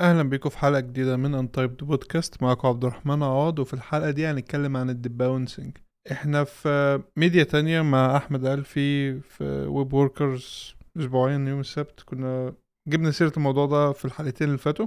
أهلا 0.00 0.22
بيكم 0.22 0.48
في 0.50 0.58
حلقة 0.58 0.80
جديدة 0.80 1.16
من 1.16 1.34
Untyped 1.34 1.76
Podcast 1.76 2.42
معاكم 2.42 2.68
عبد 2.68 2.84
الرحمن 2.84 3.22
عوض 3.22 3.58
وفي 3.58 3.74
الحلقة 3.74 4.10
دي 4.10 4.26
هنتكلم 4.26 4.76
عن 4.76 4.90
ال 4.90 4.98
debouncing 4.98 5.76
إحنا 6.12 6.44
في 6.44 7.02
ميديا 7.16 7.44
تانية 7.44 7.82
مع 7.82 8.16
أحمد 8.16 8.44
ألفي 8.44 9.20
في 9.20 9.44
web 9.66 9.92
workers 9.92 10.74
أسبوعين 10.98 11.46
يوم 11.48 11.60
السبت. 11.60 12.00
كنا 12.00 12.54
جبنا 12.88 13.10
سيرة 13.10 13.32
الموضوع 13.36 13.66
ده 13.66 13.92
في 13.92 14.04
الحلقتين 14.04 14.46
اللي 14.46 14.58
فاتوا. 14.58 14.86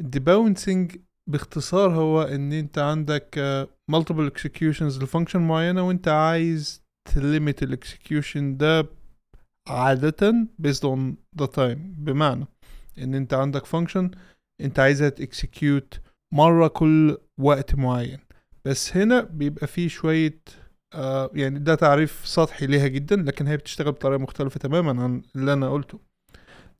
ال 0.00 0.09
debouncing 0.09 0.96
باختصار 1.30 1.90
هو 1.90 2.22
إن 2.22 2.52
أنت 2.52 2.78
عندك 2.78 3.38
multiple 3.90 4.26
executions 4.26 5.02
ل 5.02 5.06
function 5.06 5.40
معينة 5.40 5.88
وأنت 5.88 6.08
عايز 6.08 6.82
ت 7.14 7.22
limit 7.22 7.62
ال 7.62 7.71
execution 7.71 8.56
ده 8.56 8.86
عادة 9.68 10.46
based 10.62 10.84
on 10.84 10.98
the 11.42 11.46
time. 11.46 11.78
بمعنى 11.78 12.46
إن 13.02 13.14
أنت 13.14 13.34
عندك 13.34 13.64
function 13.66 14.10
أنت 14.60 14.78
عايزها 14.78 15.08
ت 15.08 15.19
execute 15.19 16.00
مرة 16.34 16.68
كل 16.68 17.18
وقت 17.38 17.74
معين. 17.74 18.18
بس 18.64 18.96
هنا 18.96 19.20
بيبقى 19.20 19.66
فيه 19.66 19.88
شوية 19.88 20.40
آه 20.94 21.30
يعني 21.34 21.58
ده 21.58 21.74
تعريف 21.74 22.20
سطحي 22.24 22.66
ليها 22.66 22.86
جدا 22.86 23.16
لكن 23.16 23.46
هي 23.46 23.56
بتشتغل 23.56 23.92
بطريقة 23.92 24.18
مختلفة 24.20 24.58
تماما 24.60 25.02
عن 25.02 25.22
اللي 25.36 25.52
أنا 25.52 25.70
قلته. 25.70 26.00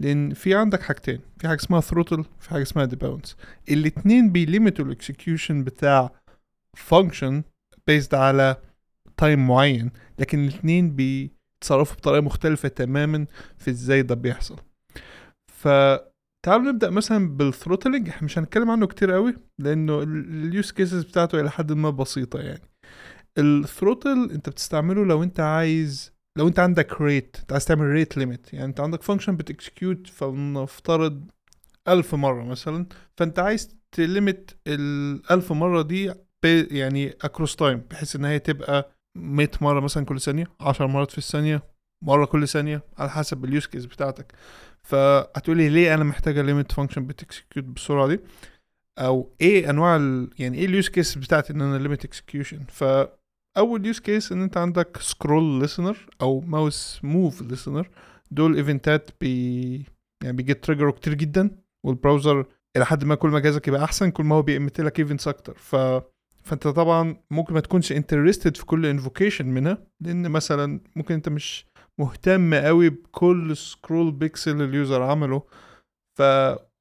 لأن 0.01 0.35
في 0.35 0.55
عندك 0.55 0.83
حاجتين 0.83 1.21
في 1.39 1.49
حاجة 1.49 1.59
اسمها 1.59 1.81
throttle 1.81 2.25
في 2.41 2.51
حاجة 2.51 2.63
اسمها 2.63 2.85
debounce 2.85 3.37
الاتنين 3.71 4.33
بي 4.33 4.48
limit 4.48 4.85
وا 4.85 4.92
ال 4.92 4.99
execution 4.99 5.65
بتاع 5.65 6.11
function 6.77 7.43
based 7.87 8.15
على 8.15 8.57
time 9.17 9.47
معين 9.47 9.91
لكن 10.19 10.45
الاتنين 10.45 10.97
بيتصرفوا 10.97 11.97
بطريقة 11.97 12.21
مختلفة 12.21 12.69
تماما 12.69 13.27
في 13.59 13.71
إزاي 13.71 14.03
ده 14.03 14.15
بيحصل. 14.15 14.57
فتعالوا 16.47 16.73
نبدأ 16.73 16.91
مثلا 16.91 17.37
بال 17.37 17.49
throttling 17.49 18.09
إحنا 18.09 18.25
مش 18.25 18.39
هنتكلم 18.39 18.71
عنه 18.71 18.87
كتير 18.87 19.11
قوي 19.13 19.35
لأنه 19.59 20.03
ال 20.03 20.20
use 20.20 20.71
cases 20.73 21.05
بتاعته 21.05 21.41
إلى 21.41 21.51
حد 21.51 21.73
ما 21.73 21.91
بسيطة 21.91 22.41
يعني. 22.41 22.63
ال 23.39 23.49
throttle 23.49 24.31
أنت 24.33 24.49
بتستعمله 24.49 25.05
لو 25.05 25.23
أنت 25.23 25.41
عايز 25.41 26.13
لو 26.39 26.49
أنت 26.49 26.59
عندك 26.59 27.01
rate 27.01 27.37
أنت 27.41 27.53
عايز 27.53 27.65
تعمل 27.65 27.87
rate 27.87 28.17
limit 28.17 28.53
يعني 28.55 28.65
أنت 28.67 28.81
عندك 28.81 29.03
function 29.03 29.37
بت 29.37 29.52
execute 29.52 30.07
فلنفترض 30.07 31.31
ألف 31.89 32.15
مرة 32.15 32.45
مثلا 32.45 32.87
فأنت 33.17 33.39
عايز 33.39 33.77
ت 33.93 34.02
limit 34.02 34.51
الألف 34.67 35.53
مرة 35.53 35.83
دي 35.83 36.13
يعني 36.71 37.11
across 37.11 37.57
time 37.57 37.79
بحيث 37.91 38.17
إن 38.17 38.25
هي 38.25 38.39
تبقى 38.39 38.93
100 39.19 39.51
مرة 39.61 39.81
مثلا 39.81 40.05
كل 40.05 40.21
ثانية 40.21 40.47
10 40.61 40.87
مرات 40.87 41.11
في 41.11 41.19
الثانية 41.19 41.63
مرة 42.05 42.25
كل 42.25 42.49
ثانية 42.49 42.83
على 42.99 43.11
حسب 43.11 43.45
ال 43.45 43.50
use 43.50 43.67
case 43.67 43.85
بتاعتك. 43.87 44.33
فهتقولي 44.83 45.69
ليه 45.69 45.95
أنا 45.95 46.05
محتاجة 46.05 46.43
limit 46.43 46.73
function 46.73 47.07
بت 47.07 47.20
execute 47.20 47.65
بالسرعه 47.67 48.09
دي؟ 48.09 48.21
أو 48.99 49.31
إيه 49.41 49.71
أنواع 49.71 49.97
ال... 49.97 50.31
يعني 50.39 50.59
إيه 50.59 50.67
ال 50.67 50.72
use 50.72 50.89
case 50.89 51.19
بتاعت 51.19 51.51
إن 51.51 51.61
أنا 51.61 51.79
limit 51.79 52.05
execution 52.05 52.65
فأول 52.69 53.87
use 53.87 53.99
case 53.99 54.33
إن 54.33 54.43
أنت 54.43 54.57
عندك 54.57 54.97
scroll 55.01 55.61
listener 55.61 55.97
أو 56.23 56.41
mouse 56.41 57.01
move 57.03 57.43
listener 57.43 57.89
دول 58.31 58.57
event 58.57 59.02
ات 59.02 59.11
بي 59.21 59.85
يعني 60.23 60.37
بيجي 60.37 60.55
trigger 60.55 60.88
وا 60.88 60.93
كتير 60.93 61.15
جدا 61.15 61.51
وال 61.85 61.98
browser 61.98 62.47
إلى 62.77 62.87
حد 62.87 63.05
ما 63.05 63.15
كل 63.15 63.29
ما 63.29 63.39
جهازك 63.39 63.69
يبقى 63.69 63.85
أحسن 63.85 64.11
كل 64.11 64.25
ما 64.25 64.37
هو 64.37 64.43
بي 64.43 64.55
emit 64.55 64.81
لك 64.81 65.01
events 65.01 65.29
أكتر. 65.29 65.55
ف 65.59 65.77
فأنت 66.43 66.69
طبعا 66.69 67.17
ممكن 67.31 67.55
ما 67.55 67.61
تكونش 67.61 67.93
interested 67.93 68.57
في 68.57 68.67
كل 68.67 68.87
invocation 68.87 69.47
منها 69.47 69.79
لأن 70.01 70.29
مثلا 70.31 70.81
ممكن 70.97 71.15
أنت 71.15 71.29
مش 71.29 71.67
مهتم 72.01 72.55
قوي 72.55 72.89
بكل 72.89 73.57
scroll 73.57 74.13
pixel 74.13 74.63
ال 74.63 74.71
user 74.71 75.03
عمله 75.03 75.43
ف 76.19 76.23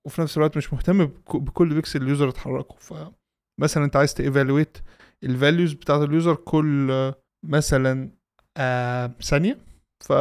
وفي 0.05 0.21
نفس 0.21 0.37
الوقت 0.37 0.57
مش 0.57 0.73
مهتم 0.73 1.05
بكل 1.33 1.73
pixel 1.73 2.01
ال 2.01 2.07
user 2.07 2.29
اتحركه 2.29 2.75
فمثلا 2.75 3.83
انت 3.85 3.95
عايز 3.95 4.13
ت 4.13 4.20
evaluate 4.20 4.77
ال 5.23 5.30
values 5.30 5.73
بتاعت 5.73 6.01
ال 6.01 6.08
user 6.08 6.35
كل 6.35 7.13
مثلا 7.45 8.11
آه 8.57 9.07
ثانية. 9.21 9.57
ف 10.03 10.11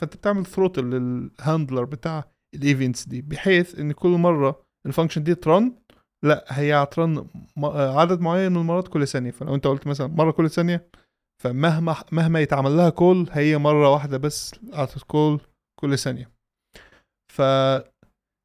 فانت 0.00 0.16
بتعمل 0.16 0.46
throttle 0.46 0.84
لل 0.84 1.06
handler 1.06 1.84
بتاع 1.84 2.24
ال 2.54 2.62
events 2.62 3.08
دي 3.08 3.22
بحيث 3.22 3.78
إن 3.78 3.92
كل 3.92 4.08
مرة 4.08 4.66
ال 4.86 4.90
function 4.90 5.22
دي 5.22 5.34
ت 5.34 5.44
run 5.44 5.72
لا 6.24 6.44
هي 6.48 6.74
هت 6.74 6.95
run 6.95 7.26
عدد 7.74 8.20
معين 8.20 8.52
من 8.52 8.58
المرات 8.58 8.88
كل 8.88 9.06
ثانية. 9.08 9.30
فلو 9.30 9.54
انت 9.54 9.66
قلت 9.66 9.86
مثلا 9.86 10.06
مرة 10.06 10.30
كل 10.30 10.50
ثانية 10.50 10.88
فمهما 11.42 11.96
مهما 12.12 12.40
يتعمل 12.40 12.76
لها 12.76 12.90
call 12.90 13.28
هي 13.32 13.58
مرة 13.58 13.92
واحدة 13.92 14.18
بس 14.18 14.54
ات 14.74 15.02
call 15.02 15.40
كل 15.80 15.98
ثانية. 15.98 16.30
ف 17.32 17.42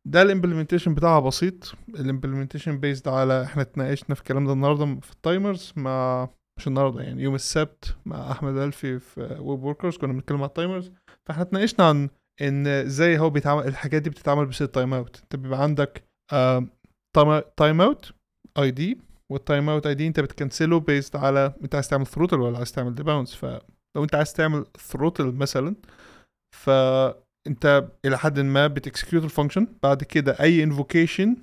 ده 0.07 0.21
ال 0.21 0.26
implementation 0.26 0.93
بتاعها 0.95 1.19
بسيط. 1.19 1.73
ال 1.89 1.95
implementation 1.95 2.79
based 2.79 3.07
على 3.07 3.43
إحنا 3.43 3.61
اتناقشنا 3.61 4.15
في 4.15 4.21
الكلام 4.21 4.45
ده 4.47 4.53
النهارده 4.53 4.99
في 5.01 5.11
ال 5.11 5.20
timers 5.20 5.73
مع 5.75 6.29
مش 6.59 6.67
النهارده 6.67 7.01
يعني 7.01 7.23
يوم 7.23 7.35
السبت 7.35 7.95
مع 8.05 8.31
أحمد 8.31 8.57
ألفي 8.57 8.99
في 8.99 9.21
web 9.39 9.63
workers 9.63 9.97
كنا 9.97 10.13
بنتكلم 10.13 10.37
على 10.37 10.47
ال 10.47 10.54
timers 10.54 10.91
فاحنا 11.25 11.43
اتناقشنا 11.43 11.87
عن 11.89 12.09
إن 12.41 12.67
إزاي 12.67 13.19
هو 13.19 13.29
بيتعمل 13.29 13.67
الحاجات 13.67 14.01
دي 14.01 14.09
بتتعمل 14.09 14.45
بصيغه 14.45 14.67
timeout 14.67 15.19
انت 15.23 15.35
بيبقى 15.35 15.63
عندك 15.63 16.03
timeout 17.57 18.11
ID 18.59 19.01
وال 19.31 19.40
timeout 19.40 19.69
ID 19.69 20.07
انت 20.07 20.19
بت 20.19 20.34
cancel 20.34 20.79
ه 20.79 20.85
based 20.85 21.15
على 21.15 21.53
انت 21.63 21.75
عايز 21.75 21.87
تعمل 21.87 22.07
throttle 22.07 22.39
ولا 22.39 22.57
عايز 22.57 22.71
تعمل 22.71 22.95
debounce 22.95 23.35
فلو 23.35 24.03
انت 24.03 24.15
عايز 24.15 24.33
تعمل 24.33 24.65
throttle 24.77 25.25
مثلا 25.25 25.75
فانت 26.55 27.89
إلى 28.05 28.17
حد 28.17 28.39
ما 28.39 28.67
بت 28.67 28.80
execute 28.80 29.23
ال 29.23 29.28
function 29.28 29.67
بعد 29.83 30.03
كده 30.03 30.31
أي 30.39 30.63
invocation 30.63 31.35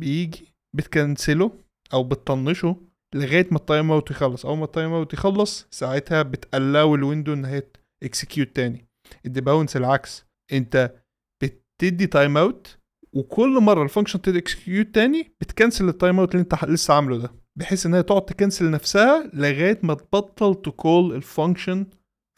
بيجي 0.00 0.54
بت 0.76 0.93
cancel 0.93 1.44
ه 1.44 1.52
أو 1.92 2.04
بتطنشه 2.04 2.76
لغاية 3.14 3.48
ما 3.50 3.56
ال 3.56 3.90
timeout 3.90 4.10
يخلص. 4.10 4.46
أول 4.46 4.58
ما 4.58 4.64
ال 4.64 4.92
timeout 4.92 5.12
يخلص 5.12 5.66
ساعتها 5.70 6.22
بت 6.22 6.43
allow 6.43 6.94
ال 6.94 6.99
window 6.99 7.32
إن 7.32 7.44
هي 7.44 7.62
execute 8.02 8.56
تاني. 8.56 8.84
ال 9.26 9.32
debounce 9.32 9.76
العكس. 9.76 10.24
انت 10.52 10.94
بتدي 11.42 12.06
timeout 12.06 12.77
وكل 13.12 13.60
مرة 13.60 13.82
ال 13.82 13.86
function 13.86 14.20
ت 14.22 14.31
execute 14.31 14.94
تاني 14.94 15.32
بت 15.40 15.51
cancel 15.51 15.83
ال 15.83 15.88
timeout 15.88 16.34
اللي 16.34 16.42
انت 16.42 16.64
لسه 16.64 16.94
عامله 16.94 17.18
ده 17.18 17.30
بحيث 17.58 17.86
إن 17.86 17.94
هي 17.94 18.02
تقعد 18.02 18.24
ت 18.24 18.31
cancel 18.31 18.70
نفسها 18.70 19.30
لغاية 19.34 19.78
ما 19.82 19.94
تبطل 19.94 20.54
ت 20.54 20.66
call 20.66 21.14
ال 21.14 21.22
function 21.22 21.86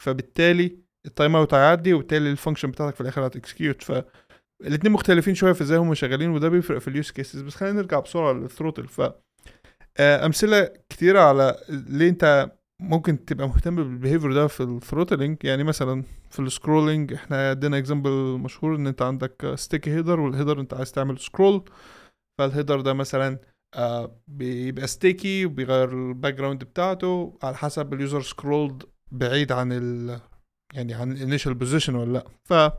فبالتالي 0.03 0.77
ال 1.05 1.35
timeout 1.35 1.53
هيعدي 1.53 1.93
وبالتالي 1.93 2.31
ال 2.31 2.35
function 2.35 2.71
بتاعتك 2.71 2.95
في 2.95 3.01
الآخر 3.01 3.27
هت 3.27 3.39
execute 3.39 3.83
ف 3.83 3.91
الاثنين 4.61 4.93
مختلفين 4.93 5.35
شوية 5.35 5.53
في 5.53 5.61
إزاي 5.61 5.77
هم 5.77 5.93
شغالين 5.93 6.29
وده 6.29 6.49
بيفرق 6.49 6.77
في 6.77 6.87
ال 6.87 6.93
use 6.93 7.11
cases 7.11 7.41
بس 7.41 7.55
خلينا 7.55 7.75
نرجع 7.75 7.99
بسرعة 7.99 8.33
لل 8.33 8.44
throttle 8.44 8.87
ف 8.87 9.01
آه، 9.97 10.25
أمثلة 10.25 10.69
كتيرة 10.89 11.19
على 11.19 11.57
ليه 11.69 12.09
انت 12.09 12.51
ممكن 12.81 13.25
تبقى 13.25 13.47
مهتم 13.47 13.75
بال 13.75 13.87
behavior 13.87 14.33
ده 14.33 14.47
في 14.47 14.63
ال 14.63 14.70
throttling 14.70 15.37
يعني 15.43 15.63
مثلا 15.63 16.03
في 16.29 16.39
ال 16.39 16.46
scrolling 16.46 17.13
إحنا 17.13 17.49
عندنا 17.49 17.77
example 17.77 18.11
مشهور 18.39 18.75
إن 18.75 18.87
أنت 18.87 19.01
عندك 19.01 19.53
sticky 19.55 19.91
header 19.91 20.19
وال 20.19 20.29
header 20.29 20.59
أنت 20.59 20.73
عايز 20.73 20.91
تعمل 20.91 21.19
scroll 21.19 21.63
فال 22.37 22.48
header 22.48 22.81
ده 22.81 22.93
مثلا 22.93 23.39
آه 23.75 24.15
بيبقى 24.27 24.87
sticky 24.87 25.45
وبيغير 25.45 25.91
ال 26.09 26.33
background 26.33 26.63
بتاعته 26.63 27.37
على 27.43 27.55
حسب 27.57 27.93
ال 27.93 27.99
user 27.99 28.21
scrolled 28.21 28.83
بعيد 29.11 29.51
عن 29.51 29.71
ال 29.71 30.19
يعني 30.73 30.93
عن 30.93 31.11
ال 31.11 31.16
initial 31.16 31.53
position 31.53 31.95
ولا 31.95 32.13
لأ. 32.13 32.25
ف 32.43 32.71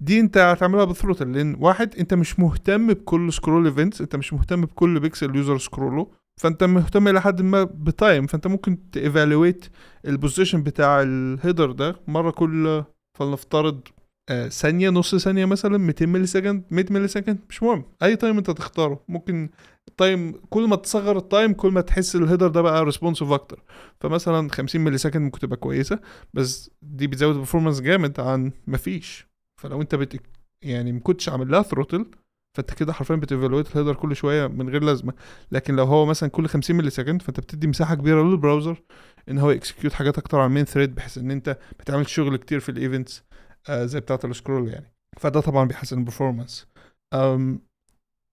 دي 0.00 0.20
أنت 0.20 0.38
هتعملها 0.38 0.84
بال 0.84 0.94
throttle 0.94 1.32
لأن 1.32 1.56
واحد 1.60 1.94
أنت 1.96 2.14
مش 2.14 2.38
مهتم 2.40 2.86
بكل 2.92 3.32
scroll 3.32 3.66
events 3.66 4.00
أنت 4.00 4.16
مش 4.16 4.32
مهتم 4.32 4.60
بكل 4.60 5.00
pixel 5.00 5.30
ال 5.30 5.36
user 5.36 5.58
scroll 5.58 6.12
ه 6.12 6.21
فانت 6.42 6.64
مهتم 6.64 7.08
إلى 7.08 7.20
حد 7.20 7.42
ما 7.42 7.64
ب 7.64 7.76
time 7.76 8.26
فانت 8.26 8.46
ممكن 8.46 8.90
ت 8.90 8.98
evaluate 8.98 9.64
ال 10.06 10.12
position 10.12 10.62
بتاع 10.62 11.02
ال 11.02 11.12
header 11.12 11.72
ده 11.72 11.96
مرة 12.08 12.30
كل 12.30 12.84
فلنفترض 13.18 13.80
آه 14.28 14.48
ثانية 14.48 14.90
نص 14.90 15.14
ثانية 15.14 15.44
مثلا 15.44 15.78
200 15.78 16.06
millisecond 16.06 16.64
100 16.70 16.84
millisecond 16.90 17.38
مش 17.50 17.62
مهم. 17.62 17.84
أي 18.02 18.16
time 18.16 18.38
أنت 18.38 18.50
تختاره 18.50 19.04
ممكن 19.08 19.48
ال 19.88 19.97
time 19.97 20.32
كل 20.50 20.68
ما 20.68 20.76
تصغر 20.76 21.16
ال 21.16 21.23
time 21.23 21.52
كل 21.52 21.72
ما 21.72 21.80
تحس 21.80 22.16
ال 22.16 22.21
header 22.21 22.48
ده 22.48 22.60
بقى 22.60 22.84
responsive 22.84 23.30
أكتر. 23.32 23.62
فمثلا 24.00 24.48
50 24.48 24.80
millisecond 24.80 25.22
ممكن 25.22 25.38
تبقى 25.38 25.56
كويسة 25.56 26.00
بس 26.34 26.70
دي 26.82 27.06
بتزود 27.06 27.34
ال 27.34 27.38
performance 27.38 27.80
جامد 27.80 28.20
عن 28.20 28.52
مفيش. 28.66 29.26
فلو 29.60 29.80
أنت 29.82 29.94
بت 29.94 30.20
يعني 30.62 30.92
ما 30.92 31.00
كنتش 31.00 31.28
عامل 31.28 31.50
لها 31.50 31.62
throttle 31.62 32.06
فانت 32.54 32.74
كده 32.74 32.92
حرفيا 32.92 33.16
بت 33.16 33.27
evaluate 33.27 33.70
ال 33.72 33.75
header 33.75 33.94
كل 33.94 34.16
شوية 34.16 34.46
من 34.46 34.68
غير 34.68 34.82
لازمة. 34.82 35.12
لكن 35.52 35.76
لو 35.76 35.84
هو 35.84 36.06
مثلا 36.06 36.28
كل 36.30 36.48
50 36.48 36.76
millisecond 36.76 37.22
فانت 37.22 37.40
بتدي 37.40 37.66
مساحة 37.66 37.94
كبيرة 37.94 38.22
لل 38.22 38.35
browser 38.35 38.82
إن 39.28 39.38
هو 39.38 39.50
ي 39.50 39.55
execute 39.55 39.92
حاجات 39.92 40.18
أكتر 40.18 40.38
على 40.38 40.46
ال 40.46 40.50
main 40.50 40.64
thread 40.64 40.94
بحيث 40.94 41.18
إن 41.18 41.30
أنت 41.30 41.58
بتعمل 41.80 42.08
شغل 42.08 42.36
كتير 42.36 42.60
في 42.60 42.68
ال 42.68 42.76
events 42.76 43.24
آه 43.68 43.84
زي 43.84 44.00
بتاعة 44.00 44.20
ال 44.24 44.30
scroll 44.30 44.68
يعني. 44.68 44.92
فده 45.18 45.40
طبعا 45.40 45.64
بيحسن 45.68 45.98
ال 45.98 46.04
performance 46.04 46.66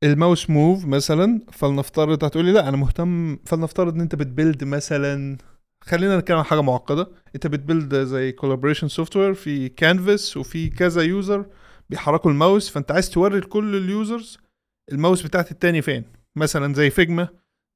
ال 0.03 0.11
mouse 0.11 0.49
move 0.49 0.85
مثلا 0.85 1.41
فلنفترض 1.51 2.23
هتقولي 2.23 2.51
لا 2.51 2.69
أنا 2.69 2.77
مهتم 2.77 3.37
فلنفترض 3.45 3.93
إن 3.93 4.01
أنت 4.01 4.15
بت 4.15 4.29
build 4.29 4.63
مثلا 4.63 5.37
خلينا 5.83 6.17
نتكلم 6.17 6.37
عن 6.37 6.43
حاجة 6.43 6.61
معقدة. 6.61 7.07
أنت 7.35 7.47
بت 7.47 7.61
build 7.61 7.95
زي 7.95 8.31
collaboration 8.31 8.87
software 8.87 9.33
في 9.33 9.69
كانفاس 9.69 10.37
وفي 10.37 10.69
كذا 10.69 11.01
user 11.01 11.45
بيحركوا 11.91 12.31
الماوس 12.31 12.69
فأنت 12.69 12.91
عايز 12.91 13.09
توري 13.09 13.39
لكل 13.39 13.75
ال 13.75 13.86
users 13.86 14.37
ال 14.91 14.96
mouse 14.96 15.21
بتاعت 15.21 15.51
التاني 15.51 15.81
فين. 15.81 16.03
مثلا 16.37 16.73
زي 16.73 16.89
Figma 16.89 17.27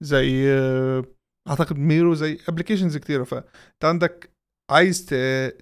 زي 0.03 0.51
آه، 0.51 1.05
أعتقد 1.49 1.77
ميرو 1.77 2.13
زي 2.13 2.39
applications 2.49 2.97
كتيرة. 2.97 3.23
فأنت 3.23 3.45
عندك 3.83 4.29
عايز 4.71 5.05
ت... 5.05 5.13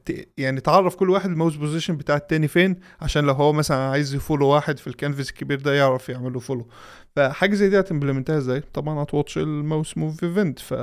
ت... 0.06 0.30
يعني 0.38 0.62
تعرف 0.62 0.96
كل 0.96 1.10
واحد 1.10 1.30
ال 1.30 1.34
mouse 1.34 1.56
position 1.56 1.98
بتاع 1.98 2.16
التاني 2.16 2.48
فين 2.48 2.80
عشان 3.02 3.26
لو 3.26 3.34
هو 3.34 3.54
مثلا 3.54 3.78
عايز 3.78 4.16
ي 4.16 4.20
follow 4.20 4.48
واحد 4.48 4.80
في 4.80 4.88
الكانفاس 4.88 5.30
الكبير 5.30 5.60
ده 5.60 5.74
يعرف 5.74 6.10
يعمل 6.10 6.34
له 6.34 6.40
follow. 6.40 6.68
فحاجة 7.16 7.56
زي 7.56 7.70
دي 7.70 7.80
هت 7.80 7.89
implement 7.89 8.33
ها 8.33 8.38
إزاي؟ 8.38 8.60
طبعا 8.74 9.04
هت 9.04 9.13
watch 9.13 9.38
ال 9.38 9.48
mouse 9.48 9.98
move 9.98 10.24
event 10.24 10.60
ف 10.60 10.74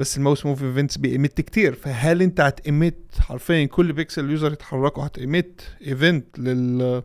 بس 0.00 0.16
ال 0.16 0.21
mouse 0.21 0.46
move 0.46 0.62
events 0.62 0.96
بي 0.96 1.11
emit 1.11 1.40
كتير. 1.40 1.74
فهل 1.74 2.22
انت 2.22 2.40
هت 2.40 2.65
emit 2.65 3.14
حرفيا 3.18 3.64
كل 3.64 3.92
pixel 3.92 4.30
user 4.30 4.52
يتحركوا 4.52 5.06
هت 5.06 5.29
emit 5.29 5.76
event 5.86 6.38
لل 6.38 7.02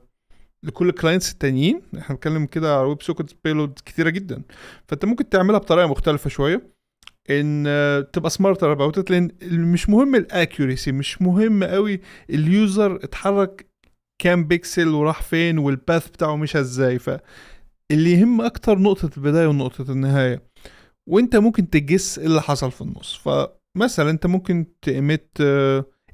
لكل 0.64 0.90
ال 0.90 0.95
clients 0.95 1.32
التانيين؟ 1.32 1.82
إحنا 1.98 2.16
بنتكلم 2.16 2.46
كده 2.46 2.78
على 2.78 2.88
WebSocket 2.88 3.36
payload 3.44 3.80
كتيرة 3.86 4.10
جدا. 4.10 4.42
فانت 4.88 5.06
ممكن 5.06 5.30
تعملها 5.30 5.60
بطريقة 5.60 5.88
مختلفة 5.88 6.30
شوية 6.30 6.72
إن 7.30 7.64
تبقى 8.14 8.30
smarter 8.30 8.72
about 8.72 9.12
لأن 9.12 9.32
مش 9.52 9.90
مهم 9.90 10.16
ال 10.16 10.24
accuracy 10.24 10.92
مش 10.92 11.22
مهم 11.22 11.64
قوي 11.64 12.02
ال 12.30 12.43
user 12.43 12.96
اتحرك 12.96 13.66
كام 14.22 14.44
بيكسل 14.44 14.88
وراح 14.88 15.22
فين 15.22 15.58
وال 15.58 15.75
path 15.75 16.10
بتاعه 16.10 16.36
مشى 16.36 16.60
إزاي. 16.60 17.00
فاللي 17.00 18.12
يهم 18.12 18.42
أكتر 18.42 18.80
نقطة 18.80 19.10
البداية 19.18 19.48
ونقطة 19.48 19.92
النهاية 19.92 20.42
وانت 21.10 21.36
ممكن 21.36 21.70
تجس 21.70 22.20
إيه 22.20 22.26
اللي 22.28 22.42
حصل 22.42 22.72
في 22.72 22.82
النص. 22.82 23.16
فمثلا 23.18 24.10
انت 24.10 24.26
ممكن 24.26 24.66
تـ 24.82 24.94
emit 24.94 25.42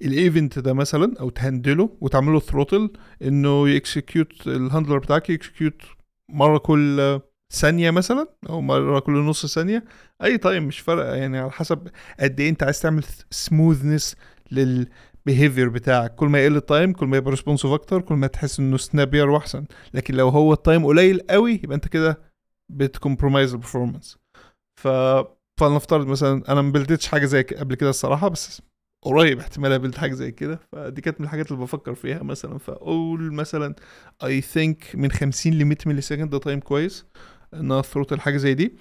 الـ 0.01 0.11
event 0.11 0.59
ده 0.59 0.73
مثلا 0.73 1.13
أو 1.19 1.29
تهندله 1.29 1.97
وتعمله 2.01 2.39
ثروتل 2.39 2.89
إنه 3.21 3.69
يكسكيوت 3.69 4.47
الهاندلر 4.47 4.97
بتاعك 4.97 5.29
ي 5.29 5.36
execute 5.36 5.81
مرة 6.29 6.57
كل 6.57 7.19
ثانية 7.53 7.91
مثلا 7.91 8.27
أو 8.49 8.61
مرة 8.61 8.99
كل 8.99 9.11
نص 9.13 9.45
ثانية. 9.45 9.83
أي 10.23 10.37
time 10.37 10.63
مش 10.67 10.79
فارقة 10.79 11.15
يعني 11.15 11.37
على 11.37 11.51
حسب 11.51 11.87
قد 12.19 12.39
إيه 12.39 12.49
انت 12.49 12.63
عايز 12.63 12.81
تعمل 12.81 13.03
smoothness 13.31 14.15
لل 14.51 14.75
behavior 14.75 15.69
بتاعك. 15.69 16.15
كل 16.15 16.25
ما 16.27 16.39
يقل 16.39 16.55
ال 16.55 16.63
time 16.63 16.93
كل 16.93 17.05
ما 17.07 17.17
يبقى 17.17 17.31
responsive 17.31 17.71
أكتر 17.71 18.01
كل 18.01 18.15
ما 18.15 18.27
تحس 18.27 18.59
إنه 18.59 18.77
snappier 18.77 19.29
واحسن 19.29 19.65
لكن 19.93 20.15
لو 20.15 20.29
هو 20.29 20.53
ال 20.53 20.59
time 20.59 20.85
قليل 20.85 21.21
قوي 21.29 21.51
يبقى 21.63 21.75
انت 21.75 21.87
كده 21.87 22.21
بت 22.69 22.83
compromise 22.83 23.53
ال 23.53 23.58
performance 23.58 24.17
ف 24.77 24.87
فلنفترض 25.59 26.07
مثلا 26.07 26.43
أنا 26.51 26.61
ما 26.61 26.71
build 26.71 26.94
تش 26.94 27.07
حاجة 27.07 27.25
زي 27.25 27.41
قبل 27.43 27.75
كده 27.75 27.89
الصراحة 27.89 28.27
بس 28.27 28.61
قريب 29.03 29.39
احتمال 29.39 29.71
اقابلت 29.71 29.97
حاجة 29.97 30.13
زي 30.13 30.31
كده 30.31 30.59
فدي 30.71 31.01
كانت 31.01 31.19
من 31.19 31.25
الحاجات 31.25 31.51
اللي 31.51 31.61
بفكر 31.63 31.95
فيها 31.95 32.23
مثلا 32.23 32.57
فأقول 32.57 33.33
مثلا 33.33 33.75
I 34.23 34.41
think 34.41 34.85
من 34.95 35.11
50 35.11 35.53
ل 35.53 35.65
100 35.65 35.77
millisecond 35.85 36.29
ده 36.29 36.37
time 36.37 36.59
كويس 36.59 37.05
إن 37.53 37.81
throttle 37.81 38.13
حاجة 38.13 38.37
زي 38.37 38.53
دي. 38.53 38.73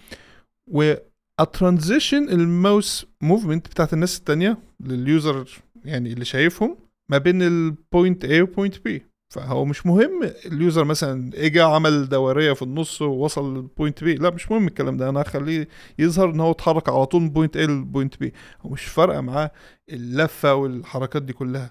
و 0.67 0.95
ال 1.41 1.49
transition 1.49 2.29
ال 2.29 2.42
mouse 2.42 3.07
movement 3.21 3.69
بتاعت 3.69 3.93
الناس 3.93 4.19
التانية 4.19 4.59
لل 4.81 5.03
user 5.03 5.49
يعني 5.85 6.13
اللي 6.13 6.25
شايفهم 6.25 6.77
ما 7.09 7.19
بين 7.19 7.43
ال 7.43 7.57
point 7.57 8.27
A 8.27 8.41
و 8.41 8.47
point 8.47 8.77
B. 8.89 9.01
فهو 9.37 9.65
مش 9.65 9.87
مهم. 9.87 10.21
ال 10.47 10.54
user 10.54 10.85
مثلا 10.85 11.31
اجى 11.35 11.61
عمل 11.61 12.09
دورية 12.09 12.53
في 12.53 12.63
النص 12.63 13.03
ووصل 13.03 13.55
لل 13.57 13.70
point 13.70 14.05
B 14.05 14.15
لا 14.15 14.31
مش 14.31 14.51
مهم 14.51 14.67
الكلام 14.67 14.97
ده. 14.97 15.09
أنا 15.09 15.23
هخليه 15.23 15.69
يظهر 15.99 16.31
إن 16.31 16.41
هو 16.41 16.51
اتحرك 16.51 16.89
على 16.89 17.07
طول 17.07 17.23
من 17.23 17.31
point 17.31 17.57
A 17.57 17.61
لل 17.61 17.78
point 17.78 18.21
B 18.21 18.33
هو 18.61 18.71
مش 18.71 18.85
فارقة 18.85 19.21
معاه 19.21 19.51
اللفة 19.89 20.55
والحركات 20.55 21.23
دي 21.23 21.33
كلها. 21.33 21.71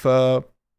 ف 0.00 0.08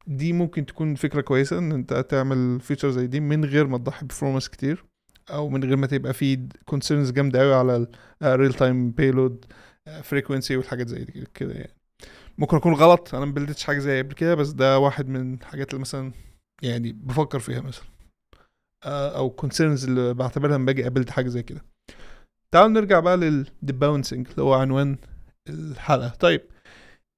دي 0.08 0.34
ممكن 0.34 0.66
تكون 0.66 0.96
فكرة 0.96 1.22
كويسة 1.22 1.58
إن 1.58 1.72
أنت 1.72 1.94
تعمل 1.94 2.60
feature 2.60 2.90
زي 2.90 3.08
دي 3.08 3.20
من 3.20 3.46
غير 3.46 3.68
ما 3.68 3.78
تضحي 3.78 4.06
ب 4.06 4.09
performance 4.09 4.50
كتير 4.50 4.86
أو 5.30 5.50
من 5.50 5.64
غير 5.64 5.76
ما 5.78 5.88
تبقى 5.88 6.14
في 6.14 6.48
concerns 6.66 7.12
جامدة 7.12 7.42
قوي 7.42 7.54
على 7.54 7.88
ال 8.24 8.30
real 8.30 8.54
time 8.54 8.92
payload 8.92 9.46
frequency 10.04 10.58
والحاجات 10.58 10.88
زي 10.88 11.06
كده 11.34 11.54
يعني. 11.54 11.77
ممكن 12.38 12.58
أكون 12.58 12.74
غلط 12.74 13.16
أنا 13.16 13.26
ما 13.26 13.32
build 13.32 13.52
تش 13.52 13.64
حاجة 13.64 13.80
زي 13.80 14.02
قبل 14.02 14.14
كده 14.14 14.36
بس 14.36 14.50
ده 14.50 14.80
واحد 14.80 15.08
من 15.08 15.34
الحاجات 15.34 15.70
اللي 15.70 15.82
مثلا 15.82 16.12
يعني 16.62 16.92
بفكر 16.94 17.40
فيها 17.40 17.62
مثلا. 17.62 17.86
آه، 18.86 19.18
أو 19.18 19.30
concerns 19.30 19.86
اللي 19.86 20.14
بعتبرها 20.14 20.58
لما 20.58 20.66
باجي 20.66 20.84
قابلت 20.84 21.10
حاجة 21.10 21.28
زي 21.28 21.44
كده. 21.44 21.66
تعالوا 22.52 22.70
نرجع 22.70 23.00
بقى 23.00 23.18
لل 23.18 23.36
debouncing 23.36 24.28
اللي 24.28 24.42
هو 24.42 24.54
عنوان 24.54 24.98
الحلقة. 25.50 26.10
طيب 26.10 26.42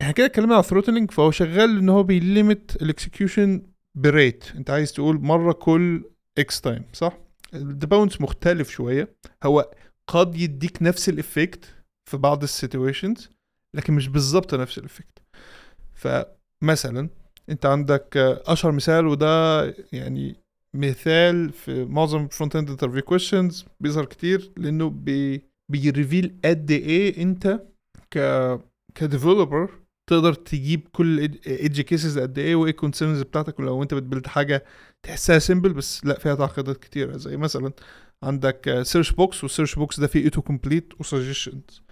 إحنا 0.02 0.14
كده 0.14 0.26
اتكلمنا 0.26 0.54
على 0.54 0.64
ال 0.64 0.68
throttling 0.68 1.12
فهو 1.12 1.32
شغال 1.32 1.78
إن 1.78 1.90
هو 1.90 2.04
بي 2.04 2.26
limit 2.26 2.82
ال 2.82 2.90
execution 2.90 3.62
ب 3.96 4.04
rate. 4.04 4.44
أنت 4.56 4.70
عايز 4.70 4.94
تقول 4.94 5.22
مرة 5.22 5.52
كل 5.52 6.04
X 6.38 6.62
time 6.62 6.84
صح؟ 6.94 7.18
ال 7.54 7.61
debounce 7.61 8.22
مختلف 8.22 8.70
شوية. 8.70 9.16
هو 9.44 9.72
قد 10.08 10.36
يديك 10.36 10.84
نفس 10.84 11.10
ال 11.10 11.19
effect 11.19 11.76
في 12.10 12.18
بعض 12.18 12.44
ال 12.44 12.51
situations 12.51 13.30
لكن 13.76 13.94
مش 13.94 14.08
بالظبط 14.08 14.54
نفس 14.56 14.78
effect. 14.78 15.22
فمثلا 15.94 17.10
أنت 17.50 17.66
عندك 17.66 18.18
أشهر 18.48 18.72
مثال 18.72 19.08
وده 19.08 19.62
يعني 19.94 20.36
مثال 20.74 21.52
في 21.52 21.86
معظم 21.86 22.28
front 22.28 22.56
end 22.56 22.70
interview 22.70 23.02
questions 23.02 23.66
بيظهر 23.80 24.06
كتير 24.06 24.52
لأنه 24.58 24.90
بي 24.90 25.42
بي 25.72 25.88
reveal 25.88 26.36
قد 26.46 26.72
إيه 26.72 27.22
أنت 27.24 27.60
ك 28.12 28.20
ك 28.96 29.03
developer 29.03 29.70
تقدر 30.10 30.34
تجيب 30.34 30.88
كل 30.92 31.20
edge 31.48 31.82
cases 31.82 32.20
قد 32.20 32.38
إيه 32.40 32.56
وإيه 32.56 32.72
ال 32.72 32.77
concerns 32.77 33.22
بتاعتك. 33.22 33.60
ولو 33.60 33.84
أنت 33.84 33.94
بت 33.94 34.03
build 34.03 34.28
حاجة 34.28 34.66
تحسها 35.04 35.40
simple 35.40 35.74
بس 35.74 36.06
لأ 36.06 36.20
فيها 36.20 36.36
تعقيدات 36.36 36.78
كتيره 36.78 37.18
زي 37.18 37.38
مثلا 37.38 37.72
عندك 38.24 38.80
search 38.84 39.12
box 39.12 39.44
وال 39.44 39.52
search 39.52 39.76
box 39.76 40.00
ده 40.00 40.08
فيه 40.08 40.24
auto 40.24 40.42
complete 40.42 40.94
و 41.00 41.07
suggestions 41.07 41.84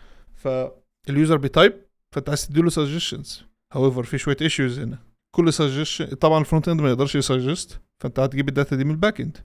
فال 1.08 1.18
user 1.18 1.38
بي 1.38 1.50
type 1.50 1.74
فانت 2.16 2.30
عايز 2.30 2.48
تديله 2.48 2.70
suggestions 2.70 3.44
however 3.74 4.04
في 4.04 4.18
شوية 4.18 4.38
issues 4.42 4.80
هنا. 4.80 4.98
كل 5.36 5.54
سجشن 5.54 6.06
طبعا 6.06 6.40
ال 6.40 6.44
front 6.44 6.68
end 6.68 6.82
ما 6.82 6.90
يقدرش 6.90 7.16
ي 7.16 7.24
suggest 7.24 7.82
فانت 8.04 8.20
هتجيب 8.20 8.50
ال 8.50 8.55
data 8.55 8.76
دي 8.76 8.84
من 8.84 8.92
ال 8.92 8.98
back 8.98 9.22
end 9.22 9.38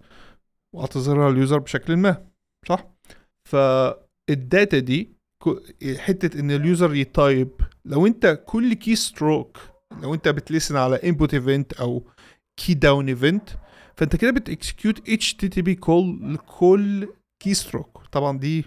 وهتظهرها 0.74 1.30
لل 1.30 1.40
user 1.40 1.58
بشكل 1.58 1.96
ما 1.96 2.26
صح؟ 2.68 2.86
فال 3.48 3.92
data 3.92 4.78
دي 4.78 5.12
حتة 5.96 6.40
إن 6.40 6.50
ال 6.50 6.59
user 6.59 6.94
ي 6.94 7.05
type 7.05 7.50
لو 7.84 8.06
أنت 8.06 8.42
كل 8.46 8.72
key 8.74 8.96
stroke 8.96 9.58
لو 10.02 10.14
أنت 10.14 10.28
بت 10.28 10.40
listen 10.40 10.76
على 10.76 10.96
input 10.96 11.34
event 11.34 11.72
أو 11.72 12.06
key 12.56 12.74
down 12.74 13.08
event 13.08 13.48
فأنت 13.96 14.16
كده 14.16 14.30
بت 14.30 14.48
execute 14.48 15.08
HTTP 15.08 15.74
call 15.74 16.34
لكل 16.34 17.08
key 17.42 17.54
stroke 17.54 18.02
طبعا 18.12 18.38
دي 18.38 18.64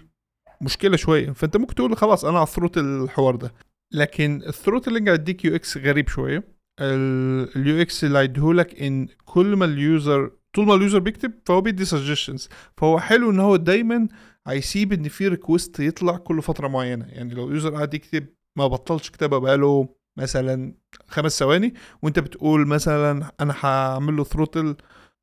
مشكلة 0.60 0.96
شوية. 0.96 1.30
فأنت 1.30 1.56
ممكن 1.56 1.74
تقول 1.74 1.96
خلاص 1.96 2.24
أنا 2.24 2.38
ه 2.38 2.42
throttle 2.42 2.78
الحوار 2.78 3.36
ده. 3.36 3.54
لكن 3.92 4.42
ال 4.46 4.52
throttling 4.52 5.08
هيديك 5.08 5.44
UX 5.44 5.76
غريب 5.76 6.08
شوية. 6.08 6.56
ال 6.80 7.82
UX 7.82 8.04
اللي 8.04 8.18
هيديهولك 8.18 8.82
إن 8.82 9.08
كل 9.24 9.56
ما 9.56 9.64
ال 9.64 9.77
user 9.77 10.30
طول 10.54 10.66
ما 10.66 10.74
ال 10.74 10.79
user 10.79 10.98
بيكتب 10.98 11.32
فهو 11.46 11.60
بيدي 11.60 11.84
suggestions 11.84 12.48
فهو 12.76 12.98
حلو 12.98 13.30
إن 13.30 13.40
هو 13.40 13.56
دايما 13.56 14.08
هيسيب 14.46 14.92
إن 14.92 15.08
في 15.08 15.28
request 15.28 15.80
يطلع 15.80 16.16
كل 16.16 16.42
فترة 16.42 16.68
معينة. 16.68 17.06
يعني 17.08 17.34
لو 17.34 17.48
ال 17.48 17.53
user 17.53 17.74
قاعد 17.74 17.94
يكتب 17.94 18.26
ما 18.56 18.66
بطلش 18.66 19.10
كتابة 19.10 19.38
بقاله 19.38 19.88
مثلا 20.18 20.74
خمس 21.06 21.38
ثواني 21.38 21.74
وأنت 22.02 22.18
بتقول 22.18 22.66
مثلا 22.66 23.32
أنا 23.40 23.54
هعمل 23.60 24.16
له 24.16 24.24
throttle 24.24 24.76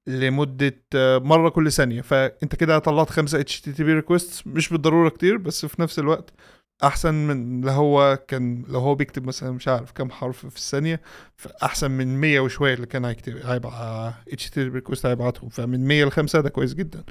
لمدة 0.08 0.84
مرة 1.20 1.50
كل 1.50 1.72
ثانية. 1.72 2.02
فأنت 2.02 2.56
كده 2.56 2.80
طلعت 2.80 3.10
خمسة 3.10 3.40
HTTP 3.40 3.94
request 3.94 4.48
مش 4.48 4.70
بالضرورة 4.70 5.10
كتير 5.10 5.38
بس 5.38 5.66
في 5.66 5.82
نفس 5.82 6.00
الوقت 6.00 6.34
أحسن 6.84 7.14
من 7.14 7.62
لو 7.62 7.72
هو 7.72 8.20
كان 8.28 8.66
لو 8.68 8.80
هو 8.80 8.96
بيكتب 8.96 9.28
مثلا 9.28 9.52
مش 9.52 9.68
عارف 9.68 9.92
كام 9.92 10.12
حرف 10.12 10.46
في 10.46 10.58
الثانية 10.58 11.02
احسن 11.64 11.92
من 11.92 12.18
100 12.22 12.40
وشوية 12.40 12.74
اللي 12.74 12.86
كان 12.86 13.06
هيكتب 13.06 13.38
هيبقى 13.46 14.14
HTTP 14.32 14.50
request 14.50 15.06
هيبعتهم. 15.06 15.50
فمن 15.50 15.88
100 15.88 16.06
ل 16.06 16.12
5 16.12 16.42
ده 16.42 16.50
كويس 16.50 16.74
جدا. 16.74 17.04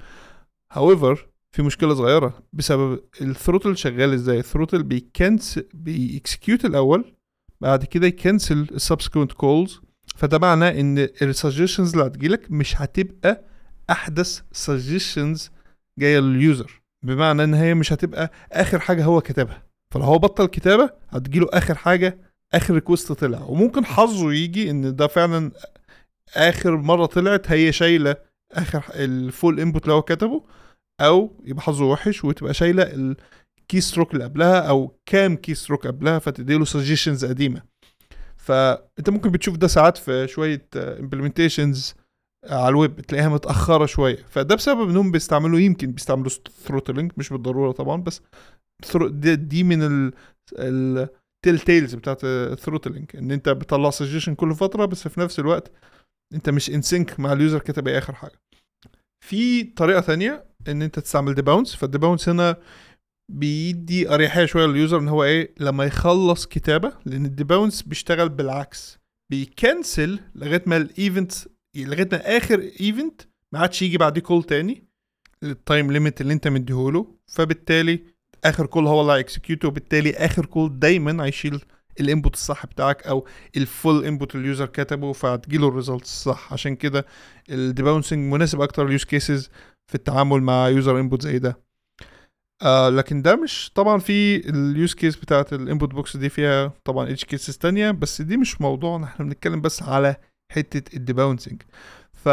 however 0.73 1.29
في 1.53 1.63
مشكلة 1.63 1.95
صغيرة 1.95 2.43
بسبب 2.53 3.01
ال 3.21 3.27
throttle 3.27 3.77
شغال 3.77 4.13
إزاي. 4.13 4.39
ال 4.39 4.44
throttle 4.44 4.83
بي 4.83 5.04
cancel 5.04 5.69
بي 5.75 5.95
execute 5.95 6.65
الأول 6.65 7.15
بعد 7.61 7.85
كده 7.85 8.07
ي 8.07 8.14
cancel 8.14 8.59
ال 8.73 8.78
subsequent 8.78 9.33
calls 9.33 9.81
فده 10.17 10.39
معناه 10.39 10.71
ان 10.71 10.99
ال 10.99 11.07
suggestions 11.07 11.93
اللي 11.93 12.07
هتجيلك 12.07 12.51
مش 12.51 12.81
هتبقى 12.83 13.45
أحدث 13.91 14.41
suggestions 14.53 15.51
جاية 15.99 16.19
لل 16.19 16.40
user 16.40 16.83
بمعنى 17.05 17.45
إن 17.45 17.55
هي 17.55 17.75
مش 17.75 17.93
هتبقى 17.93 18.31
آخر 18.53 18.79
حاجة 18.79 19.05
هو 19.05 19.21
كتبها. 19.21 19.63
فلو 19.91 20.03
هو 20.03 20.19
بطل 20.19 20.47
كتابة 20.47 20.91
هتجيله 21.09 21.47
آخر 21.53 21.75
حاجة 21.75 22.19
آخر 22.55 22.75
request 22.75 23.13
طلع. 23.13 23.41
وممكن 23.43 23.85
حظه 23.85 24.33
يجي 24.33 24.71
إن 24.71 24.97
ده 24.97 25.07
فعلا 25.07 25.51
آخر 26.37 26.77
مرة 26.77 27.07
طلعت 27.07 27.51
هي 27.51 27.73
شايلة 27.73 28.17
آخر 28.53 28.85
ال 28.95 29.08
full 29.08 29.61
input 29.61 29.83
اللي 29.83 29.95
هو 29.95 30.03
كتبه 30.03 30.45
أو 31.01 31.43
يبقى 31.45 31.63
حظه 31.63 31.85
وحش 31.85 32.25
وتبقى 32.25 32.55
شايلة 32.55 32.83
ال 32.83 33.07
key 33.07 33.81
stroke 33.81 34.13
اللي 34.15 34.25
قبلها 34.25 34.59
أو 34.61 34.99
كام 35.07 35.37
key 35.37 35.55
stroke 35.55 35.87
قبلها 35.87 36.19
فتديله 36.19 36.65
suggestions 36.65 37.25
قديمة. 37.25 37.72
فأنت 38.43 39.11
ممكن 39.11 39.31
بتشوف 39.31 39.57
ده 39.57 39.67
ساعات 39.67 39.97
في 39.97 40.29
شوية 40.29 40.69
implementations 40.77 41.95
على 42.51 42.69
الويب 42.69 43.01
تلاقيها 43.01 43.29
متأخرة 43.29 43.87
شوية. 43.87 44.25
فده 44.29 44.55
بسبب 44.55 44.91
إنهم 44.91 45.11
بيستعملوا 45.11 45.59
يمكن 45.59 45.93
بيستعملوا 45.93 46.31
throttling 46.65 47.13
مش 47.17 47.31
بالضرورة 47.31 47.73
طبعا 47.73 48.03
بس 48.03 48.21
دي, 49.35 49.65
من 49.65 49.83
ال 49.83 50.13
tell 50.59 51.59
tales 51.59 51.95
بتاعت 51.95 52.25
ال 52.25 52.33
throttling 52.33 53.17
إن 53.17 53.31
أنت 53.31 53.49
بتطلع 53.49 53.91
سجيشن 53.91 54.35
كل 54.35 54.55
فترة 54.55 54.85
بس 54.85 55.09
في 55.09 55.21
نفس 55.21 55.39
الوقت 55.39 55.71
أنت 56.35 56.51
مش 56.51 56.71
in 56.71 56.83
sync 56.83 57.21
مع 57.21 57.33
ال 57.33 57.38
user 57.38 57.59
كتب 57.59 57.89
آخر 57.89 58.13
حاجة. 58.15 58.41
في 59.25 59.65
طريقة 59.65 60.01
ثانية 60.01 60.45
إن 60.69 60.83
أنت 60.83 60.99
تستعمل 60.99 61.35
debounce 61.35 61.75
فال 61.77 61.87
debounce 61.87 62.29
هنا 62.29 62.57
بيدي 63.33 64.15
أريحية 64.15 64.45
شوية 64.47 64.67
لل 64.67 64.77
user 64.77 64.99
إن 64.99 65.09
هو 65.09 65.25
إيه 65.25 65.55
لما 65.61 65.85
يخلص 65.85 66.47
كتابة 66.47 66.93
لأن 67.05 67.25
ال 67.25 67.31
debounce 67.31 67.83
بيشتغل 67.83 68.29
بالعكس. 68.29 68.99
بي 69.31 69.53
cancel 69.53 70.21
لغاية 70.35 70.63
ما 70.67 70.77
ال 70.77 70.86
event 70.86 71.33
لغاية 71.77 72.09
ما 72.13 72.37
آخر 72.37 72.71
event 72.81 73.23
ما 73.53 73.59
عادش 73.59 73.83
يجي 73.83 73.99
بعديه 73.99 74.21
call 74.21 74.43
تاني 74.43 74.85
ال 75.43 75.53
time 75.53 75.93
limit 75.93 76.21
اللي 76.21 76.33
أنت 76.33 76.49
مديهوله. 76.49 77.07
فبالتالي 77.27 78.05
آخر 78.45 78.67
call 78.67 78.87
هو 78.87 79.01
اللي 79.01 79.13
هي 79.13 79.24
execute 79.24 79.65
وبالتالي 79.65 80.11
آخر 80.11 80.47
call 80.47 80.79
دايما 80.79 81.25
هيشيل 81.25 81.61
ال 82.01 82.06
input 82.06 82.35
الصح 82.35 82.67
بتاعك 82.67 83.07
أو 83.07 83.27
ال 83.57 83.66
full 83.66 84.05
input 84.05 84.35
ال 84.35 84.41
user 84.41 84.67
كتبه 84.67 85.13
فهتجيله 85.13 85.69
ال 85.69 85.74
result 85.74 86.03
الصح. 86.03 86.53
عشان 86.53 86.77
كده 86.77 87.07
ال 87.51 87.58
debouncing 87.58 88.33
مناسب 88.33 88.61
أكتر 88.61 88.89
ل 88.89 88.93
use 88.93 89.05
cases 89.05 89.51
في 89.87 89.95
التعامل 89.95 90.43
مع 90.43 90.69
user 90.69 91.01
input 91.01 91.23
زي 91.23 91.39
ده. 91.39 91.72
آه 92.63 92.89
لكن 92.89 93.23
ده 93.23 93.37
مش 93.37 93.71
طبعا 93.75 93.99
في 93.99 94.37
ال 94.51 94.62
use 94.62 94.95
case 94.95 95.17
بتاعت 95.17 95.53
ال 95.53 95.60
input 95.60 95.95
box 95.95 96.17
دي 96.17 96.29
فيها 96.29 96.73
طبعا 96.85 97.11
edge 97.11 97.25
cases 97.25 97.59
تانية 97.59 97.91
بس 97.91 98.23
دي 98.23 98.37
مش 98.37 98.61
موضوعنا 98.61 99.05
إحنا 99.05 99.25
بنتكلم 99.27 99.61
بس 99.61 99.83
على 99.83 100.17
حتة 100.53 100.97
ال 100.97 101.03
debouncing 101.03 101.63
ف 102.13 102.29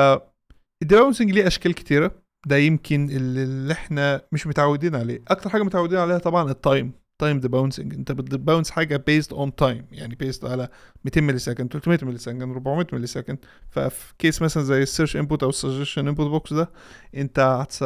ال 0.82 0.86
debouncing 0.86 1.32
ليه 1.32 1.48
أشكال 1.48 1.74
كتيرة. 1.76 2.12
ده 2.48 2.58
يمكن 2.58 3.10
اللي 3.10 3.74
إحنا 3.74 4.22
مش 4.32 4.48
متعودين 4.48 4.96
عليه. 4.96 5.24
أكتر 5.28 5.50
حاجة 5.50 5.64
متعودين 5.64 6.00
عليها 6.00 6.18
طبعا 6.18 6.52
ال 6.52 6.60
time 6.60 6.92
time 7.22 7.40
debouncing 7.40 7.94
أنت 7.94 8.12
بت 8.12 8.27
bounce 8.27 8.72
حاجة 8.72 8.98
based 8.98 9.34
on 9.34 9.56
time 9.56 9.86
يعني 9.92 10.16
based 10.16 10.46
على 10.46 10.70
200 11.06 11.22
millisecond 11.22 11.74
300 11.74 12.00
millisecond 12.04 12.42
400 12.42 12.88
millisecond 12.94 13.38
ففي 13.70 14.14
case 14.20 14.42
مثلا 14.42 14.64
زي 14.64 14.84
ال 14.84 14.89
search 14.89 15.18
input 15.18 15.44
أو 15.44 15.50
ال 15.50 15.55
suggestion 15.55 16.08
input 16.08 16.28
box 16.28 16.54
ده 16.54 16.72
أنت 17.16 17.40
هتس... 17.40 17.84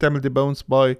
مثلا 0.00 0.08
هتعمل 0.08 0.20
debounce 0.20 0.62
by 0.62 0.96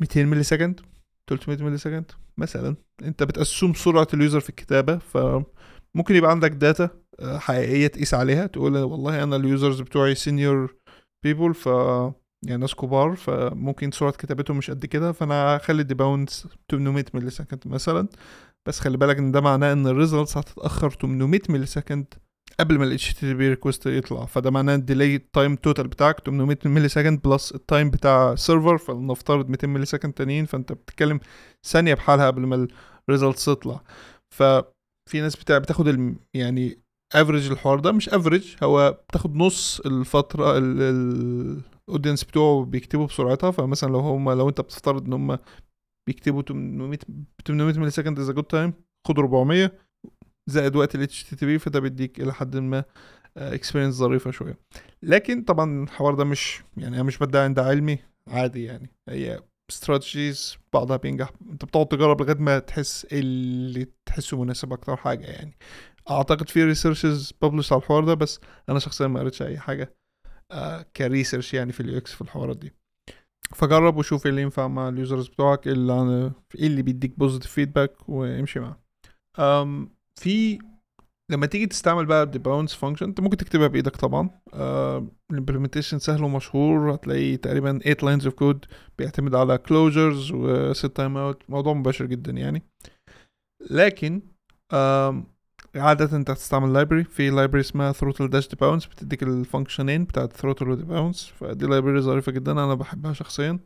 200 0.00 0.24
millisecond 0.24 0.80
300 1.28 1.62
millisecond 1.62 2.10
مثلا. 2.38 2.76
أنت 3.02 3.22
بتقسم 3.22 3.74
سرعة 3.74 4.08
ال 4.14 4.19
user 4.19 4.40
في 4.40 4.50
الكتابة 4.50 4.98
فممكن 4.98 6.14
يبقى 6.14 6.30
عندك 6.30 6.50
data 6.50 6.90
آه، 7.20 7.38
حقيقية 7.38 7.86
تقيس 7.86 8.14
عليها 8.14 8.46
تقول 8.46 8.76
والله 8.78 9.22
أنا 9.22 9.36
ال 9.36 9.43
users 9.43 9.80
بتوعي 9.80 10.14
senior 10.14 10.74
people 11.24 11.54
ف 11.54 11.66
يعني 12.46 12.60
ناس 12.60 12.74
كبار 12.74 13.16
فممكن 13.16 13.90
سرعة 13.90 14.12
كتابتهم 14.12 14.56
مش 14.58 14.70
قد 14.70 14.86
كده 14.86 15.12
فأنا 15.12 15.56
هخلي 15.56 15.82
debounce 15.82 16.48
800 16.70 17.04
millisecond 17.14 17.60
مثلا. 17.66 18.08
بس 18.66 18.80
خلي 18.80 18.96
بالك 18.96 19.18
إن 19.18 19.32
ده 19.32 19.40
معناه 19.40 19.72
إن 19.72 19.86
ال 19.86 19.92
results 19.92 20.36
هتتأخر 20.36 20.90
800 20.90 21.40
millisecond 21.48 22.14
قبل 22.60 22.78
ما 22.78 22.84
ال 22.84 22.98
HTTP 23.00 23.22
request 23.22 23.86
يطلع. 23.86 24.24
فده 24.24 24.50
معناه 24.50 24.74
ال 24.74 24.81
delay 24.81 25.18
time 25.18 25.56
total 25.56 25.88
بتاعك 25.88 26.20
800 26.26 26.58
millisecond 26.64 26.88
plus 26.88 27.22
ال 27.22 27.52
time 27.52 27.90
بتاع 27.90 28.32
ال 28.32 28.39
server 28.39 28.78
فلنفترض 28.78 29.48
200 29.48 29.66
millisecond 29.66 30.12
تانيين. 30.12 30.44
فأنت 30.44 30.72
بتتكلم 30.72 31.20
ثانية 31.66 31.94
بحالها 31.94 32.26
قبل 32.26 32.42
ما 32.42 32.68
ال 33.08 33.12
results 33.12 33.44
تطلع. 33.44 33.80
ففي 34.34 35.20
ناس 35.20 35.36
بتاع 35.36 35.58
بتاخد 35.58 35.88
الم 35.88 36.16
يعني 36.34 36.78
average 37.14 37.50
الحوار 37.50 37.80
ده. 37.80 37.92
مش 37.92 38.08
average 38.08 38.56
هو 38.62 38.98
بتاخد 39.08 39.36
نص 39.36 39.80
الفترة 39.80 40.58
ال 40.58 40.76
audience 40.76 42.24
بتوعه 42.24 42.64
بيكتبوا 42.64 43.06
بسرعتها. 43.06 43.50
فمثلا 43.50 43.92
لو 43.92 43.98
هم 43.98 44.30
لو 44.30 44.48
أنت 44.48 44.60
بتفترض 44.60 45.06
إن 45.06 45.12
هم 45.12 45.38
بيكتبوا 46.08 46.42
800 46.42 46.98
800 47.46 47.78
millisecond 47.78 48.18
as 48.18 48.30
good 48.30 48.44
time 48.44 48.72
خد 49.08 49.18
400 49.18 49.72
زائد 50.46 50.76
وقت 50.76 50.94
ال 50.94 51.08
HTTP 51.10 51.44
فده 51.44 51.80
بيديك 51.80 52.20
إلى 52.20 52.32
حد 52.32 52.56
ما 52.56 52.84
experience 53.36 53.94
ظريفة 53.94 54.30
شوية. 54.30 54.58
لكن 55.02 55.42
طبعا 55.42 55.84
الحوار 55.84 56.14
ده 56.14 56.24
مش 56.24 56.62
يعني 56.76 56.96
أنا 56.96 57.02
مش 57.02 57.18
بدعي 57.18 57.46
ان 57.46 57.54
ده 57.54 57.62
علمي 57.64 57.98
عادي 58.28 58.64
يعني. 58.64 58.90
هي 59.08 59.40
strategies 59.70 60.56
بعضها 60.72 60.96
بينجح. 60.96 61.30
أنت 61.50 61.64
بتقعد 61.64 61.86
تجرب 61.86 62.22
لغاية 62.22 62.36
ما 62.36 62.58
تحس 62.58 63.06
اللي 63.12 63.86
تحسه 64.06 64.42
مناسب 64.42 64.72
أكتر 64.72 64.96
حاجة 64.96 65.26
يعني. 65.26 65.58
أعتقد 66.10 66.48
في 66.48 66.64
researches 66.64 67.32
publish 67.42 67.72
على 67.72 67.82
الحوار 67.82 68.04
ده 68.04 68.14
بس 68.14 68.40
أنا 68.68 68.78
شخصيا 68.78 69.06
ما 69.06 69.20
قريتش 69.20 69.42
أي 69.42 69.58
حاجة 69.58 69.94
آه 70.52 70.82
ك 70.96 71.02
research 71.02 71.54
يعني 71.54 71.72
في 71.72 71.80
ال 71.80 71.87
UI 71.87 72.00
في 72.00 72.20
الحوارات 72.20 72.56
دي. 72.56 72.72
فجرب 73.54 73.96
وشوف 73.96 74.26
إيه 74.26 74.30
اللي 74.30 74.42
ينفع 74.42 74.68
مع 74.68 74.88
ال 74.88 74.95
users 74.95 75.28
بتوعك 75.28 75.68
اللي 75.68 76.32
إيه 76.54 76.66
اللي 76.66 76.82
بيديك 76.82 77.18
positive 77.18 77.50
feedback 77.50 78.08
وامشي 78.08 78.60
معاه. 78.60 78.80
في 80.20 80.58
لما 81.30 81.46
تيجي 81.46 81.66
تستعمل 81.66 82.06
بقى 82.06 82.22
ال 82.22 82.28
debounce 82.28 82.74
function 82.74 83.06
انت 83.06 83.20
ممكن 83.20 83.36
تكتبها 83.36 83.66
بإيدك 83.66 83.96
طبعا. 83.96 84.30
ال 85.30 85.35
implementation 85.35 85.98
سهل 85.98 86.24
ومشهور 86.24 86.94
هتلاقي 86.94 87.36
تقريبا 87.36 87.78
8 87.78 87.96
lines 88.02 88.24
of 88.26 88.34
code 88.34 88.64
بيعتمد 88.98 89.34
على 89.34 89.58
closures 89.58 90.32
و 90.32 90.86
set 90.86 91.16
timeout 91.16 91.42
موضوع 91.48 91.72
مباشر 91.72 92.06
جدا 92.06 92.32
يعني. 92.32 92.62
لكن 93.70 94.22
عادة 95.76 96.16
انت 96.16 96.30
هتستعمل 96.30 96.72
library 96.72 97.04
في 97.04 97.30
library 97.30 97.60
اسمها 97.60 97.92
throttle 97.92 98.30
dash 98.32 98.46
debounce 98.46 98.88
بتديك 98.90 99.22
ال 99.22 99.29
functionين 99.29 100.04
بتاعت 100.04 100.32
throttle 100.36 100.62
و 100.68 100.76
debounce 100.76 101.16
فدي 101.18 101.66
library 101.66 102.00
ظريفة 102.00 102.32
جدا 102.32 102.52
أنا 102.52 102.74
بحبها 102.74 103.12
شخصيا. 103.12 103.58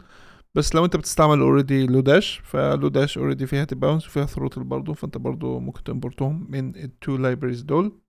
بس 0.56 0.74
لو 0.74 0.84
انت 0.84 0.96
بتستعمل 0.96 1.40
already 1.40 1.86
Lodash 1.86 2.42
ف 2.44 2.55
Lodash 2.55 3.18
already 3.18 3.46
فيها 3.46 3.64
debounce 3.64 4.06
وفيها 4.06 4.26
throttle 4.26 4.64
برضو 4.64 4.94
فانت 4.94 5.18
برضو 5.18 5.58
ممكن 5.60 5.82
ت 5.84 5.91
import 5.91 6.32
هم 6.32 6.46
من 6.50 6.76
ال 6.76 6.86
two 6.86 7.16
libraries 7.16 7.62
دول. 7.62 8.00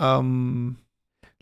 أم 0.00 0.76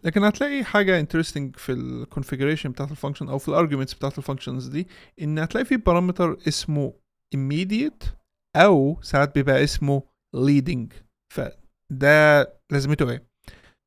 لكن 0.05 0.25
هتلاقي 0.25 0.65
حاجة 0.65 1.01
interesting 1.01 1.57
في 1.57 1.73
ال 1.73 1.80
configuration 1.80 2.71
بتاعت 2.71 2.91
ال 2.91 2.95
function 2.95 3.29
أو 3.29 3.39
في 3.39 3.49
ال 3.49 3.53
arguments 3.53 3.95
بتاعت 3.95 4.19
ال 4.19 4.24
functions 4.24 4.67
دي 4.67 4.89
إن 5.23 5.39
هتلاقي 5.39 5.65
في 5.65 5.77
parameter 5.77 6.39
اسمه 6.49 6.93
immediate 7.37 8.07
أو 8.57 8.99
ساعات 9.03 9.35
بيبقى 9.35 9.65
اسمه 9.65 10.03
leading. 10.37 10.95
ف 11.35 11.41
ده 11.93 12.43
لازمته 12.73 13.11
إيه؟ 13.11 13.27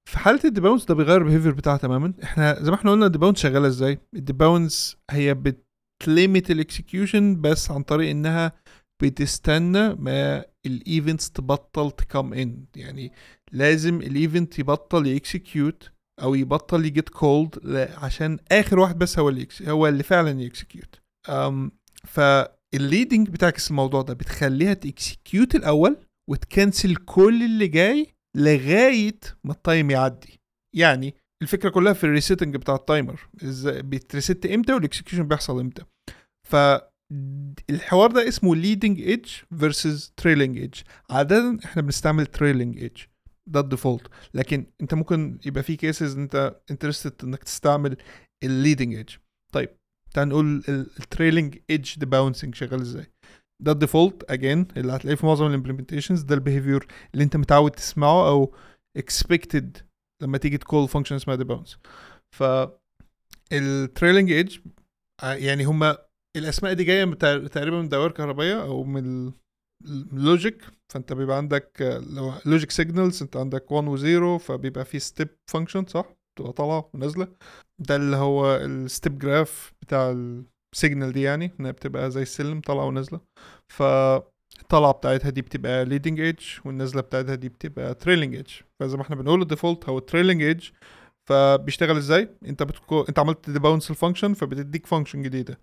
في 0.10 0.20
حالة 0.20 0.40
ال 0.46 0.50
debounce 0.50 0.86
ده 0.86 0.96
بيغير 0.96 1.22
ال 1.22 1.25
behavior 1.25 1.52
بتاعها 1.52 1.78
تماما. 1.78 2.14
إحنا 2.24 2.64
زي 2.64 2.72
ما 2.72 2.78
إحنا 2.78 2.92
قلنا 2.92 3.06
ال 3.06 3.10
debounce 3.10 3.40
شغالة 3.40 3.68
إزاي؟ 3.68 4.00
ال 4.14 4.23
debounce 4.23 4.98
هي 5.12 5.34
بت 6.04 6.18
limit 6.18 6.52
ال 6.52 6.61
execution 6.61 7.42
بس 7.42 7.72
عن 7.72 7.84
طريق 7.84 8.10
إنها 8.10 8.52
بتستنى 9.04 9.96
ما 9.96 10.46
ال 10.66 10.75
events 10.75 11.32
تبطل 11.32 11.92
ت 11.92 12.00
come 12.00 12.34
ان 12.34 12.66
يعني 12.76 13.12
لازم 13.52 14.02
ال 14.02 14.12
event 14.12 14.60
يبطل 14.60 15.08
ي 15.08 15.18
execute 15.18 15.92
أو 16.22 16.36
يبطل 16.36 16.86
ي 16.86 16.92
get 16.92 17.10
called 17.10 17.60
عشان 17.98 18.40
آخر 18.52 18.80
واحد 18.80 18.98
بس 18.98 19.20
هو 19.20 19.30
اللي 19.30 19.48
هو 19.64 19.88
اللي 19.88 20.04
فعلا 20.04 20.42
ي 20.42 20.49
execute 20.49 20.96
فال 22.08 22.35
leading 22.35 23.30
بتعكس 23.30 23.70
الموضوع 23.70 24.02
ده 24.02 24.14
بتخليها 24.14 24.74
ت 24.74 24.84
execute 24.84 25.56
الأول 25.56 25.98
وت 26.30 26.46
cancel 26.46 26.96
كل 26.96 27.44
اللي 27.44 27.68
جاي 27.68 28.08
لغاية 28.38 29.20
ما 29.44 29.52
ال 29.52 29.60
time 29.60 29.92
يعدي. 29.92 30.40
يعني 30.76 31.16
الفكرة 31.42 31.70
كلها 31.70 31.94
في 31.94 32.04
ال 32.04 32.09
resetting 32.09 32.56
بتاع 32.56 32.76
ال 32.76 32.84
timer. 32.84 33.30
إزاي 33.44 33.82
بيت 33.82 34.06
reset 34.06 34.46
إمتى 34.46 34.74
وال 34.74 34.84
execution 34.84 35.28
بيحصل 35.28 35.60
إمتى. 35.60 35.84
ف 36.50 36.56
الحوار 37.70 38.12
ده 38.12 38.28
اسمه 38.28 38.56
leading 38.56 38.98
edge 38.98 39.30
versus 39.56 40.12
trailing 40.22 40.58
edge. 40.68 40.84
عادة 41.10 41.58
إحنا 41.66 41.82
بنستعمل 41.82 42.28
trailing 42.28 42.80
edge. 42.82 43.08
ده 43.50 43.60
ال 43.60 43.66
default 43.66 44.08
لكن 44.34 44.66
أنت 44.82 44.94
ممكن 44.94 45.40
يبقى 45.46 45.64
في 45.64 45.76
cases 45.76 46.18
أنت 46.18 46.62
interested 46.72 47.14
إنك 47.24 47.44
تستعمل 47.44 47.98
ال 48.44 48.50
leading 48.50 48.96
edge 48.96 49.16
طيب 49.54 49.70
تعال 50.14 50.28
نقول 50.28 50.64
ال 50.70 51.58
trailing 51.70 52.00
edge 52.00 52.06
debouncing 52.06 52.56
شغال 52.56 52.82
إزاي. 52.82 53.06
ده 53.64 53.72
ال 53.72 53.79
default 53.79 54.32
again 54.32 54.68
اللي 54.78 54.92
هتلاقيه 54.96 55.16
في 55.16 55.26
معظم 55.26 55.46
ال 55.48 55.52
implementations 55.52 56.22
ده 56.22 56.36
ال 56.36 56.42
behavior 56.42 56.88
اللي 57.14 57.24
أنت 57.24 57.38
متعود 57.38 57.72
تسمعه 57.72 58.28
أو 58.30 58.56
expected 58.98 59.78
لما 60.22 60.38
تيجي 60.38 60.58
ت 60.58 60.64
call 60.64 60.88
function 60.88 61.16
اسمها 61.16 61.36
debounce 61.36 61.78
ف 62.36 62.44
ال 63.54 63.63
trailing 63.63 64.32
edge 64.32 64.58
يعني 65.24 65.64
هما 65.66 65.98
الأسماء 66.38 66.74
دي 66.74 66.84
جاية 66.84 67.14
تقريبا 67.48 67.82
من 67.82 67.90
دوائر 67.90 68.12
كهربائية 68.12 68.62
أو 68.62 68.84
من 68.84 69.32
ال 69.86 69.99
logic 69.99 70.64
فأنت 70.94 71.14
بيبقى 71.14 71.38
عندك 71.38 72.02
لو 72.10 72.34
logic 72.46 72.72
signals 72.72 73.22
أنت 73.22 73.38
عندك 73.38 73.72
1 73.72 73.88
و 73.88 73.98
0 73.98 74.38
فبيبقى 74.38 74.86
في 74.86 75.00
step 75.00 75.30
function 75.52 75.86
صح؟ 75.86 76.06
تبقى 76.40 76.54
طالعة 76.54 76.90
ونازلة. 76.94 77.28
ده 77.80 77.96
اللي 77.96 78.18
هو 78.18 78.56
ال 78.56 78.69
step 78.69 79.20
graph 79.20 79.74
بتاع 79.82 80.16
signal 80.76 81.12
دي 81.14 81.22
يعني 81.22 81.52
إنها 81.60 81.72
بتبقى 81.72 82.12
زي 82.12 82.22
السلم 82.22 82.62
طالعة 82.62 82.86
ونازلة. 82.86 83.22
ف 83.68 83.84
الطلعة 84.62 84.92
بتاعتها 84.92 85.30
دي 85.30 85.42
بتبقى 85.42 85.86
leading 85.86 86.36
edge 86.36 86.66
والنزله 86.66 87.02
بتاعتها 87.02 87.36
دي 87.36 87.50
بتبقى 87.50 87.98
trailing 88.04 88.44
edge. 88.44 88.64
فزي 88.80 88.98
ما 88.98 89.04
إحنا 89.04 89.16
بنقول 89.16 89.42
ال 89.42 89.48
default 89.48 89.90
هو 89.90 90.00
trailing 90.00 90.56
edge. 90.56 90.66
فبيشتغل 91.30 91.98
إزاي؟ 91.98 92.30
انت 92.46 92.64
بت 92.64 92.72
call... 92.72 93.02
انت 93.02 93.20
عملت 93.20 93.50
debounce 93.50 93.90
ال 93.92 93.97
function 93.97 94.34
فبتديك 94.34 94.88
function 94.88 95.22
جديدة. 95.22 95.60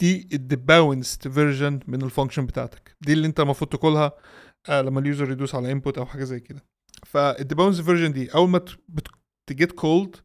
دي 0.00 0.28
ال 0.32 0.42
debounced 0.42 1.28
version 1.28 1.80
من 1.86 2.02
ال 2.02 2.07
function 2.07 2.46
بتاعتك. 2.46 2.96
دي 3.00 3.12
اللي 3.12 3.26
انت 3.26 3.40
المفروض 3.40 3.70
ت 3.70 3.77
call 3.77 4.05
ها 4.05 4.12
آه 4.68 4.82
لما 4.82 5.00
ال 5.00 5.06
user 5.06 5.30
يدوس 5.30 5.54
على 5.54 5.72
input 5.72 5.98
أو 5.98 6.06
حاجة 6.06 6.24
زي 6.24 6.40
كده. 6.40 6.64
فال 7.06 7.21
debounce 7.21 7.80
version 7.80 8.12
دي 8.12 8.34
أول 8.34 8.48
ما 8.48 8.60
ت 9.46 9.52
get 9.52 9.72
called 9.72 10.16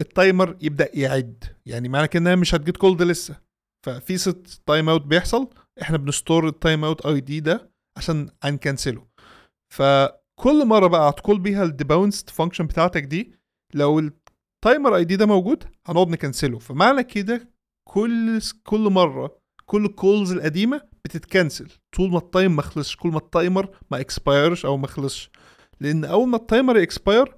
ال 0.00 0.09
timer 0.09 0.56
يبدأ 0.60 0.88
يعد. 0.94 1.44
يعني 1.66 1.88
معنى 1.88 2.08
كده 2.08 2.36
مش 2.36 2.54
هت 2.54 2.63
get 2.63 2.76
called 2.76 3.02
لسه. 3.02 3.40
ففي 3.86 4.18
set 4.18 4.62
timeout 4.66 5.02
بيحصل 5.02 5.50
إحنا 5.82 5.96
بن 5.96 6.48
store 6.48 6.84
ال 6.84 7.06
timeout 7.06 7.20
ID 7.20 7.40
ده 7.40 7.70
عشان 7.98 8.30
هن 8.42 8.56
cancel 8.56 8.99
ه 8.99 9.06
فكل 9.74 10.66
مرة 10.66 10.86
بقى 10.86 11.10
هت 11.10 11.19
call 11.19 11.38
بيها 11.38 11.64
ال 11.64 11.71
debounced 11.71 12.30
function 12.30 12.66
بتاعتك 12.66 13.02
دي 13.02 13.32
لو 13.74 13.98
ال 13.98 14.96
timer 14.96 15.04
ID 15.04 15.16
ده 15.16 15.26
موجود 15.26 15.64
هنقعد 15.86 16.08
ن 16.08 16.14
cancel 16.14 16.47
ه. 16.47 16.58
فمعنى 16.58 17.02
كده 17.04 17.48
كل 17.88 18.40
كل 18.64 18.80
مرة 18.90 19.38
كل 19.66 19.84
ال 19.84 19.92
calls 19.92 20.32
القديمة 20.32 20.80
بتت 21.04 21.23
cancel. 21.23 21.68
طول 21.96 22.10
ما 22.10 22.18
ال 22.18 22.26
time 22.26 22.56
ما 22.56 22.62
خلصش 22.62 22.96
كل 22.96 23.08
ما 23.08 23.18
ال 23.18 23.28
timer 23.28 23.76
ما 23.90 24.00
expire 24.00 24.50
ش 24.50 24.66
أو 24.66 24.76
ما 24.76 24.86
خلصش. 24.86 25.30
لأن 25.80 26.04
أول 26.04 26.28
ما 26.28 26.36
ال 26.36 26.44
timer 26.44 26.82
expire 26.82 27.36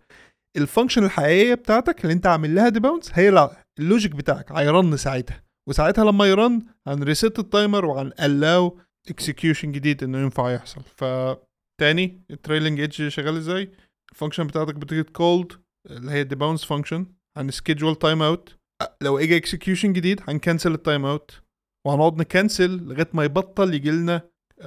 ال 0.56 0.61
function 0.61 1.04
الحقيقية 1.04 1.54
بتاعتك 1.54 2.02
اللي 2.04 2.12
أنت 2.12 2.26
عامل 2.26 2.54
لها 2.54 2.68
debounce 2.68 3.10
هي 3.14 3.50
ال 3.78 3.84
logic 3.84 4.12
بتاعك. 4.12 4.52
هي 4.52 4.70
run 4.70 4.96
ساعتها. 4.96 5.44
وساعتها 5.68 6.04
لما 6.04 6.26
ي 6.26 6.35
run 6.35 6.62
هن 6.86 7.01
reset 7.01 7.38
ال 7.38 7.46
timer 7.46 7.84
وهن 7.84 8.19
allow 8.19 8.78
execution 9.08 9.72
جديد 9.72 10.04
إنه 10.04 10.18
ينفع 10.18 10.50
يحصل. 10.54 10.82
فتاني 10.82 12.24
ال 12.30 12.36
trailing 12.36 12.80
edge 12.80 13.08
شغال 13.08 13.36
إزاي؟ 13.36 13.72
ال 14.12 14.16
function 14.16 14.46
بتاعتك 14.46 14.74
بت 14.74 14.88
get 14.88 15.10
called 15.10 15.52
اللي 15.90 16.10
هي 16.10 16.24
debounce 16.24 16.64
function 16.64 17.06
هن 17.36 17.96
schedule 17.96 18.22
timeout 18.22 18.56
لو 19.00 19.18
اجى 19.18 19.36
execution 19.36 19.92
جديد 19.92 20.20
هن 20.28 20.38
cancel 20.38 20.69
ال 20.69 20.74
timeout 20.74 21.40
وهنقعد 21.86 22.16
ن 22.16 22.24
cancel 22.24 22.70
لغاية 22.70 23.08
ما 23.12 23.24
يبطل 23.24 23.74
يجي 23.74 23.90
لنا 23.90 24.22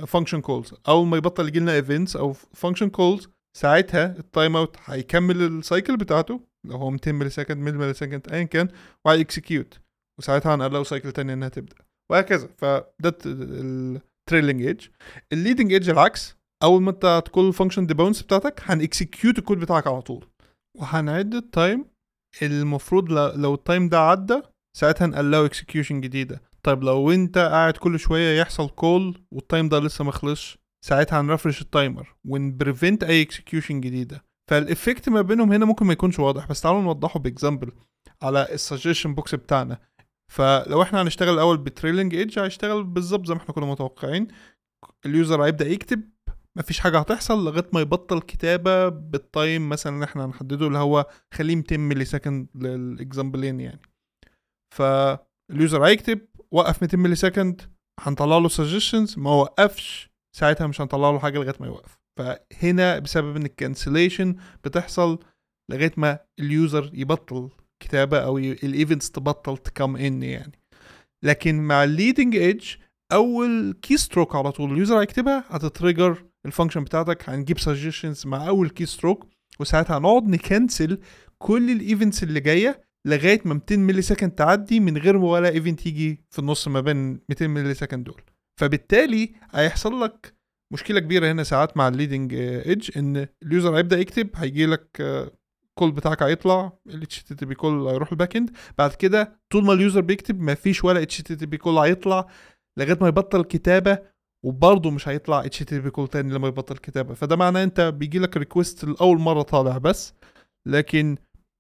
function 0.08 0.42
calls 0.42 0.74
أول 0.88 1.08
ما 1.08 1.18
يبطل 1.18 1.48
يجي 1.48 1.60
لنا 1.60 1.74
events 1.74 2.16
أو 2.16 2.34
function 2.34 2.90
calls 2.90 3.30
ساعتها 3.58 4.16
ال 4.20 4.56
timeout 4.56 4.78
هيكمل 4.86 5.42
ال 5.42 5.51
cycle 5.51 5.98
بتاعته. 5.98 6.42
لو 6.66 6.78
هو 6.78 6.90
200 6.90 7.12
millisecond 7.12 7.58
100 7.58 7.74
millisecond 7.74 8.34
ايا 8.34 8.44
كان 8.44 8.68
وهي 9.06 9.28
execute 9.28 9.80
وساعتها 10.20 10.56
هن 10.56 10.64
allow 10.64 10.84
cycle 10.84 11.12
تانية 11.12 11.34
إنها 11.34 11.50
تبدأ. 11.50 11.76
وهكذا. 12.12 12.50
فده 12.58 13.18
ال 13.26 13.41
trailing 13.41 14.62
edge 14.66 14.88
ال 15.34 15.39
leading 15.39 15.74
edge 15.74 15.90
العكس. 15.90 16.38
أول 16.64 16.82
ما 16.82 16.92
أنت 16.92 17.24
ت 17.26 17.30
call 17.30 17.48
ال 17.48 17.52
function 17.52 17.86
debounce 17.86 18.22
بتاعتك 18.22 18.62
هن 18.64 18.81
execute 18.81 19.40
ال 19.40 19.44
code 19.44 19.60
بتاعك 19.60 19.88
على 19.88 20.02
طول. 20.02 20.26
وهنعد 20.78 21.36
ال 21.36 21.46
time 21.46 21.86
المفروض 22.42 23.12
لو 23.12 23.54
ال 23.54 23.61
time 23.61 23.90
ده 23.90 24.00
عدى 24.00 24.42
ساعتها 24.78 25.08
ن 25.08 25.14
allow 25.14 25.46
execution 25.46 26.02
جديدة. 26.02 26.42
طيب 26.64 26.84
لو 26.84 27.12
أنت 27.12 27.38
قاعد 27.38 27.78
كل 27.78 28.00
شوية 28.00 28.40
يحصل 28.40 28.70
call 28.70 29.22
وال 29.32 29.44
time 29.44 29.70
ده 29.70 29.80
لسه 29.80 30.04
ما 30.04 30.12
خلصش 30.12 30.58
ساعتها 30.86 31.22
هن 31.22 31.31
refresh 31.31 31.62
ال 31.62 31.71
timer 31.71 32.16
ون 32.28 32.45
prevent 32.45 33.04
أي 33.04 33.22
execution 33.22 33.82
جديدة. 33.82 34.26
فال 34.50 34.65
effect 34.65 35.10
ما 35.10 35.22
بينهم 35.22 35.52
هنا 35.54 35.66
ممكن 35.66 35.86
ما 35.86 35.94
يكونش 35.94 36.20
واضح 36.20 36.48
بس 36.48 36.62
تعالوا 36.62 36.82
نوضحه 36.82 37.20
ب 37.20 37.26
example 37.26 37.72
على 38.22 38.48
ال 38.52 38.58
suggestion 38.58 39.16
box 39.16 39.36
بتاعنا. 39.36 39.80
فلو 40.32 40.82
إحنا 40.82 41.02
هنشتغل 41.02 41.34
الأول 41.34 41.58
ب 41.58 41.64
trailing 41.64 42.16
edge 42.16 42.40
هيشتغل 42.40 42.84
بالظبط 42.84 43.26
زي 43.28 43.34
ما 43.34 43.42
إحنا 43.42 43.54
كنا 43.54 43.66
متوقعين. 43.66 44.28
ال 45.06 45.13
user 45.13 45.44
هيبدأ 45.46 45.68
يكتب 45.68 46.10
مفيش 46.58 46.80
حاجة 46.80 47.00
هتحصل 47.00 47.46
لغاية 47.46 47.70
ما 47.74 47.82
يبطل 47.82 48.22
كتابة 48.22 48.90
بال 48.90 49.16
time 49.16 49.70
مثلا 49.70 49.94
اللي 49.96 50.06
إحنا 50.06 50.26
هنحدده 50.26 50.68
اللي 50.68 50.78
هو 50.78 51.06
خليه 51.34 51.56
200 51.56 51.78
millisecond 51.78 52.06
لل 52.06 52.48
example 52.56 53.60
يعني. 53.60 53.82
فال 54.76 55.12
user 55.12 55.86
هيكتب 55.86 56.20
وقف 56.52 56.82
200 56.82 56.98
millisecond 56.98 57.62
هنطلع 58.00 58.38
له 58.38 58.48
suggestions 58.48 59.20
ما 59.20 59.32
وقفش 59.32 60.10
ساعتها 60.38 60.68
مش 60.68 60.82
هنطلع 60.82 61.10
له 61.12 61.20
حاجة 61.20 61.40
لغاية 61.40 61.56
ما 61.60 61.68
يوقف. 61.68 62.00
فهنا 62.20 63.00
بسبب 63.00 63.36
إن 63.36 63.46
ال 63.46 63.53
cancellation 63.53 64.36
بتحصل 64.64 65.20
لغاية 65.72 65.94
ما 65.98 66.20
ال 66.40 66.50
user 66.50 66.92
يبطل 66.94 67.50
كتابه 67.80 68.18
أو 68.20 68.38
ال 68.38 68.48
events 68.48 69.12
تبطل 69.12 69.58
ت 69.58 69.65
come 69.65 69.96
in 69.96 70.24
يعني. 70.24 70.60
لكن 71.24 71.56
مع 71.62 71.84
ال 71.84 71.90
leading 71.90 72.36
edge 72.36 72.66
أول 73.12 73.78
keystroke 73.82 74.36
على 74.36 74.52
طول 74.52 74.74
ال 74.74 74.79
user 74.79 75.02
هيكتبها 75.02 75.44
هت 75.50 75.67
trigger 75.67 76.26
ال 76.46 76.50
function 76.50 76.84
بتاعتك 76.84 77.30
هنجيب 77.30 77.60
suggestions 77.60 78.28
مع 78.28 78.48
أول 78.48 78.70
keystroke 78.70 79.28
وساعتها 79.60 79.98
هنقعد 79.98 80.28
ن 80.28 80.38
cancel 80.38 81.00
كل 81.38 81.70
ال 81.72 81.79
events 81.79 82.24
اللي 82.24 82.40
جاية 82.40 82.82
لغاية 83.08 83.42
ما 83.46 83.54
200 83.54 83.78
millisecond 83.78 84.32
تعدي 84.32 84.80
من 84.80 84.98
غير 84.98 85.18
ولا 85.18 85.50
event 85.50 85.86
يجي 85.86 86.22
في 86.30 86.40
النص 86.40 86.68
ما 86.68 86.82
بين 86.82 87.20
200 87.30 87.48
millisecond 87.48 88.04
دول. 88.04 88.22
فبالتالي 88.60 89.34
هيحصل 89.52 90.02
لك 90.04 90.34
مشكلة 90.74 91.00
كبيرة 91.00 91.32
هنا 91.32 91.44
ساعات 91.44 91.78
مع 91.78 91.88
ال 91.88 91.94
leading 91.94 92.34
edge 92.34 92.98
إن 92.98 93.28
ال 93.44 93.51
user 93.51 93.78
هيبدأ 93.78 94.00
يكتب 94.00 94.30
هيجي 94.36 94.66
لك 94.66 95.02
call 95.80 95.92
بتاعك 95.92 96.24
هيطلع 96.24 96.72
ال 96.88 97.08
HTTP 97.08 97.54
call 97.54 97.88
هيروح 97.88 98.12
ال 98.12 98.36
backend 98.36 98.52
بعد 98.78 98.94
كده 98.94 99.40
طول 99.50 99.64
ما 99.66 99.74
ال 99.74 99.79
user 99.79 100.02
بيكتب 100.02 100.40
مفيش 100.42 100.84
ولا 100.84 101.06
HTTP 101.06 101.56
call 101.56 101.78
هيطلع 101.78 102.28
لغاية 102.80 102.98
ما 103.02 103.08
يبطل 103.08 103.44
كتابة 103.44 104.00
وبرضه 104.46 104.92
مش 104.92 105.08
هيطلع 105.08 105.44
HTTP 105.44 105.88
call 105.88 106.08
تاني 106.08 106.34
لما 106.34 106.48
يبطل 106.48 106.78
كتابة. 106.78 107.14
فده 107.14 107.36
معناه 107.36 107.64
أنت 107.64 107.82
بيجي 107.82 108.20
لك 108.20 108.38
request 108.38 108.86
لأول 108.86 109.20
مرة 109.20 109.42
طالع 109.42 109.78
بس 109.78 110.14
لكن 110.68 111.18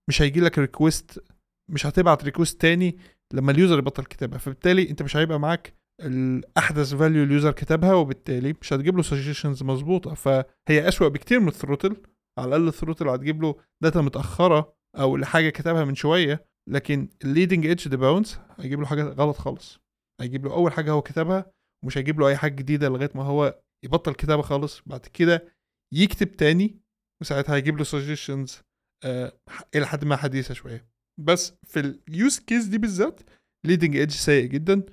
مش 0.09 0.21
هيجي 0.21 0.39
لك 0.39 0.59
request 0.59 1.23
مش 1.71 1.85
هتبعت 1.85 2.23
request 2.23 2.61
تاني 2.61 2.97
لما 3.33 3.51
ال 3.51 3.56
user 3.56 3.77
يبطل 3.79 4.03
كتابة. 4.05 4.37
فبالتالي 4.37 4.89
أنت 4.89 5.03
مش 5.03 5.17
هيبقى 5.17 5.39
معاك 5.39 5.73
الأحدث 6.01 6.93
value 6.93 7.23
ال 7.23 7.29
user 7.29 7.51
كتبها 7.51 7.93
وبالتالي 7.93 8.55
مش 8.61 8.73
هتجيب 8.73 8.95
له 8.97 9.03
suggestions 9.03 9.63
مظبوطة. 9.63 10.13
فهي 10.13 10.87
أسوأ 10.87 11.07
بكتير 11.07 11.39
من 11.39 11.47
ال 11.47 11.52
throttle 11.52 11.95
على 12.39 12.47
الأقل 12.47 12.67
ال 12.67 12.72
throttle 12.72 13.09
هتجيب 13.09 13.41
له 13.41 13.55
data 13.83 14.01
متأخرة 14.01 14.73
أو 14.95 15.17
لحاجه 15.17 15.49
كتبها 15.49 15.85
من 15.85 15.95
شوية 15.95 16.45
لكن 16.69 17.09
ال 17.23 17.65
leading 17.65 17.87
edge 17.87 17.97
debounce 17.97 18.39
هيجيب 18.59 18.79
له 18.79 18.85
حاجة 18.85 19.03
غلط 19.03 19.37
خالص. 19.37 19.79
هيجيب 20.21 20.45
له 20.45 20.53
أول 20.53 20.73
حاجة 20.73 20.91
هو 20.91 21.01
كتبها 21.01 21.51
ومش 21.83 21.97
هيجيب 21.97 22.19
له 22.19 22.27
أي 22.27 22.37
حاجة 22.37 22.55
جديدة 22.55 22.89
لغاية 22.89 23.11
ما 23.15 23.23
هو 23.23 23.61
يبطل 23.85 24.13
كتابة 24.13 24.41
خالص. 24.41 24.81
بعد 24.85 25.05
كده 25.05 25.47
يكتب 25.93 26.31
تاني 26.37 26.75
وساعتها 27.21 27.55
هيجيب 27.55 27.77
له 27.77 27.83
suggestions 27.83 28.61
آه 29.05 29.33
إلى 29.75 29.87
حد 29.87 30.05
ما 30.05 30.15
حديثة 30.15 30.53
شوية. 30.53 30.87
بس 31.19 31.53
في 31.63 31.79
ال 32.09 32.17
use 32.17 32.39
case 32.39 32.65
دي 32.65 32.77
بالذات 32.77 33.19
leading 33.65 33.95
edge 33.97 34.11
سيء 34.11 34.45
جدا 34.45 34.83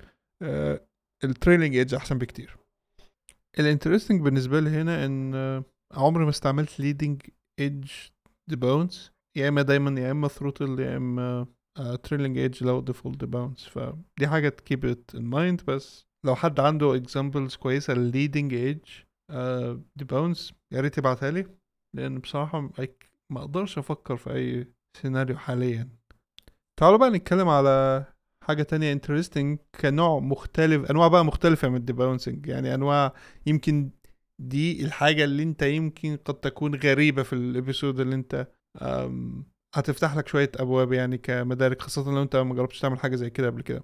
آه 0.43 0.87
edge 1.47 1.95
أحسن 1.95 2.17
بكتير. 2.17 2.57
ال 3.59 3.64
interesting 3.64 4.21
بالنسبة 4.21 4.59
لي 4.59 4.69
هنا 4.69 5.05
إن 5.05 5.35
آه 5.35 5.63
عمري 5.93 6.23
ما 6.23 6.29
استعملت 6.29 6.79
leading 6.79 7.21
edge 7.59 7.91
debounce 8.49 9.11
يا 9.37 9.49
إما 9.49 9.61
دايما 9.61 10.01
يا 10.01 10.11
إما 10.11 10.27
throttle 10.27 10.79
يا 10.79 10.97
إما 10.97 11.47
trailing 12.03 12.37
edge 12.37 12.63
لو 12.63 12.81
default 12.81 13.17
debounce 13.19 13.65
فدي 13.65 14.27
حاجة 14.27 14.49
ت 14.49 14.56
keep 14.56 14.85
it 14.85 15.11
in 15.15 15.23
mind 15.25 15.61
بس 15.67 16.05
لو 16.25 16.35
حد 16.35 16.59
عنده 16.59 16.95
examples 16.95 17.55
كويسة 17.55 17.93
ل 17.93 18.01
leading 18.01 18.53
edge 18.53 18.89
debounce 19.95 20.53
يا 20.73 20.81
ريت 20.81 20.97
يبعتها 20.97 21.31
لي. 21.31 21.45
لأن 21.95 22.19
بصراحة 22.19 22.61
ما 23.31 23.39
أقدرش 23.41 23.77
أفكر 23.77 24.17
في 24.17 24.33
أي 24.33 24.67
سيناريو 25.01 25.37
حاليا. 25.37 25.89
تعالوا 26.79 26.97
بقى 26.97 27.09
نتكلم 27.09 27.47
على 27.47 28.05
حاجة 28.45 28.63
تانية 28.63 28.91
interesting 28.93 29.59
كنوع 29.81 30.19
مختلف 30.19 30.91
أنواع 30.91 31.07
بقى 31.07 31.25
مختلفة 31.25 31.69
من 31.69 31.75
ال 31.75 31.82
debouncing 31.82 32.47
يعني 32.47 32.73
أنواع 32.75 33.13
يمكن 33.45 33.91
دي 34.39 34.85
الحاجة 34.85 35.23
اللي 35.23 35.43
انت 35.43 35.61
يمكن 35.61 36.17
قد 36.25 36.35
تكون 36.35 36.75
غريبة 36.75 37.23
في 37.23 37.33
ال 37.33 37.41
episode 37.41 37.99
اللي 37.99 38.15
انت 38.15 38.47
هتفتح 39.75 40.15
لك 40.17 40.27
شوية 40.27 40.51
أبواب 40.55 40.93
يعني 40.93 41.17
كمدارك 41.17 41.81
خاصة 41.81 42.11
لو 42.11 42.21
انت 42.21 42.35
ما 42.35 42.55
جربتش 42.55 42.79
تعمل 42.79 42.99
حاجة 42.99 43.15
زي 43.15 43.29
كده 43.29 43.47
قبل 43.47 43.61
كده. 43.61 43.83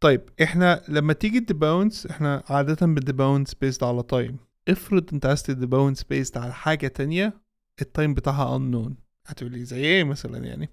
طيب 0.00 0.28
إحنا 0.42 0.82
لما 0.88 1.12
تيجي 1.12 1.40
ت 1.40 1.47
debounce 1.47 2.06
إحنا 2.06 2.42
عادة 2.48 2.86
بن 2.86 3.00
debounce 3.00 3.54
based 3.54 3.82
على 3.82 4.02
time 4.02 4.36
افرض 4.68 5.10
انت 5.12 5.26
عايز 5.26 5.42
ت 5.42 5.49
debounce 5.49 6.02
based 6.04 6.36
على 6.36 6.52
حاجة 6.52 6.86
تانية 6.86 7.40
ال 7.80 7.87
time 7.87 8.14
بتاعها 8.14 8.58
unknown. 8.58 8.92
هتقولي 9.26 9.64
زي 9.64 9.84
إيه 9.84 10.04
مثلا 10.04 10.38
يعني؟ 10.38 10.68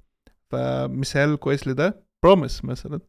فمثال 0.51 1.35
كويس 1.35 1.67
لده 1.67 2.03
promise 2.23 2.65
مثلا. 2.65 2.99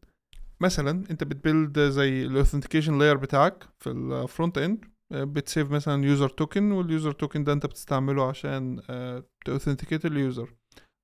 مثلا 0.61 1.03
انت 1.11 1.23
بت 1.23 1.39
build 1.39 1.79
زي 1.79 2.25
ال 2.25 2.30
authentication 2.30 2.99
layer 2.99 3.17
بتاعك 3.17 3.63
في 3.79 3.89
ال 3.89 3.97
frontend 3.97 4.57
بت 4.57 4.85
save 5.11 5.71
مثلا 5.71 6.05
user 6.05 6.29
token 6.29 6.71
وال 6.71 6.84
user 6.84 7.11
token 7.11 7.43
ده 7.43 7.53
أنت 7.53 7.65
بتستعمله 7.65 8.27
عشان 8.29 8.81
ت 9.45 9.50
authenticate 9.50 10.05
ال 10.05 10.15
user 10.15 10.53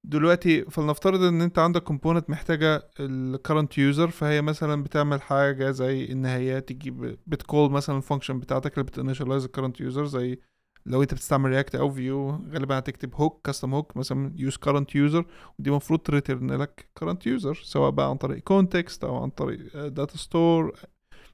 دلوقتي 0.08 0.66
فلنفترض 0.66 1.22
إن 1.22 1.42
أنت 1.42 1.60
عندك 1.60 1.84
component 1.84 2.30
محتاجة 2.30 2.90
ال 3.00 3.10
current 3.10 3.78
user 3.78 4.08
فهي 4.10 4.42
مثلا 4.42 4.84
بتعمل 4.84 5.22
حاجة 5.22 5.72
زي 5.72 6.12
إن 6.12 6.26
هي 6.26 6.62
تجيب 6.62 7.18
بت 7.28 7.43
call 7.43 7.72
مثلا 7.72 7.98
ال 7.98 8.03
function 8.03 8.40
بتاعتك 8.40 8.74
اللي 8.74 8.84
بت 8.84 8.94
initialize 8.94 9.46
ال 9.46 9.50
current 9.50 9.80
user 9.82 10.06
زي 10.06 10.40
لو 10.86 11.02
أنت 11.02 11.14
بتستعمل 11.14 11.50
React 11.50 11.76
أو 11.76 11.90
Vue 11.92 12.30
غالبا 12.30 12.80
هتكتب 12.80 13.16
hook 13.16 13.42
custom 13.46 13.74
hook 13.74 13.98
مثلا 13.98 14.34
use 14.38 14.58
current 14.58 14.96
user 14.96 15.26
ودي 15.60 15.70
المفروض 15.70 16.00
ت 16.00 16.07
return 16.07 16.52
لك 16.52 16.90
current 16.98 17.28
user 17.28 17.54
سواء 17.54 17.90
بقى 17.92 18.10
عن 18.10 18.16
طريق 18.18 18.40
context 18.44 19.04
أو 19.04 19.24
عن 19.24 19.30
طريق 19.30 19.88
data 19.88 20.18
store 20.18 20.74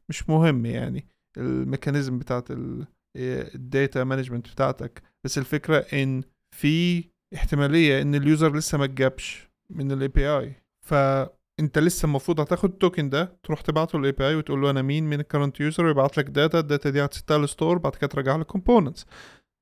مش 0.09 0.29
مهم 0.29 0.65
يعني. 0.65 1.07
ال 1.37 1.45
mechanism 1.45 2.19
بتاعت 2.19 2.47
ال 3.17 3.34
data 3.34 4.03
management 4.03 4.47
بتاعتك. 4.51 5.01
بس 5.23 5.37
الفكرة 5.37 5.77
إن 5.93 6.23
في 6.55 7.03
احتمالية 7.35 8.01
إن 8.01 8.15
ال 8.15 8.23
user 8.23 8.55
لسه 8.55 8.77
ما 8.77 8.85
اتجابش 8.85 9.49
من 9.69 9.91
ال 9.91 10.07
API 10.07 10.55
فأنت 10.85 11.77
لسه 11.79 12.05
المفروض 12.05 12.39
هتاخد 12.39 12.69
ال 12.71 12.77
token 12.77 13.09
ده 13.09 13.37
تروح 13.43 13.61
تبعته 13.61 13.99
لل 13.99 14.11
API 14.11 14.35
وتقول 14.35 14.61
له 14.61 14.69
أنا 14.69 14.81
مين 14.81 15.03
من 15.03 15.19
ال 15.19 15.24
current 15.24 15.59
user 15.59 15.85
ويبعت 15.85 16.17
لك 16.17 16.25
data 16.25 16.59
ال 16.59 16.65
data 16.65 16.89
دي 16.89 17.05
هت 17.05 17.18
set 17.18 17.37
ها 17.37 17.43
ال 17.43 17.49
store 17.49 17.77
بعد 17.77 17.95
كده 17.95 18.07
ترجعها 18.07 18.37
لل 18.37 18.48
components 18.48 19.05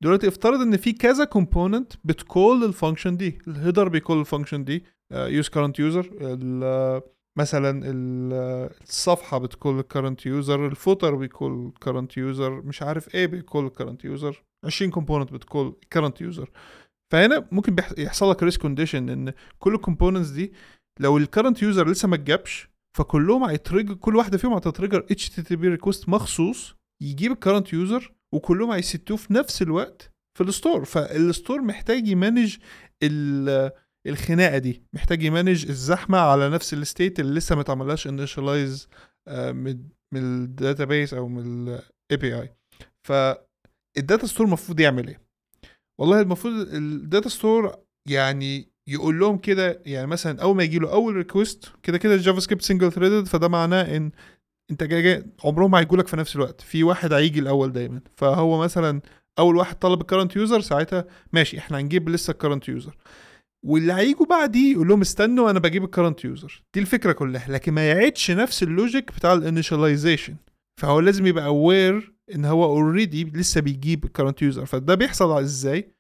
دلوقتي 0.04 0.28
افترض 0.28 0.62
إن 0.62 0.78
في 0.78 0.94
كذا 0.94 1.24
component 1.26 1.94
بت 2.04 2.24
call 2.24 2.64
ال 2.64 2.70
function 2.70 3.18
دي 3.18 3.40
ال 3.48 3.53
header 3.53 3.88
بي 3.90 4.00
call 4.00 4.20
ال 4.20 4.25
function 4.25 4.64
دي 4.64 4.86
use 5.14 5.50
current 5.50 5.80
user 5.80 6.10
مثلا 7.38 7.82
الصفحة 8.82 9.38
بت 9.38 9.52
call 9.52 9.80
ال 9.80 9.85
current 9.86 10.26
user 10.26 10.68
ال 10.68 10.75
footer 10.75 11.16
بي 11.16 11.32
call 11.32 11.66
ال 11.68 11.74
current 11.74 12.18
user 12.18 12.62
مش 12.62 12.82
عارف 12.82 13.16
إيه 13.16 13.26
بي 13.26 13.39
call 13.39 13.66
ال 13.66 13.71
current 13.71 14.06
user 14.06 14.44
20 14.66 14.92
component 14.92 15.34
بت 15.34 15.48
call 15.48 15.76
ال 15.84 15.88
current 15.88 16.22
user 16.22 16.50
فهنا 17.14 17.48
ممكن 17.52 17.76
يحصل 17.98 18.30
لك 18.32 18.44
race 18.44 18.62
condition 18.62 19.10
إن 19.10 19.34
كل 19.60 19.76
ال 19.76 19.81
components 19.81 20.30
دي 20.30 20.54
لو 21.00 21.18
ال 21.18 21.23
current 21.23 21.62
user 21.64 21.90
لسه 21.90 22.08
ما 22.08 22.16
اتجابش 22.16 22.70
فكلهم 22.98 23.44
هي 23.44 23.55
trigger 23.55 23.94
كل 23.94 24.16
واحدة 24.16 24.38
فيهم 24.38 24.54
هت 24.54 24.65
trigger 24.65 25.06
HTTP 25.12 25.68
request 25.68 26.10
مخصوص 26.10 26.76
يجيب 27.04 27.32
ال 27.32 27.37
current 27.37 27.74
user 27.74 28.14
وكلهم 28.34 28.72
هي 28.72 28.85
set 28.85 29.05
وه 29.05 29.18
في 29.18 29.34
نفس 29.34 29.62
الوقت 29.62 30.12
في 30.38 30.44
ال 30.44 30.51
store 30.51 30.86
فال 30.86 31.07
store 31.07 31.62
محتاج 31.62 32.08
ي 32.08 32.15
manage 32.15 32.58
الخناقة 34.06 34.58
دي. 34.58 34.84
محتاج 34.94 35.24
ي 35.24 35.30
manage 35.30 35.66
الزحمة 35.70 36.18
على 36.18 36.50
نفس 36.50 36.74
ال 36.74 36.81
state 36.81 37.20
اللي 37.20 37.34
لسه 37.34 37.56
ما 37.56 37.62
اتعملهاش 37.62 38.08
initialize 38.08 38.88
من 39.30 39.80
من 40.14 40.22
ال 40.44 40.51
database 40.51 41.14
أو 41.14 41.28
من 41.28 41.68
ال 41.68 42.18
API 42.18 42.56
فال 43.08 43.48
data 43.48 44.28
store 44.28 44.46
المفروض 44.46 44.80
يعمل 44.80 45.08
إيه؟ 45.08 45.22
والله 46.00 46.22
المفروض 46.22 46.54
ال 46.74 46.85
data 46.85 47.30
store 47.30 47.76
يعني 48.10 48.70
يقول 48.90 49.20
لهم 49.20 49.38
كده 49.38 49.82
يعني 49.86 50.08
مثلا 50.08 50.42
أول 50.42 50.56
ما 50.56 50.64
يجي 50.64 50.80
له 50.80 50.92
أول 50.92 51.16
request 51.16 51.72
كده 51.84 51.98
كده 51.98 52.14
ال 52.16 52.40
JavaScript 52.40 52.62
single 52.62 52.92
threaded 52.92 53.28
فده 53.28 53.48
معناه 53.48 53.98
إن 53.98 54.12
أنت 54.72 54.84
جاي, 54.84 55.02
جاي 55.02 55.26
عمرهم 55.44 55.72
ما 55.72 55.80
هيجوا 55.80 55.98
لك 55.98 56.08
في 56.08 56.18
نفس 56.18 56.36
الوقت. 56.36 56.62
في 56.62 56.84
واحد 56.84 57.14
هيجي 57.14 57.40
الأول 57.40 57.72
دايما. 57.72 58.02
فهو 58.18 58.62
مثلا 58.64 59.02
أول 59.40 59.56
واحد 59.56 59.80
طلب 59.80 60.02
ال 60.02 60.06
current 60.06 60.36
user 60.36 60.62
ساعتها 60.62 61.06
ماشي 61.34 61.58
إحنا 61.58 61.80
هنجيب 61.80 62.10
لسه 62.10 62.32
ال 62.32 62.36
current 62.36 62.68
user 62.70 62.96
واللي 63.66 63.94
هيجوا 63.94 64.26
بعديه 64.26 64.72
يقول 64.72 64.88
لهم 64.88 65.02
استنوا 65.02 65.50
أنا 65.50 65.60
بجيب 65.60 65.84
ال 65.84 65.89
current 65.89 66.26
user 66.26 66.64
دي 66.74 66.80
الفكرة 66.80 67.12
كلها. 67.12 67.52
لكن 67.52 67.72
ما 67.74 67.88
يعيدش 67.90 68.32
نفس 68.32 68.64
ال 68.64 68.72
logic 68.72 69.12
بتاع 69.16 69.34
ال 69.34 69.40
initialization 69.40 70.36
فهو 70.82 71.00
لازم 71.00 71.26
يبقى 71.28 71.46
aware 71.46 72.16
إن 72.36 72.46
هو 72.46 72.64
already 72.66 73.24
لسه 73.24 73.62
بيجيب 73.62 74.06
ال 74.06 74.10
current 74.10 74.42
user 74.42 74.66
فده 74.66 74.96
بيحصل 74.96 75.40
إزاي؟ 75.40 75.96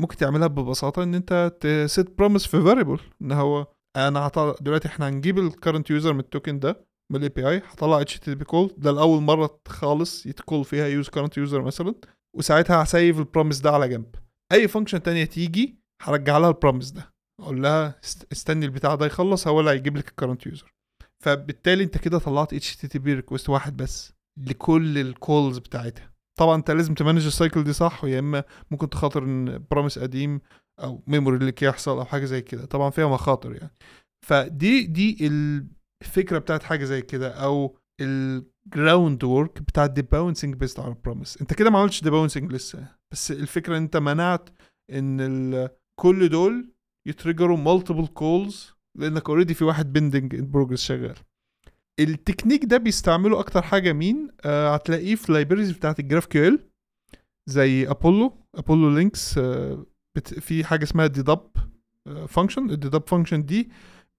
ممكن 0.00 0.16
تعملها 0.16 0.46
ببساطة 0.46 1.02
إن 1.02 1.14
أنت 1.14 1.56
ت 1.60 1.75
set 1.75 2.18
promise 2.18 2.46
في 2.46 2.62
variable 2.62 3.00
إن 3.22 3.32
هو 3.32 3.66
أنا 3.96 4.26
هطلع 4.26 4.54
دلوقتي 4.60 4.88
إحنا 4.88 5.08
هنجيب 5.08 5.38
ال 5.38 5.44
current 5.44 5.90
user 5.90 6.12
من 6.12 6.20
ال 6.20 6.26
token 6.26 6.58
ده 6.58 6.86
من 7.12 7.16
ال 7.16 7.28
API 7.28 7.62
هطلع 7.70 8.00
HTTP 8.00 8.44
call 8.44 8.74
ده 8.78 8.92
لأول 8.92 9.22
مرة 9.22 9.60
خالص 9.68 10.26
يت 10.26 10.39
call 10.39 10.64
فيها 10.64 10.86
use 10.86 11.08
current 11.08 11.36
user 11.36 11.62
مثلا. 11.62 11.94
وساعتها 12.36 12.82
ه 12.82 12.89
save 12.89 13.18
ال 13.18 13.23
promise 13.23 13.60
ده 13.60 13.70
على 13.70 13.88
جنب. 13.88 14.14
أي 14.52 14.68
function 14.68 15.02
تانية 15.02 15.24
تيجي 15.24 15.79
هرجع 16.00 16.38
لها 16.38 16.48
ال 16.48 16.53
promise 16.53 16.90
ده. 16.90 17.12
أقول 17.40 17.62
لها 17.62 18.00
استني 18.32 18.66
البتاع 18.66 18.94
ده 18.94 19.06
يخلص 19.06 19.48
هو 19.48 19.60
اللي 19.60 19.70
هيجيب 19.70 19.96
لك 19.96 20.08
ال 20.08 20.13
current 20.13 20.46
user 20.46 20.74
فبالتالي 21.24 21.84
أنت 21.84 21.98
كده 21.98 22.18
طلعت 22.18 22.54
HTTP 22.54 23.14
request 23.14 23.48
واحد 23.48 23.76
بس 23.76 24.12
لكل 24.40 24.98
ال 24.98 25.08
calls 25.08 25.58
بتاعتها. 25.58 26.12
طبعا 26.38 26.56
أنت 26.56 26.70
لازم 26.70 26.94
ت 26.94 26.99
manage 26.99 27.26
ال 27.26 27.32
cycle 27.32 27.64
دي 27.64 27.72
صح 27.72 28.04
ويا 28.04 28.18
إما 28.18 28.44
ممكن 28.70 28.90
تخاطر 28.90 29.22
إن 29.24 29.64
promise 29.70 29.98
قديم 29.98 30.40
أو 30.80 31.02
memory 31.06 31.36
leak 31.36 31.54
يحصل 31.62 31.98
أو 31.98 32.04
حاجة 32.04 32.24
زي 32.24 32.42
كده. 32.42 32.64
طبعا 32.64 32.90
فيها 32.90 33.06
مخاطر 33.06 33.54
يعني. 33.54 33.76
فدي 34.26 34.86
دي 34.86 35.26
الفكرة 36.02 36.38
بتاعت 36.38 36.62
حاجة 36.62 36.84
زي 36.84 37.02
كده 37.02 37.30
أو 37.30 37.76
ال 38.00 39.24
groundwork 39.24 39.62
بتاع 39.62 39.84
ال 39.84 39.90
debouncing 39.90 40.54
based 40.54 40.80
على 40.80 40.88
ال 40.88 40.94
promise 40.94 41.40
أنت 41.40 41.54
كده 41.54 41.70
ما 41.70 41.78
عملتش 41.78 42.02
debouncing 42.02 42.52
لسه 42.52 42.88
بس 43.12 43.30
الفكرة 43.30 43.76
إن 43.76 43.82
أنت 43.82 43.96
منعت 43.96 44.48
إن 44.90 45.20
كل 46.00 46.28
دول 46.28 46.72
ي 47.06 47.12
trigger 47.12 47.56
وا 47.56 47.62
multiple 47.62 48.06
calls 48.06 48.72
لأنك 48.98 49.28
already 49.28 49.54
في 49.54 49.64
واحد 49.64 49.92
pending 49.92 50.34
in 50.34 50.50
progress 50.50 50.82
شغال. 50.82 51.16
التكنيك 52.00 52.64
ده 52.64 52.76
بيستعمله 52.76 53.40
أكتر 53.40 53.62
حاجة 53.62 53.92
مين؟ 53.92 54.28
آه 54.44 54.74
هتلاقيه 54.74 55.14
في 55.14 55.32
libraries 55.32 55.70
بتاعت 55.72 56.00
ال 56.00 56.26
GraphQL 56.26 56.58
زي 57.46 57.90
Apollo 57.90 58.32
Apollo 58.54 58.94
links 58.94 59.38
آه 59.38 59.86
في 60.20 60.64
حاجة 60.64 60.82
اسمها 60.84 61.06
dedup 61.06 61.40
function 62.28 62.70
ال 62.70 62.75
dedup 62.75 63.02
function 63.08 63.44
دي 63.44 63.70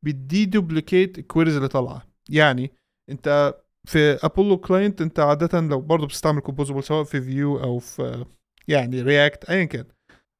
بت 0.03 0.45
deduplicate 0.45 1.17
ال 1.19 1.24
queries 1.24 1.55
اللي 1.55 1.67
طالعة. 1.67 2.07
يعني 2.29 2.71
أنت 3.09 3.55
في 3.85 3.99
Apollo 4.23 4.57
Client 4.57 5.01
أنت 5.01 5.19
عادة 5.19 5.59
لو 5.61 5.81
برضه 5.81 6.07
بتستعمل 6.07 6.41
composable 6.41 6.83
سواء 6.83 7.03
في 7.03 7.21
Vue 7.21 7.59
أو 7.63 7.79
في 7.79 8.25
يعني 8.67 9.01
React 9.01 9.45
ايا 9.49 9.63
كان. 9.65 9.85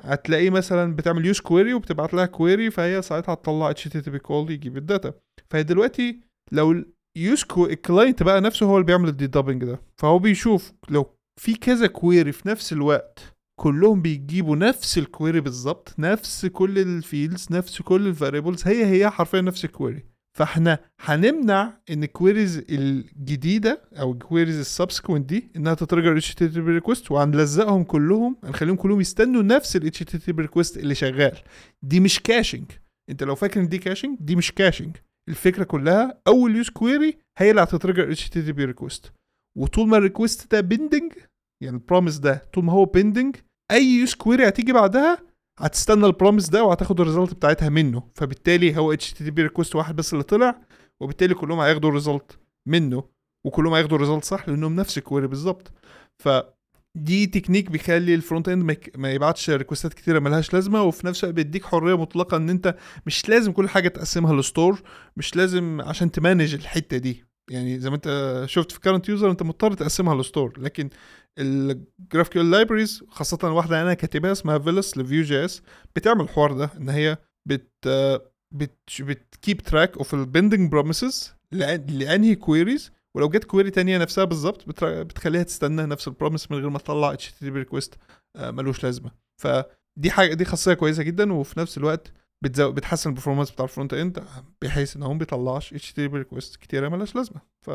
هتلاقيه 0.04 0.50
مثلا 0.50 0.96
بتعمل 0.96 1.26
use 1.26 1.40
query 1.40 1.74
وبتبعت 1.74 2.14
لها 2.14 2.26
query 2.26 2.72
فهي 2.72 3.02
ساعتها 3.02 3.34
هتطلع 3.34 3.70
HTTP 3.70 4.20
call 4.20 4.52
يجيب 4.52 4.78
ال 4.78 4.85
data 4.85 5.14
فهي 5.50 5.64
دلوقتي 5.64 6.20
لو 6.52 6.84
use 7.18 7.46
ال 7.58 7.67
client 7.67 8.24
بقى 8.24 8.42
نفسه 8.42 8.66
هو 8.66 8.76
اللي 8.76 8.86
بيعمل 8.86 9.10
ال 9.10 9.16
deduping 9.16 9.64
ده. 9.66 9.82
فهو 10.02 10.20
بيشوف 10.20 10.74
لو 10.90 11.16
في 11.42 11.54
كذا 11.56 11.88
query 11.88 12.32
في 12.32 12.48
نفس 12.50 12.74
الوقت 12.74 13.20
كلهم 13.60 14.02
بيجيبوا 14.02 14.56
نفس 14.56 14.98
ال 14.98 15.05
query 15.05 15.40
بالظبط 15.40 15.96
نفس 16.00 16.46
كل 16.46 16.80
ال 16.80 16.90
fields 16.90 17.48
نفس 17.52 17.82
كل 17.82 18.08
ال 18.08 18.14
variables 18.14 18.68
هي 18.68 18.86
هي 18.86 19.10
حرفيا 19.10 19.42
نفس 19.42 19.66
ال 19.66 19.72
query 19.72 20.04
فاحنا 20.38 20.80
هنمنع 21.00 21.74
إن 21.90 22.04
ال 22.04 22.11
queries 22.11 22.58
الجديدة 22.70 23.82
أو 24.00 24.12
ال 24.12 24.18
queries 24.18 24.60
ال 24.60 24.66
subsequent 24.66 25.30
دي 25.30 25.52
إنها 25.56 25.74
HTTP 25.74 26.72
request 26.72 27.12
وهنلزقهم 27.12 27.84
كلهم 27.84 28.38
هنخليهم 28.44 28.76
كلهم 28.76 29.02
يستنوا 29.02 29.44
نفس 29.44 29.72
HTTP 29.72 30.42
request 30.42 30.78
اللي 30.78 30.96
شغال. 30.96 31.38
دي 31.84 32.00
مش 32.00 32.20
caching 32.20 32.66
أنت 33.10 33.24
لو 33.24 33.36
فاكر 33.36 33.60
إن 33.60 33.68
دي 33.70 33.78
caching 33.78 34.18
دي 34.22 34.36
مش 34.36 34.52
caching 34.52 34.98
الفكرة 35.30 35.64
كلها 35.64 36.22
أول 36.28 36.56
use 36.56 36.70
query 36.70 37.18
هي 37.38 37.52
اللي 37.52 37.62
HTTP 38.30 38.66
request 38.66 39.12
وطول 39.58 39.88
ما 39.88 39.98
ال 39.98 40.05
request 40.05 40.52
ده 40.52 40.62
pending 40.62 41.14
يعني 41.64 41.76
ال 41.78 41.83
promise 41.83 42.18
ده 42.18 42.46
طول 42.54 42.64
ما 42.64 42.74
هو 42.74 42.86
pending 42.86 43.36
أي 43.72 43.86
use 43.86 44.14
query 44.14 44.48
هتيجي 44.48 44.74
بعدها 44.74 45.31
هتستنى 45.60 46.06
ال 46.06 46.11
promise 46.11 46.50
ده 46.50 46.64
وهتاخد 46.64 47.02
ال 47.02 47.07
result 47.07 47.34
بتاعتها 47.34 47.70
منه. 47.70 48.04
فبالتالي 48.16 48.78
هو 48.78 48.94
HTTP 48.94 49.42
request 49.44 49.76
واحد 49.76 49.96
بس 49.96 50.14
اللي 50.14 50.24
طلع 50.24 50.62
وبالتالي 51.00 51.34
كلهم 51.34 51.60
هياخدوا 51.60 51.90
ال 51.90 51.97
result 51.97 52.40
منه 52.66 53.04
وكلهم 53.46 53.74
هياخدوا 53.74 53.98
ال 53.98 54.02
result 54.02 54.24
صح 54.24 54.50
لأنهم 54.50 54.76
نفس 54.76 54.98
ال 54.98 55.03
query 55.03 55.28
بالظبط. 55.28 55.72
ف 56.20 56.30
دي 56.96 57.28
تكنيك 57.28 57.72
بيخلي 57.72 58.16
ال 58.16 58.50
frontend 58.50 58.78
ما 58.98 59.12
يبعتش 59.12 59.50
request 59.50 59.88
ات 59.88 59.94
كتيرة 59.94 60.20
ملهاش 60.20 60.54
لازمة 60.54 60.84
وفي 60.84 61.08
نفس 61.08 61.24
الوقت 61.24 61.36
بيديك 61.36 61.66
حرية 61.66 61.98
مطلقة 61.98 62.38
إن 62.38 62.50
أنت 62.50 62.76
مش 63.06 63.30
لازم 63.30 63.52
كل 63.52 63.70
حاجة 63.70 63.88
تقسمها 63.88 64.34
ل 64.42 64.49
store 64.49 64.82
مش 65.18 65.36
لازم 65.36 65.82
عشان 65.82 66.12
ت 66.12 66.18
manage 66.18 66.54
الحتة 66.54 66.98
دي. 66.98 67.24
يعني 67.52 67.80
زي 67.80 67.90
ما 67.90 67.96
أنت 67.96 68.44
شفت 68.46 68.72
في 68.72 68.80
current 68.80 69.10
user 69.10 69.32
أنت 69.32 69.44
مضطر 69.44 69.74
تقسمها 69.74 70.16
ل 70.22 70.27
store 70.27 70.54
لكن 70.60 70.90
ال 71.40 72.30
GraphQL 72.30 72.42
libraries 72.42 73.04
خاصة 73.08 73.52
واحدة 73.54 73.82
أنا 73.82 73.94
كاتبها 73.94 74.32
اسمها 74.32 74.60
villus 74.60 74.98
ل 74.98 75.24
Vue.js 75.24 75.62
بتعمل 75.96 76.22
الحوار 76.22 76.54
ده 76.54 76.70
إن 76.78 76.90
هي 76.90 77.18
بت 77.46 77.88
بت 78.54 78.78
بت 79.00 79.21
keep 79.21 79.62
track 79.62 79.98
of 79.98 80.14
ال 80.14 80.21
pending 80.21 80.72
promises 80.72 81.34
لأنهي 81.52 82.36
queries 82.36 82.92
ولو 83.16 83.30
جت 83.30 83.44
query 83.44 83.72
تانية 83.72 83.98
نفسها 83.98 84.24
بالظبط 84.24 84.84
بتخليها 84.84 85.44
تستنى 85.44 85.82
نفس 85.82 86.08
ال 86.08 86.13
promise 86.13 86.52
من 86.52 86.58
غير 86.58 86.70
ما 86.70 86.80
تطلع 86.80 87.14
HTTP 87.14 87.32
request 87.32 87.96
ملوش 88.38 88.84
لازمة. 88.84 89.12
فدي 89.42 90.12
حاجة 90.12 90.34
دي 90.34 90.46
خاصية 90.46 90.74
كويسة 90.74 91.04
جدا 91.04 91.34
وفي 91.34 91.60
نفس 91.60 91.78
الوقت 91.78 92.14
بتحسن 92.46 93.10
ال 93.10 93.13
performance 93.13 93.52
بتاع 93.52 93.66
ال 93.66 93.94
frontend 93.94 94.24
بحيث 94.62 94.96
إن 94.96 95.04
هو 95.04 95.14
ما 95.14 95.20
بيطلعش 95.20 95.74
HTTP 95.74 95.94
request 95.94 96.56
كتيرة 96.56 96.90
ملهاش 96.90 97.16
لازمة. 97.16 97.42
ف 97.66 97.72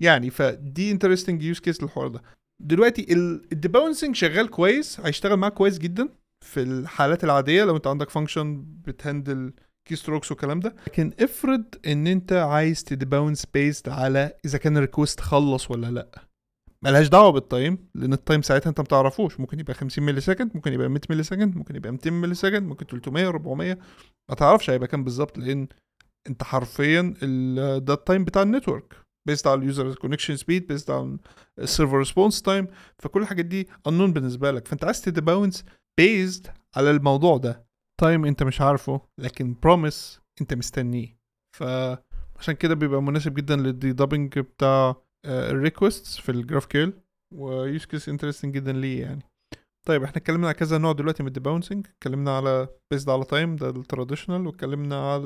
يعني 0.00 0.30
فدي 0.30 0.90
interesting 0.90 1.42
use 1.42 1.58
case 1.58 1.82
للحوار 1.82 2.08
ده. 2.08 2.22
دلوقتي 2.62 3.06
ال 3.52 3.58
debouncing 3.58 4.14
شغال 4.14 4.50
كويس 4.50 5.00
هيشتغل 5.00 5.36
معاك 5.36 5.52
كويس 5.54 5.78
جدا 5.78 6.08
في 6.44 6.62
الحالات 6.62 7.24
العادية 7.24 7.64
لو 7.64 7.76
انت 7.76 7.86
عندك 7.86 8.10
function 8.10 8.64
بت 8.86 9.03
handle 9.03 9.52
key 9.88 9.96
strokes 9.96 10.30
والكلام 10.30 10.60
ده. 10.60 10.74
لكن 10.86 11.12
افرض 11.20 11.64
ان 11.86 12.06
انت 12.06 12.32
عايز 12.32 12.84
ت 12.84 12.91
debounce 12.91 13.46
based 13.54 13.88
على 13.88 14.32
إذا 14.44 14.58
كان 14.58 14.76
ال 14.76 14.82
request 14.82 15.20
خلص 15.20 15.70
ولا 15.70 15.86
لأ. 15.90 16.22
ملهاش 16.84 17.08
دعوة 17.08 17.30
بال 17.30 17.46
time 17.46 17.78
لأن 17.94 18.12
ال 18.12 18.18
time 18.18 18.42
ساعتها 18.42 18.70
انت 18.70 18.80
ما 18.80 18.86
تعرفوش. 18.86 19.40
ممكن 19.40 19.60
يبقى 19.60 19.74
50 19.74 20.04
millisecond 20.04 20.50
ممكن 20.54 20.72
يبقى 20.72 20.88
100 20.88 21.00
millisecond 21.10 21.56
ممكن 21.56 21.76
يبقى 21.76 21.92
200 21.92 22.10
millisecond 22.10 22.62
ممكن 22.62 22.86
300 22.86 23.28
400 23.28 23.78
ما 24.30 24.34
تعرفش 24.36 24.70
هيبقى 24.70 24.88
كام 24.88 25.04
بالظبط 25.04 25.38
لأن 25.38 25.68
انت 26.28 26.42
حرفيا 26.42 27.14
ده 27.78 27.94
ال 27.94 28.00
time 28.00 28.24
بتاع 28.24 28.42
ال 28.42 28.48
network 28.48 28.94
based 29.26 29.46
على 29.46 29.58
ال 29.58 29.65
user 29.65 29.94
connection 29.94 30.36
speed 30.36 30.66
based 30.66 30.90
على 30.90 31.18
ال 31.58 31.64
server 31.64 31.98
response 31.98 32.42
time 32.42 32.66
فكل 32.98 33.22
الحاجات 33.22 33.44
دي 33.44 33.64
unknown 33.88 34.10
بالنسبة 34.10 34.50
لك. 34.50 34.68
فأنت 34.68 34.84
عايز 34.84 35.02
ت 35.02 35.09
debounce 35.09 35.64
based 35.98 36.46
على 36.76 36.90
الموضوع 36.90 37.36
ده. 37.36 37.66
time 38.00 38.24
أنت 38.24 38.42
مش 38.42 38.60
عارفه 38.60 39.00
لكن 39.18 39.56
promise 39.62 40.20
أنت 40.40 40.54
مستنيه. 40.54 41.18
فعشان 41.56 42.54
كده 42.60 42.74
بيبقى 42.74 43.02
مناسب 43.02 43.34
جدا 43.34 43.56
لل 43.56 43.72
deduping 43.72 44.38
بتاع 44.38 44.96
ال 45.26 45.36
requests 45.36 46.18
في 46.20 46.28
ال 46.32 46.36
GraphQL 46.36 46.66
و 46.66 46.92
use 47.34 47.84
case 47.84 48.08
interesting 48.08 48.54
جدا 48.54 48.72
ليه 48.72 49.00
يعني. 49.02 49.22
طيب 49.86 50.02
إحنا 50.02 50.16
اتكلمنا 50.16 50.46
على 50.46 50.54
كذا 50.54 50.78
نوع 50.78 50.92
دلوقتي 50.92 51.22
من 51.22 51.26
ال 51.26 51.32
debouncing 51.32 51.86
اتكلمنا 51.86 52.36
على 52.36 52.68
based 52.90 53.10
على 53.10 53.24
time 53.24 53.56
ده 53.56 53.70
ال 53.70 53.76
traditional 53.76 54.46
واتكلمنا 54.46 55.12
على 55.12 55.22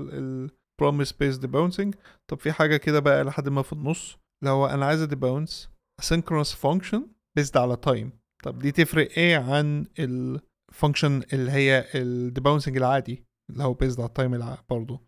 ال 0.80 0.84
promise 0.84 1.12
based 1.12 1.40
debouncing 1.40 1.94
طب 2.30 2.38
في 2.38 2.52
حاجة 2.52 2.76
كده 2.76 3.00
بقى 3.00 3.24
لحد 3.24 3.48
ما 3.48 3.62
في 3.62 3.72
النص 3.72 4.16
اللي 4.42 4.50
هو 4.52 4.66
أنا 4.66 4.86
عايز 4.86 5.02
ا 5.02 5.10
debounce 5.10 5.68
asynchronous 6.02 6.54
function 6.66 7.00
based 7.36 7.56
على 7.56 7.76
time 7.76 8.12
طب 8.44 8.58
دي 8.58 8.72
تفرق 8.72 9.08
إيه 9.18 9.36
عن 9.38 9.86
ال 9.98 10.12
function 10.12 11.22
اللي 11.32 11.50
هي 11.50 11.84
ال 11.94 12.02
debouncing 12.02 12.76
العادي 12.76 13.24
اللي 13.50 13.64
هو 13.64 13.74
based 13.74 14.00
على 14.00 14.08
ال 14.08 14.18
time 14.18 14.56
برضه 14.70 15.00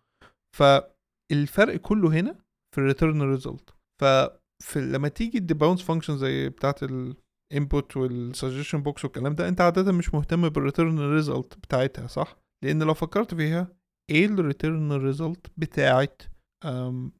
فالفرق 0.56 1.76
كله 1.76 2.20
هنا 2.20 2.38
في 2.74 2.78
ال 2.78 2.85
return 2.85 3.22
result 3.22 3.70
ففي 4.00 4.80
لما 4.80 5.08
تيجي 5.08 5.38
ال 5.38 5.43
debounce 5.43 5.83
function 5.83 6.18
زي 6.18 6.48
بتاعت 6.48 6.80
ال 6.83 7.01
input 7.01 7.96
وال 7.96 8.11
suggestion 8.11 8.83
box 8.83 9.05
والكلام 9.04 9.35
ده 9.35 9.48
أنت 9.48 9.61
عادة 9.61 9.92
مش 9.92 10.14
مهتم 10.14 10.48
بال 10.48 10.61
return 10.61 10.98
result 11.14 11.59
بتاعتها 11.58 12.06
صح؟ 12.06 12.37
لأن 12.64 12.82
لو 12.82 12.94
فكرت 12.94 13.35
فيها 13.35 13.82
إيه 14.10 14.26
ال 14.26 14.36
return 14.36 14.92
result 14.92 15.46
بتاعت 15.56 16.22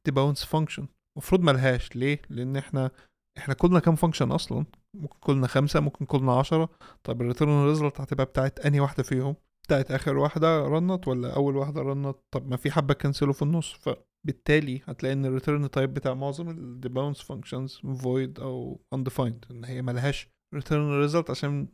debounce 0.05 0.45
function 0.45 0.87
المفروض 1.17 1.41
ملهاش. 1.41 1.97
ليه؟ 1.97 2.23
لأن 2.31 2.57
إحنا 2.57 2.91
إحنا 3.39 3.55
كلنا 3.55 3.79
كام 3.79 3.95
function 3.95 4.31
أصلا؟ 4.31 4.65
ممكن 4.97 5.19
كلنا 5.21 5.47
خمسة 5.47 5.81
ممكن 5.81 6.05
كلنا 6.05 6.39
عشرة. 6.39 6.69
طب 7.05 7.23
ال 7.23 7.29
return 7.29 7.65
result 7.65 8.01
هتبقى 8.01 8.25
بتاعت 8.27 8.59
انهي 8.61 8.81
واحدة 8.81 9.03
فيهم؟ 9.03 9.37
بتاعت 9.67 9.91
آخر 9.91 10.17
واحدة 10.17 10.63
run 10.67 10.98
ت 10.98 11.09
ولا 11.09 11.37
أول 11.37 11.57
واحدة 11.57 11.83
رنت 11.83 12.17
طب 12.35 12.49
ما 12.51 12.57
في 12.57 12.71
حبة 12.71 12.95
cancel 12.95 13.27
وا 13.27 13.33
في 13.33 13.43
النص. 13.43 13.73
فبالتالي 13.73 14.81
هتلاقي 14.85 15.13
إن 15.13 15.27
ال 15.27 15.33
return 15.33 15.71
type 15.71 15.95
بتاع 15.95 16.15
معظم 16.15 16.49
ال 16.49 16.57
debounce 16.57 17.21
functions 17.21 17.81
void 17.85 18.41
أو 18.41 18.81
undefined 18.95 19.51
إن 19.51 19.65
هي 19.65 19.83
ملهاش 19.83 20.29
return 20.55 21.01
result 21.01 21.31
عشان 21.31 21.69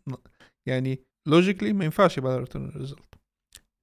يعني 0.68 1.00
logically 1.28 1.72
ما 1.72 1.84
ينفعش 1.84 2.18
يبقى 2.18 2.38
return 2.38 2.68
result 2.68 3.07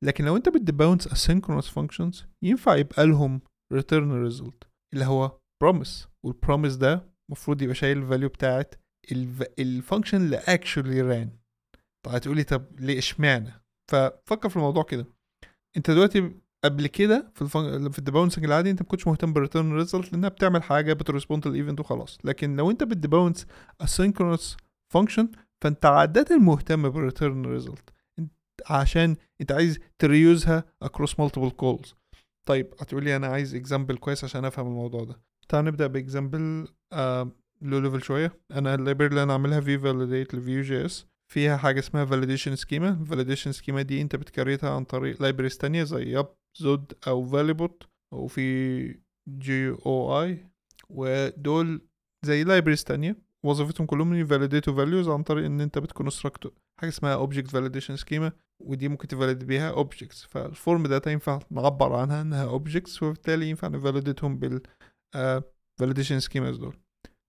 لكن 0.04 0.26
لو 0.26 0.36
انت 0.38 0.50
بت 0.50 0.61
debounce 0.61 1.08
asynchronous 1.08 1.66
functions 1.80 2.24
ينفع 2.44 2.76
يبقى 2.76 3.08
لهم 3.08 3.42
return 3.74 4.30
result 4.32 4.68
اللي 4.94 5.06
هو 5.06 5.40
promise. 5.64 6.06
وال 6.28 6.39
promise 6.39 6.78
ده 6.78 7.10
المفروض 7.30 7.62
يبقى 7.62 7.76
شايل 7.76 7.98
ال 7.98 8.03
value 8.03 8.30
بتاعت 8.30 8.76
ال 9.60 9.66
function 9.66 10.18
اللي 10.18 10.40
actually 10.40 11.12
ran. 11.14 11.30
طب 12.06 12.12
هتقولي 12.12 12.44
طب 12.44 12.66
ليه؟ 12.80 12.98
اشمعنى؟ 12.98 13.54
ففكر 13.92 14.50
في 14.50 14.56
الموضوع 14.56 14.84
كده. 14.84 15.06
انت 15.78 15.92
دلوقتي 15.92 16.32
قبل 16.64 16.88
كده 16.88 17.32
في. 17.36 17.48
في 17.92 18.00
ال 18.00 18.04
debouncing 18.04 18.46
العادي 18.46 18.72
انت 18.72 18.82
ما 18.82 18.88
كنتش 18.88 19.08
مهتم 19.08 19.34
بال 19.34 19.44
return 19.44 19.74
result 19.74 20.12
لانها 20.14 20.30
بتعمل 20.30 20.64
حاجة 20.64 20.94
بت 20.94 21.06
respond 21.06 21.48
لل 21.48 21.57
event 21.57 21.80
وخلاص. 21.80 22.18
لكن 22.24 22.56
لو 22.56 22.72
انت 22.72 22.84
بت 22.84 22.96
debounce 22.96 23.46
asynchronous 23.84 24.56
function 24.98 25.26
فانت 25.64 25.86
عادة 25.86 26.38
مهتم 26.38 26.90
بال 26.90 27.04
return 27.04 27.46
result 27.46 27.90
عشان 28.70 29.16
انت 29.42 29.52
عايز 29.52 29.80
ت 30.00 30.09
reuse 30.09 30.56
ها 30.56 30.66
across 30.86 31.12
multiple 31.22 31.52
calls. 31.62 31.94
طيب 32.46 32.74
هتقولي 32.80 33.16
أنا 33.16 33.28
عايز 33.28 33.56
example 33.56 33.98
كويس 33.98 34.24
عشان 34.24 34.46
أفهم 34.46 34.68
الموضوع 34.68 35.04
ده. 35.04 35.22
تعال 35.50 35.66
نبدأ 35.66 35.88
ب 35.88 35.98
example 35.98 36.68
low 37.62 37.80
level 37.80 38.04
شوية. 38.04 38.40
أنا 38.52 38.76
ال 38.76 38.80
library 38.80 39.10
اللي 39.10 39.24
أنا 39.24 39.34
عاملها 39.34 39.62
VeeValidate 39.62 40.36
ل 40.36 40.62
Vue.js 40.62 41.06
فيها 41.32 41.58
حاجة 41.58 41.80
اسمها 41.80 42.06
validation 42.06 42.56
schema 42.56 42.90
ال 42.90 42.95
validation 42.95 43.52
schema 43.52 43.82
دي 43.82 44.02
أنت 44.02 44.16
بت 44.16 44.28
create 44.28 44.64
ها 44.64 44.70
عن 44.70 44.84
طريق 44.84 45.22
libraries 45.22 45.58
تانية 45.58 45.84
زي 45.84 46.12
Yup 46.12 46.36
Zod 46.58 46.94
أو 47.08 47.26
Valibot 47.26 47.84
وفي 48.14 48.88
Joi 49.30 50.48
ودول 50.90 51.88
زي 52.26 52.44
libraries 52.44 52.84
تانية. 52.84 53.25
وظيفتهم 53.46 53.88
كلهم 53.88 54.14
ي 54.14 54.20
validate 54.20 54.74
وا 54.74 54.79
values 54.79 55.10
عن 55.10 55.24
طريق 55.24 55.46
إن 55.46 55.62
أنت 55.62 55.78
بت 55.78 55.92
construct 55.92 56.54
حاجة 56.82 56.90
اسمها 56.90 57.14
object 57.14 57.50
validation 57.50 57.96
schema 57.96 58.32
ودي 58.64 58.88
ممكن 58.88 59.08
ت 59.08 59.12
validate 59.12 59.44
بيها 59.44 59.70
objects 59.70 60.24
فال 60.24 60.45
form 60.45 60.88
data 60.88 61.12
ينفع 61.12 61.40
نعبر 61.52 61.94
عنها 61.94 62.22
إنها 62.22 62.46
objects 62.46 63.04
وبالتالي 63.04 63.50
ينفع 63.50 63.68
ن 63.68 63.74
validate 63.74 64.25
هم 64.25 64.38
بال 64.38 64.62
validation 65.80 66.20
schemas 66.20 66.58
دول. 66.58 66.78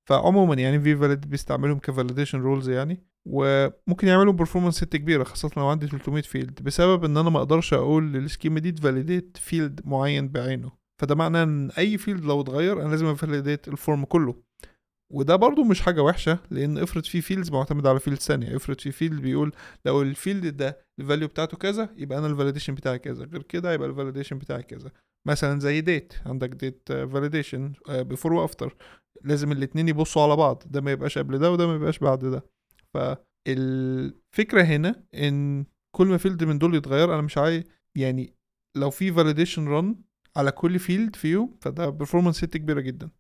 فعموما 0.09 0.55
يعني 0.55 0.81
VeeValidate 0.81 1.31
بيستعملهم 1.31 1.79
ك 1.79 1.84
validation 1.84 2.41
rules 2.41 2.69
يعني 2.69 3.03
وممكن 3.29 4.09
يعملوا 4.09 4.33
performance 4.33 4.77
hit 4.77 4.97
كبيرة 4.97 5.25
خاصة 5.25 5.51
لو 5.57 5.67
عندي 5.67 5.87
300 5.87 6.23
field 6.23 6.63
بسبب 6.63 7.05
إن 7.05 7.17
أنا 7.17 7.31
ما 7.31 7.39
أقدرش 7.39 7.75
أقول 7.75 8.13
لل 8.13 8.25
schema 8.25 8.61
دي 8.61 8.73
ت 8.73 8.80
validate 8.80 9.37
field 9.37 9.81
معين 9.85 10.29
بعينه. 10.29 10.73
فده 11.03 11.15
معناه 11.15 11.43
إن 11.43 11.71
أي 11.71 11.99
field 11.99 12.25
لو 12.25 12.41
اتغير 12.41 12.83
أنا 12.83 12.89
لازم 12.89 13.07
ا 13.07 13.14
validate 13.14 13.69
ال 13.69 13.76
form 13.76 14.05
كله. 14.05 14.46
وده 15.13 15.37
برضو 15.37 15.65
مش 15.65 15.81
حاجة 15.81 16.03
وحشة 16.03 16.39
لأن 16.51 16.79
افرض 16.79 17.05
في 17.05 17.21
fields 17.21 17.51
معتمد 17.51 17.87
على 17.87 18.01
field 18.01 18.19
ثانية 18.19 18.57
افرض 18.57 18.81
في 18.81 18.93
field 18.93 19.21
بيقول 19.23 19.53
لو 19.85 20.03
ال 20.03 20.12
field 20.12 20.57
ده 20.57 20.79
ال 21.01 21.05
value 21.05 21.29
بتاعته 21.29 21.57
كذا 21.57 21.89
يبقى 21.97 22.19
أنا 22.19 22.27
ال 22.27 22.31
validation 22.31 22.75
بتاعي 22.75 22.99
كذا 22.99 23.25
غير 23.25 23.43
كده 23.43 23.73
يبقى 23.73 23.89
ال 23.89 23.93
validation 23.93 24.39
بتاعي 24.39 24.63
كذا. 24.63 24.91
مثلا 25.27 25.61
زي 25.61 25.81
date 25.81 26.13
عندك 26.27 26.49
date 26.49 26.83
validation 26.89 27.73
before 27.89 28.33
و 28.33 28.40
after 28.40 28.77
لازم 29.25 29.53
الاتنين 29.53 29.89
يبصوا 29.89 30.23
على 30.23 30.37
بعض 30.37 30.63
ده 30.67 30.81
ما 30.81 30.91
يبقاش 30.91 31.19
قبل 31.19 31.39
ده 31.39 31.51
وده 31.53 31.67
ما 31.67 31.75
يبقاش 31.75 31.99
بعد 31.99 32.25
ده. 32.25 32.45
فالفكرة 32.95 34.63
هنا 34.63 35.05
إن 35.15 35.65
كل 35.97 36.07
ما 36.07 36.17
field 36.17 36.45
من 36.45 36.59
دول 36.59 36.75
يتغير 36.75 37.15
أنا 37.15 37.23
مش 37.23 37.39
عايز 37.39 37.65
يعني 37.95 38.35
لو 38.77 38.91
في 38.91 39.13
validation 39.13 39.69
run 39.69 39.97
على 40.37 40.51
كل 40.53 40.79
field 40.79 41.17
فيهم 41.17 41.57
فده 41.61 41.89
performance 41.89 42.37
hit 42.37 42.57
كبيرة 42.57 42.81
جدا. 42.81 43.11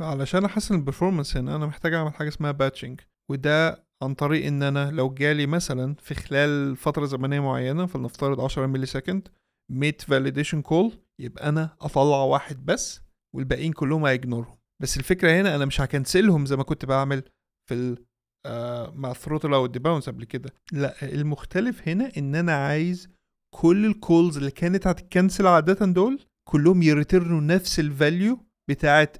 فعلشان 0.00 0.44
أحسن 0.44 0.74
ال 0.74 0.79
performance 0.79 1.36
هنا 1.36 1.56
أنا 1.56 1.66
محتاج 1.66 1.94
أعمل 1.94 2.14
حاجة 2.14 2.28
اسمها 2.28 2.50
batching 2.52 3.00
وده 3.30 3.86
عن 4.02 4.14
طريق 4.14 4.46
إن 4.46 4.62
أنا 4.62 4.90
لو 4.90 5.14
جالي 5.14 5.46
مثلا 5.46 5.94
في 5.94 6.14
خلال 6.14 6.76
فترة 6.76 7.06
زمنية 7.06 7.40
معينة 7.40 7.86
فلنفترض 7.86 8.40
10 8.40 8.66
millisecond 8.66 9.28
100 9.70 9.92
validation 10.00 10.62
call 10.62 10.92
يبقى 11.20 11.48
أنا 11.48 11.76
أطلع 11.80 12.16
واحد 12.24 12.64
بس 12.66 13.00
والباقيين 13.36 13.72
كلهم 13.72 14.04
ه 14.06 14.12
ignore 14.12 14.45
هم 14.45 14.56
بس 14.82 14.96
الفكرة 14.96 15.40
هنا 15.40 15.56
أنا 15.56 15.64
مش 15.64 15.80
ه 15.80 15.87
cancel 15.87 16.31
هم 16.31 16.46
زي 16.46 16.56
ما 16.56 16.62
كنت 16.62 16.84
بعمل 16.84 17.22
في 17.68 17.74
ال 17.74 18.04
آه 18.46 18.90
مع 18.90 19.10
ال 19.10 19.15
throttle 19.15 19.54
أو 19.54 19.64
ال 19.64 19.69
debounce 19.69 20.08
قبل 20.08 20.24
كده. 20.24 20.50
لا 20.72 20.94
المختلف 21.12 21.88
هنا 21.88 22.12
إن 22.16 22.34
أنا 22.34 22.52
عايز 22.66 23.08
كل 23.54 23.86
ال 23.86 23.94
calls 23.94 24.36
اللي 24.36 24.50
كانت 24.50 24.86
هتت 24.86 25.06
cancel 25.06 25.46
عادة 25.46 25.86
دول 25.86 26.20
كلهم 26.48 26.82
ي 26.82 26.89
return 26.89 27.33
وا 27.33 27.40
نفس 27.40 27.80
ال 27.80 27.90
value 27.90 28.38
بتاعت 28.70 29.16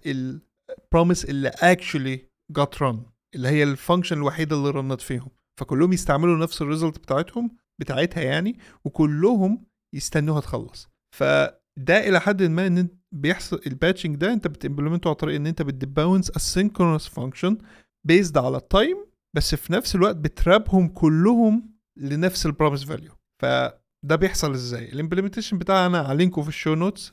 ال 0.86 0.91
promise 0.91 1.24
اللي 1.24 1.50
actually 1.50 2.18
got 2.60 2.78
run 2.78 2.96
اللي 3.34 3.48
هي 3.48 3.62
ال 3.62 3.68
function 3.68 4.16
الوحيدة 4.16 4.56
اللي 4.56 4.70
run 4.70 4.93
ت 4.93 5.00
فيهم. 5.00 5.28
فكلهم 5.60 5.92
يستعملوا 5.92 6.36
نفس 6.38 6.62
ال 6.62 6.67
result 6.67 6.98
بتاعتهم 6.98 7.56
بتاعتها 7.80 8.22
يعني 8.22 8.58
وكلهم 8.84 9.66
يستنوها 9.94 10.40
تخلص. 10.40 10.88
فده 11.16 12.08
إلى 12.08 12.20
حد 12.20 12.42
ما 12.42 12.66
إن 12.66 12.88
بيحصل 13.12 13.60
ال 13.66 13.72
batching 13.72 14.16
ده 14.16 14.32
أنت 14.32 14.46
بت 14.46 14.57
implement 14.57 15.03
ه 15.03 15.08
عن 15.08 15.14
طريق 15.14 15.36
إن 15.36 15.46
أنت 15.46 15.62
بت 15.62 15.76
debounce 15.76 16.30
asynchronous 16.30 17.10
function 17.10 17.58
based 18.06 18.38
على 18.38 18.56
ال 18.56 18.66
time 18.66 19.06
بس 19.36 19.54
في 19.54 19.72
نفس 19.72 19.94
الوقت 19.94 20.16
بت 20.16 20.34
wrap 20.34 20.70
هم 20.70 20.88
كلهم 20.88 21.70
لنفس 21.98 22.46
ال 22.46 22.51
promise 22.51 22.84
value 22.84 23.12
فده 23.42 24.16
بيحصل 24.16 24.52
إزاي؟ 24.52 24.92
ال 24.92 24.97
implementation 24.97 25.58
بتاعنا 25.58 25.98
هحط 25.98 26.18
لينكه 26.18 26.42
في 26.42 26.48
ال 26.48 26.54
show 26.54 26.74
notes 26.74 27.12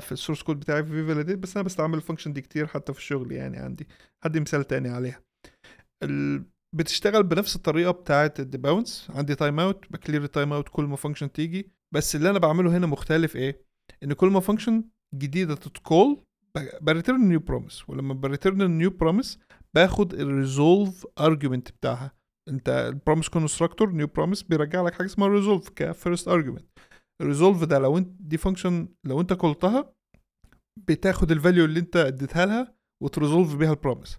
في 0.00 0.12
ال 0.12 0.16
source 0.16 0.42
code 0.42 0.60
بتاعي 0.60 0.84
في 0.84 1.06
validate 1.06 1.38
بس 1.38 1.56
أنا 1.56 1.64
بستعمل 1.64 1.94
ال 1.94 1.98
function 1.98 2.32
دي 2.32 2.40
كتير 2.40 2.66
حتى 2.66 2.92
في 2.92 2.98
الشغل 2.98 3.32
يعني 3.32 3.56
عندي. 3.56 3.88
هدي 4.24 4.40
مثال 4.40 4.66
تاني 4.66 4.88
عليها. 4.88 5.20
ال... 6.02 6.44
بتشتغل 6.76 7.22
بنفس 7.22 7.56
الطريقة 7.56 7.90
بتاعه 7.90 8.34
ال 8.38 8.46
debounce 8.46 9.06
عندي 9.10 9.34
timeout 9.34 9.60
ب 9.60 9.92
clear 9.92 10.24
ال 10.24 10.52
timeout 10.52 10.68
كل 10.68 10.84
ما 10.84 10.96
function 10.96 11.32
تيجي. 11.32 11.70
بس 11.94 12.16
اللي 12.16 12.30
أنا 12.30 12.38
بعمله 12.38 12.76
هنا 12.76 12.86
مختلف 12.86 13.36
إيه؟ 13.36 13.62
إن 14.02 14.12
كل 14.12 14.28
ما 14.28 14.40
function 14.40 14.84
جديدة 15.14 15.54
تت 15.54 15.77
call 15.77 16.22
ب 16.80 16.87
return 16.87 17.28
new 17.28 17.40
promise 17.40 17.88
ولما 17.88 18.14
ب 18.14 18.22
return 18.22 18.70
new 18.70 18.90
promise 18.90 19.38
باخد 19.74 20.14
ال 20.14 20.26
resolve 20.26 21.06
argument 21.20 21.70
بتاعها. 21.70 22.12
أنت 22.48 22.68
ال 22.68 22.76
promise 22.76 23.28
constructor 23.28 23.90
new 23.92 24.06
promise 24.06 24.42
بيرجع 24.42 24.82
لك 24.82 24.94
حاجة 24.94 25.06
اسمها 25.06 25.28
resolve 25.28 25.68
ك 25.68 25.78
first 25.78 26.28
argument 26.28 26.66
ال 27.20 27.26
resolve 27.26 27.64
ده 27.64 27.78
لو 27.78 27.98
انت 27.98 28.08
دي 28.22 28.36
function 28.36 28.88
لو 29.06 29.20
انت 29.20 29.32
call 29.32 29.72
تها 29.72 29.92
بتاخد 30.88 31.30
ال 31.30 31.36
value 31.36 31.64
اللي 31.64 31.80
انت 31.80 31.96
اديتها 31.96 32.46
لها 32.46 32.74
وت 33.02 33.14
resolve 33.14 33.54
بيها 33.54 33.70
ال 33.70 33.76
promise 33.76 34.18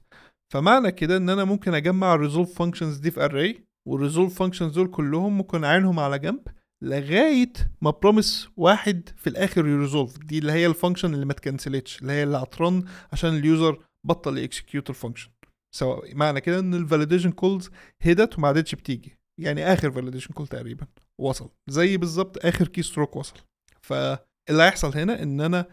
فمعنى 0.54 0.92
كده 0.92 1.18
ان 1.18 1.30
أنا 1.30 1.44
ممكن 1.44 1.74
اجمع 1.74 2.14
ال 2.14 2.19
resolve 2.19 2.54
functions 2.54 2.98
دي 2.98 3.12
في 3.12 3.26
array 3.26 3.66
وال 3.88 3.99
resolve 3.99 4.40
functions 4.40 4.72
دول 4.74 4.88
كلهم 4.88 5.38
ممكن 5.38 5.64
اعينهم 5.64 6.00
على 6.00 6.20
جنب 6.20 6.48
لغاية 6.84 7.54
ما 7.82 7.92
promise 7.92 8.48
واحد 8.58 9.10
في 9.18 9.28
الآخر 9.28 9.68
ي 9.68 9.73
resolve. 9.73 10.18
دي 10.18 10.38
اللي 10.40 10.52
هي 10.52 10.66
ال 10.66 10.71
function 10.71 11.14
اللي 11.14 11.26
ما 11.26 11.32
ات 11.32 11.39
cancel 11.39 11.81
تش 11.81 12.02
اللي 12.02 12.14
هي 12.14 12.24
اللي 12.24 12.38
هت 12.38 12.56
run 12.56 12.84
عشان 13.14 13.30
ال 13.38 13.47
user 13.47 13.84
بطل 14.08 14.38
ي 14.38 14.44
execute 14.44 14.90
ال 14.90 14.94
function 14.94 15.30
سواء 15.76 16.16
معنى 16.16 16.42
كده 16.42 16.60
إن 16.60 16.74
ال 16.74 16.79
validation 16.79 17.32
calls 17.32 17.70
هدت 18.02 18.38
وما 18.38 18.48
عادتش 18.48 18.76
بتيجي. 18.76 19.18
يعني 19.42 19.74
آخر 19.74 19.92
validation 19.92 20.34
call 20.34 20.48
تقريبا 20.48 20.88
وصل. 21.18 21.50
زي 21.68 21.98
بالظبط 21.98 22.46
آخر 22.46 22.68
keystroke 22.68 23.16
وصل 23.16 23.36
فاللي 23.82 24.64
هيحصل 24.64 24.98
هنا 24.98 25.24
إن 25.24 25.42
أنا 25.42 25.66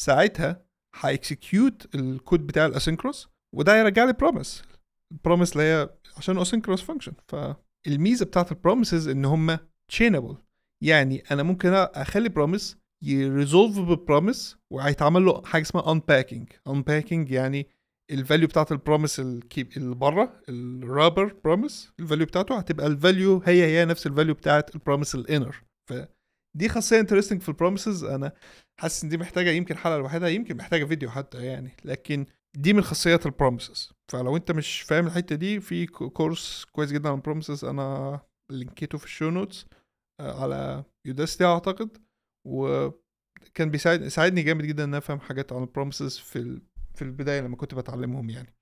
ساعتها 0.00 0.66
ه 1.00 1.12
execute 1.12 1.94
ال 1.94 2.04
code 2.04 2.46
بتاع 2.46 2.70
ال 2.70 2.74
asynchronous 2.74 3.26
وده 3.54 3.74
هيرجع 3.76 4.04
لي 4.04 4.12
promise 4.12 4.62
ال 5.12 5.17
promise 5.17 5.52
اللي 5.52 5.62
هي 5.64 5.90
عشان 6.16 6.44
asynchronous 6.44 6.82
function 6.82 7.12
فالميزه 7.28 8.24
بتاعت 8.24 8.52
ال 8.52 8.58
promises 8.58 9.08
إن 9.08 9.24
هم 9.24 9.58
chainable 9.88 10.36
يعني 10.80 11.22
أنا 11.30 11.42
ممكن 11.42 11.72
أخلي 11.74 12.28
promise 12.28 12.76
ي 13.02 13.12
resolve 13.12 13.78
ب 13.78 13.88
promise 13.88 14.56
وهيتعمل 14.70 15.24
له 15.24 15.42
حاجة 15.44 15.62
اسمها 15.62 15.92
unpacking 15.92 16.48
unpacking 16.68 17.30
يعني 17.30 17.68
ال 18.10 18.16
value 18.16 18.48
بتاعت 18.48 18.72
ال 18.72 18.78
promise 18.78 19.20
اللي 19.20 19.94
بره 19.94 20.42
ال 20.48 20.59
wrapper 20.59 21.36
promise 21.44 21.92
ال 22.00 22.04
value 22.04 22.26
بتاعته 22.26 22.58
هتبقى 22.58 22.86
ال 22.86 22.95
value 22.95 23.42
هي 23.44 23.64
هي 23.66 23.84
نفس 23.84 24.06
ال 24.06 24.11
value 24.11 24.34
بتاعت 24.34 24.74
ال 24.74 24.79
promise 24.79 25.14
ال 25.14 25.22
inner 25.22 25.62
فدي 25.90 26.68
خاصية 26.68 27.00
interesting 27.00 27.42
في 27.42 27.48
ال 27.48 27.54
promises 27.54 28.04
أنا 28.04 28.32
حاسس 28.80 29.04
إن 29.04 29.08
دي 29.10 29.16
محتاجة 29.18 29.50
يمكن 29.50 29.76
حلقة 29.76 29.98
لوحدها 29.98 30.28
يمكن 30.28 30.56
محتاجة 30.56 30.84
فيديو 30.84 31.10
حتى 31.10 31.44
يعني 31.46 31.70
لكن 31.84 32.26
دي 32.56 32.72
من 32.72 32.82
خاصيات 32.82 33.26
ال 33.26 33.33
promises 33.33 33.92
فلو 34.12 34.36
أنت 34.36 34.52
مش 34.52 34.80
فاهم 34.80 35.06
الحتة 35.06 35.34
دي 35.36 35.60
في 35.60 35.86
course 35.86 36.64
كويس 36.72 36.92
جدا 36.92 37.08
عن 37.08 37.14
ال 37.14 37.20
promises 37.20 37.64
أنا 37.64 38.20
link 38.52 38.78
يته 38.78 38.98
في 38.98 39.04
ال 39.04 39.09
show 39.09 39.30
notes 39.30 39.66
على 40.20 40.84
Udacity 41.06 41.44
أعتقد 41.44 41.98
وكان 42.46 43.70
بيساعد 43.70 44.08
ساعدني 44.08 44.42
جامد 44.42 44.64
جدا 44.64 44.84
إن 44.84 44.94
أفهم 44.94 45.20
حاجات 45.20 45.52
عن 45.52 45.62
ال 45.62 45.68
promises 45.68 46.18
في 46.18 46.60
في 46.96 47.02
البداية 47.02 47.40
لما 47.40 47.56
كنت 47.56 47.74
بتعلمهم 47.74 48.30
يعني. 48.30 48.54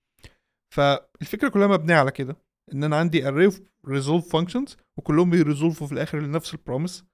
فالفكرة 0.74 1.48
كلها 1.48 1.66
مبنية 1.66 1.94
على 1.94 2.10
كده 2.10 2.36
إن 2.72 2.84
أنا 2.84 2.96
عندي 2.96 3.22
array 3.22 3.52
resolve 3.86 4.24
functions 4.24 4.76
وكلهم 4.98 5.30
بي 5.30 5.41
resolve 5.41 5.81
وا 5.81 5.86
في 5.86 5.92
الآخر 5.92 6.20
لنفس 6.20 6.54
ال 6.54 6.60
promise 6.61 7.04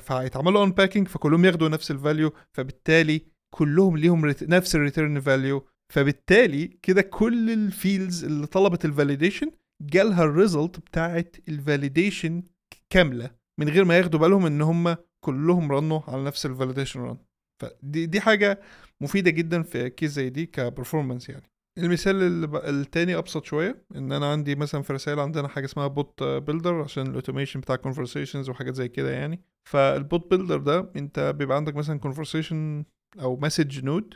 فهيتعملوا 0.00 0.66
unpacking 0.66 1.08
فكلهم 1.08 1.44
ياخدوا 1.44 1.68
نفس 1.68 1.90
ال 1.90 1.97
value 1.97 2.32
فبالتالي 2.52 3.26
كلهم 3.54 3.96
ليهم 3.96 4.26
نفس 4.42 4.74
ال 4.74 4.81
return 4.81 5.20
value 5.20 5.66
فبالتالي 5.92 6.66
كده 6.82 7.02
كل 7.02 7.50
ال 7.50 7.61
fields 7.61 8.24
اللي 8.24 8.46
طلبت 8.46 8.84
ال 8.84 8.90
validation 8.90 9.50
جالها 9.82 10.24
ال 10.24 10.32
result 10.32 10.78
بتاعت 10.78 11.36
ال 11.48 11.57
validation 11.57 12.42
كاملة 12.90 13.30
من 13.60 13.68
غير 13.68 13.84
ما 13.84 13.98
ياخدوا 13.98 14.20
بالهم 14.20 14.46
إن 14.46 14.62
هم 14.62 14.96
كلهم 15.24 15.72
run 15.72 15.93
وا 15.93 16.00
على 16.08 16.24
نفس 16.24 16.46
ال 16.46 16.51
validation 16.51 17.00
run 17.00 17.18
فدي 17.60 18.06
دي 18.06 18.20
حاجة 18.20 18.60
مفيدة 19.00 19.30
جدا 19.30 19.62
في 19.62 19.90
case 19.90 20.10
زي 20.10 20.30
دي 20.30 20.46
ك 20.46 20.53
performance 20.53 21.28
يعني. 21.28 21.42
المثال 21.78 22.22
التاني 22.56 23.16
أبسط 23.18 23.44
شوية 23.44 23.84
إن 23.96 24.12
أنا 24.12 24.32
عندي 24.32 24.54
مثلا 24.54 24.82
في 24.82 24.92
رسائل 24.92 25.20
عندنا 25.20 25.48
حاجة 25.48 25.64
اسمها 25.64 25.86
bot 25.86 26.22
builder 26.22 26.82
عشان 26.82 27.06
ال 27.06 27.11
automation 27.11 27.60
بتاع 27.60 27.76
conversations 27.76 28.50
وحاجات 28.50 28.74
زي 28.74 28.88
كده 28.88 29.10
يعني. 29.10 29.40
فال 29.70 29.94
bot 29.94 30.30
builder 30.30 30.58
ده 30.58 30.90
أنت 30.96 31.34
بيبقى 31.38 31.56
عندك 31.56 31.76
مثلا 31.76 31.98
conversation 31.98 32.84
أو 33.20 33.36
message 33.36 33.84
node 33.84 34.14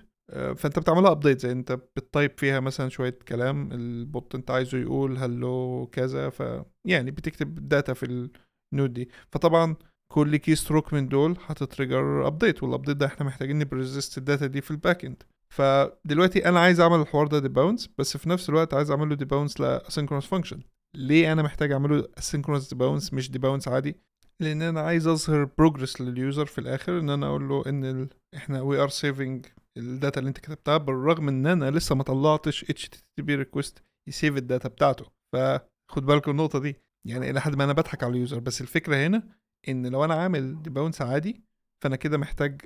فأنت 0.56 0.78
بتعملها 0.78 1.10
update 1.10 1.40
زي 1.40 1.52
أنت 1.52 1.72
بت 1.72 1.92
type 1.92 2.30
فيها 2.38 2.60
مثلا 2.60 2.88
شوية 2.88 3.18
كلام 3.28 3.72
ال 3.72 3.88
bot 3.88 4.34
أنت 4.34 4.50
عايزه 4.50 4.78
يقول 4.78 5.16
hello 5.18 5.88
كذا 5.92 6.28
ف 6.28 6.42
يعني 6.86 7.10
بتكتب 7.10 7.68
data 7.68 7.92
في 7.94 8.28
ال 8.72 8.76
node 8.76 8.92
دي. 8.92 9.08
فطبعا 9.32 9.76
كل 10.12 10.36
keystroke 10.36 10.92
من 10.94 11.08
دول 11.08 11.36
هت 11.46 11.64
trigger 11.64 12.26
update 12.26 12.62
وال 12.62 12.71
update 12.71 12.96
ده 12.96 13.06
إحنا 13.06 13.26
محتاجين 13.26 13.58
ن 13.58 13.66
persist 13.66 14.18
ال 14.18 14.24
data 14.24 14.46
دي 14.46 14.60
في 14.60 14.70
ال 14.70 15.04
backend 15.04 15.22
فدلوقتي 15.54 16.48
أنا 16.48 16.60
عايز 16.60 16.80
أعمل 16.80 17.00
الحوار 17.00 17.26
ده 17.26 17.38
debounce 17.38 17.88
بس 17.98 18.16
في 18.16 18.28
نفس 18.28 18.48
الوقت 18.48 18.74
عايز 18.74 18.90
اعمل 18.90 19.08
له 19.08 19.14
debounce 19.14 19.62
ل 19.62 19.67
asynchronous 19.67 20.26
function 20.26 20.60
ليه 20.96 21.32
أنا 21.32 21.42
محتاج 21.42 21.72
أعمله 21.72 22.02
asynchronous 22.20 22.68
debounce 22.70 23.12
مش 23.14 23.30
debounce 23.30 23.68
عادي؟ 23.68 23.96
لأن 24.40 24.62
أنا 24.62 24.80
عايز 24.80 25.06
أظهر 25.06 25.44
progress 25.58 26.00
لل 26.00 26.16
user 26.16 26.46
في 26.46 26.58
الآخر 26.60 26.98
إن 26.98 27.10
أنا 27.10 27.26
أقول 27.26 27.48
له 27.48 27.62
إن 27.66 27.84
ال... 27.84 28.08
إحنا 28.36 28.60
we 28.60 28.78
are 28.78 28.88
saving 28.88 29.46
ال 29.76 29.85
data 29.85 30.18
اللي 30.20 30.28
أنت 30.28 30.38
كتبتها 30.38 30.76
بالرغم 30.76 31.28
إن 31.28 31.46
أنا 31.46 31.70
لسه 31.70 31.94
ما 31.94 32.02
طلعتش 32.02 32.70
HTTP 32.70 33.34
request 33.34 33.82
ي 34.08 34.14
save 34.14 34.36
ال 34.36 34.43
data 34.43 34.68
بتاعته. 34.68 35.04
فخد 35.32 36.06
بالكم 36.06 36.30
النقطة 36.30 36.58
دي. 36.58 36.76
يعني 37.08 37.30
إلى 37.30 37.40
حد 37.40 37.54
ما 37.54 37.64
أنا 37.64 37.72
بضحك 37.72 38.02
على 38.02 38.12
ال 38.12 38.18
user 38.18 38.38
بس 38.38 38.60
الفكرة 38.60 38.96
هنا 39.06 39.22
إن 39.68 39.86
لو 39.86 40.04
أنا 40.04 40.14
عامل 40.14 40.62
debounce 40.62 41.02
عادي 41.02 41.42
فأنا 41.84 41.96
كده 41.96 42.18
محتاج 42.18 42.60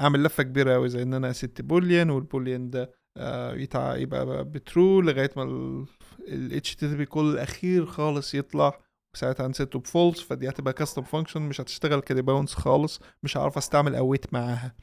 أعمل 0.00 0.22
لفة 0.24 0.42
كبيرة 0.42 0.72
قوي 0.74 0.88
زي 0.88 1.02
إن 1.02 1.14
أنا 1.14 1.30
ا 1.30 1.38
set 1.38 1.60
boolean 1.62 2.10
وال 2.10 2.23
boolean 2.23 2.70
ده 2.70 2.94
آه 3.16 3.54
يتع... 3.54 3.96
يبقى 3.96 4.44
ب 4.44 4.55
true 4.55 5.00
لغاية 5.00 5.30
ما 5.36 5.42
ال 6.28 6.60
HTTP 6.66 7.02
call 7.02 7.32
الأخير 7.34 7.86
خالص 7.86 8.34
يطلع. 8.34 8.80
ساعتها 9.16 9.46
هن 9.46 9.59
set 9.59 9.78
ه 9.78 9.84
ب 9.84 9.90
false 9.90 10.20
فدي 10.20 10.48
هتبقى 10.48 10.72
custom 10.72 11.02
function 11.02 11.42
مش 11.42 11.60
هتشتغل 11.60 12.00
ك 12.00 12.06
debounce 12.06 12.54
خالص 12.54 13.00
مش 13.22 13.36
هعرف 13.36 13.56
أستعمل 13.56 13.94
await 13.94 14.32
معاها. 14.34 14.74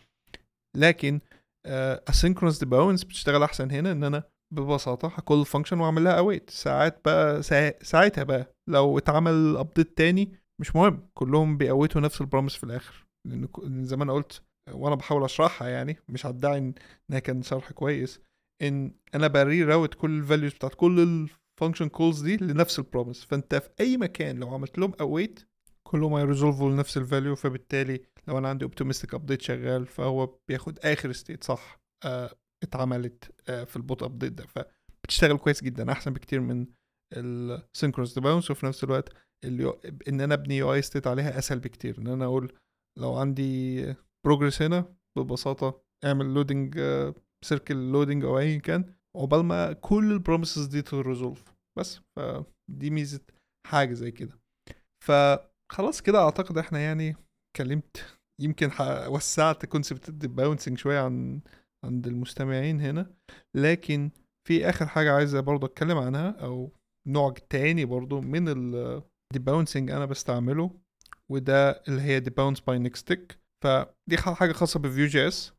لكن 0.76 1.20
آه 1.66 2.04
asynchronous 2.12 2.60
debounce 2.60 3.04
بتشتغل 3.04 3.44
أحسن 3.44 3.72
هنا 3.72 3.92
إن 3.92 4.04
أنا 4.04 4.24
ببساطة 4.54 5.08
ه 5.08 5.15
call 5.15 5.46
function 5.46 5.80
وأعمل 5.80 6.04
لها 6.04 6.18
await 6.18 6.50
ساعات 6.50 7.02
بقى 7.06 7.44
سا... 7.44 7.84
ساعتها 7.84 8.24
بقى 8.24 8.56
لو 8.70 8.98
اتعمل 8.98 9.58
update 9.58 9.98
تاني 9.98 10.32
مش 10.62 10.76
مهم 10.76 11.10
كلهم 11.14 11.58
بي 11.58 11.69
await 11.69 11.96
وا 11.96 12.02
نفس 12.02 12.22
ال 12.22 12.26
promise 12.26 12.56
في 12.56 12.64
الآخر. 12.64 13.06
لأن 13.28 13.48
زي 13.86 13.96
ما 13.96 14.04
أنا 14.04 14.14
قلت 14.14 14.42
وأنا 14.72 14.96
بحاول 14.96 15.24
أشرحها 15.24 15.68
يعني 15.68 15.98
مش 16.10 16.26
هدعي 16.26 16.58
إنها 17.10 17.20
كان 17.20 17.42
شرح 17.42 17.72
كويس 17.72 18.20
إن 18.62 18.96
أنا 19.16 19.28
ب 19.28 19.64
reroute 19.64 19.94
كل 19.94 20.20
ال 20.20 20.25
values 20.25 20.54
بتاعت 20.54 20.74
كل 20.76 21.00
ال 21.00 21.10
function 21.10 21.90
calls 21.90 22.22
دي 22.22 22.38
لنفس 22.38 22.80
ال 22.80 22.85
promise 22.85 23.24
فأنت 23.26 23.56
في 23.56 23.70
أي 23.80 23.98
مكان 23.98 24.40
لو 24.40 24.50
عملت 24.54 24.78
لهم 24.78 24.94
await 25.02 25.40
كلهم 25.88 26.14
هي 26.14 26.25
resolve 26.25 26.66
وا 26.66 26.72
لنفس 26.72 26.98
ال 26.98 27.04
value 27.04 27.36
فبالتالي 27.36 28.02
لو 28.28 28.38
أنا 28.38 28.50
عندي 28.50 28.66
optimistic 28.66 29.14
update 29.14 29.42
شغال 29.42 29.86
فهو 29.86 30.38
بياخد 30.50 30.80
آخر 30.80 31.12
state 31.12 31.44
صح 31.44 31.80
آه 32.06 32.36
اتعملت 32.64 33.32
آه 33.50 33.64
في 33.64 33.76
ال 33.76 33.81
boot 33.81 34.04
update 34.04 34.34
ده. 34.34 34.46
فبتشتغل 34.46 35.38
كويس 35.38 35.64
جدا 35.64 35.92
أحسن 35.92 36.14
بكتير 36.14 36.40
من 36.40 36.66
ال 37.14 37.22
synchronous 37.22 38.14
debounce 38.14 38.52
وفي 38.52 38.66
نفس 38.66 38.84
الوقت 38.84 39.10
اليو... 39.44 39.80
إن 40.08 40.22
أنا 40.22 40.34
أبني 40.34 40.58
UI 40.58 40.74
state 40.74 41.08
عليها 41.08 41.38
أسهل 41.38 41.60
بكتير. 41.60 41.98
إن 41.98 42.08
أنا 42.08 42.26
أقول 42.26 42.54
لو 43.00 43.14
عندي 43.14 43.96
progress 44.26 44.62
هنا 44.62 44.96
ببساطة 45.18 45.82
أعمل 46.06 46.34
loading 46.34 46.80
circle 47.46 47.92
loading 47.92 48.24
أو 48.24 48.40
ايا 48.40 48.58
كان 48.58 48.94
عقبال 49.16 49.40
ما 49.46 49.74
كل 49.74 50.12
ال 50.12 50.18
promises 50.18 50.66
دي 50.66 50.82
ت 50.82 50.91
resolve 50.91 51.54
بس 51.80 52.00
فدي 52.16 52.90
ميزة 52.90 53.22
حاجة 53.68 53.94
زي 53.94 54.12
كده. 54.12 54.40
فخلاص 55.04 56.02
كده 56.02 56.20
أعتقد 56.20 56.58
إحنا 56.58 56.80
يعني 56.80 57.16
اتكلمت 57.50 58.18
يمكن 58.42 58.72
وسعت 59.08 59.66
concept 59.66 60.10
ال 60.24 60.30
bouncing 60.30 60.78
شوية 60.78 61.00
عن 61.00 61.42
عند 61.86 62.08
المستمعين 62.08 62.82
هنا. 62.82 63.14
لكن 63.56 64.12
في 64.48 64.70
آخر 64.70 64.88
حاجة 64.88 65.14
عايز 65.14 65.36
برضه 65.36 65.68
أتكلم 65.68 65.98
عنها 65.98 66.30
أو 66.30 66.72
نوع 67.08 67.34
تاني 67.50 67.86
برضه 67.86 68.22
من 68.22 68.48
ال 69.36 69.41
debouncing 69.41 69.92
أنا 69.92 70.06
بستعمله 70.06 70.72
وده 71.32 71.72
اللي 71.88 72.02
هي 72.02 72.20
debounce 72.20 72.60
by 72.60 72.80
nextTick 72.80 73.40
فدي 73.64 74.18
حاجة 74.18 74.52
خاصة 74.52 74.80
ب 74.80 75.06
Vue 75.06 75.28
JS 75.28 75.54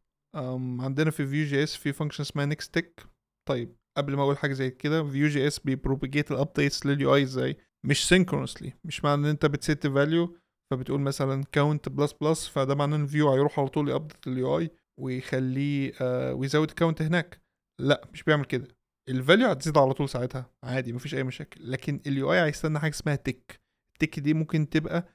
عندنا 0.80 1.10
في 1.10 1.26
Vue 1.26 1.44
JS 1.44 1.76
في 1.76 1.92
function 1.92 2.22
اسمها 2.22 2.46
nextTick 2.46 3.06
طيب 3.48 3.76
قبل 3.96 4.16
ما 4.16 4.22
أقول 4.22 4.38
حاجة 4.38 4.52
زي 4.52 4.70
كده 4.70 5.04
Vue 5.10 5.28
JS 5.28 5.58
بي 5.58 5.71
propagate 5.71 6.30
ال 6.30 6.37
updates 6.37 6.86
لل 6.86 7.14
UI 7.14 7.22
إزاي؟ 7.22 7.56
مش 7.86 8.08
synchronously 8.08 8.72
مش 8.84 9.04
معنى 9.04 9.20
إن 9.20 9.26
أنت 9.26 9.46
بت 9.46 9.62
set 9.62 9.86
value 9.86 10.36
فبتقول 10.70 11.00
مثلا 11.00 11.44
count 11.52 11.88
plus 11.88 12.12
plus 12.12 12.48
فده 12.48 12.74
معناه 12.74 12.96
إن 12.96 13.02
ال 13.02 13.10
Vue 13.10 13.32
هيروح 13.32 13.58
على 13.58 13.68
طول 13.68 13.88
ي 13.88 13.94
update 13.94 14.26
ال 14.26 14.58
UI 14.58 14.70
ويخليه 15.00 15.92
آه 16.00 16.34
ويزود 16.34 16.70
count 16.70 17.02
هناك. 17.02 17.42
لا 17.80 18.08
مش 18.12 18.22
بيعمل 18.22 18.44
كده. 18.44 18.68
ال 19.08 19.15
value 19.15 19.48
هتزيد 19.48 19.78
على 19.78 19.92
طول 19.92 20.08
ساعتها. 20.08 20.50
عادي 20.64 20.92
مفيش 20.92 21.14
أي 21.14 21.22
مشاكل. 21.22 21.70
لكن 21.72 22.00
ال 22.06 22.32
UI 22.32 22.40
هيستنى 22.40 22.78
حاجة 22.78 22.90
اسمها 22.90 23.16
tick 23.16 23.60
ال 23.96 24.01
tick 24.01 24.20
دي 24.20 24.34
ممكن 24.34 24.68
تبقى 24.68 25.08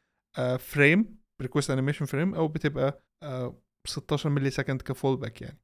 frame 0.60 1.18
request 1.42 1.70
animation 1.72 2.06
frame 2.06 2.36
أو 2.36 2.48
بتبقى 2.48 3.04
آه 3.24 3.62
16 3.88 4.30
millisecond 4.30 4.82
ك 4.82 5.18
fallback 5.18 5.42
يعني 5.42 5.60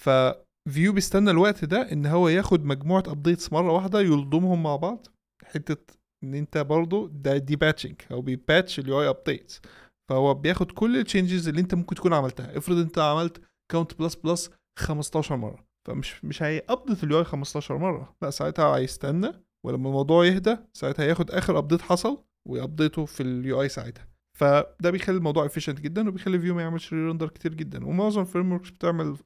ف 0.00 0.23
Vue 0.23 0.92
بيستنى 0.92 1.30
الوقت 1.30 1.64
ده 1.64 1.92
إن 1.92 2.06
هو 2.06 2.28
ياخد 2.28 2.64
مجموعة 2.64 3.02
updates 3.06 3.52
مرة 3.52 3.72
واحدة 3.72 4.00
يلضمهم 4.00 4.62
مع 4.62 4.76
بعض. 4.76 5.06
حتة 5.44 5.94
إن 6.24 6.34
أنت 6.34 6.58
برضو 6.58 7.06
ده 7.06 7.36
دي 7.36 7.56
batching 7.56 7.94
أو 8.10 8.20
بي 8.22 8.38
batch 8.38 8.78
ال 8.78 9.02
UI 9.02 9.08
updates 9.08 9.60
فهو 10.08 10.34
بياخد 10.34 10.72
كل 10.72 10.96
ال 10.96 11.03
changes 11.03 11.48
اللي 11.48 11.60
أنت 11.60 11.74
ممكن 11.74 11.94
تكون 11.94 12.12
عملتها. 12.14 12.58
افرض 12.58 12.76
أنت 12.78 12.98
عملت 12.98 13.40
count 13.72 13.94
plus 13.98 14.14
plus 14.14 14.50
15 14.78 15.36
مرة. 15.36 15.66
فمش 15.88 16.24
مش 16.24 16.42
هي 16.42 16.58
update 16.58 17.04
ال 17.04 17.18
UI 17.18 17.24
15 17.24 17.78
مرة. 17.78 18.16
لا 18.22 18.30
ساعتها 18.30 18.76
هيستنى 18.76 19.32
ولما 19.66 19.88
الموضوع 19.88 20.26
يهدى 20.26 20.56
ساعتها 20.72 21.02
هياخد 21.04 21.30
آخر 21.30 21.58
update 21.58 21.82
حصل 21.82 22.24
وي 22.48 22.60
update 22.60 22.98
ه 22.98 23.04
في 23.04 23.22
ال 23.22 23.62
UI 23.62 23.68
ساعتها. 23.68 24.08
فده 24.38 24.90
بيخلي 24.90 25.16
الموضوع 25.16 25.48
efficient 25.48 25.80
جدا 25.80 26.08
وبيخلي 26.08 26.38
Vue 26.38 26.54
ما 26.54 26.62
يعملش 26.62 26.92
render 26.92 27.28
كتير 27.28 27.54
جدا. 27.54 27.86
ومعظم 27.86 28.20
ال 28.20 28.52
frameworks 28.52 28.70
بتعمل 28.70 29.16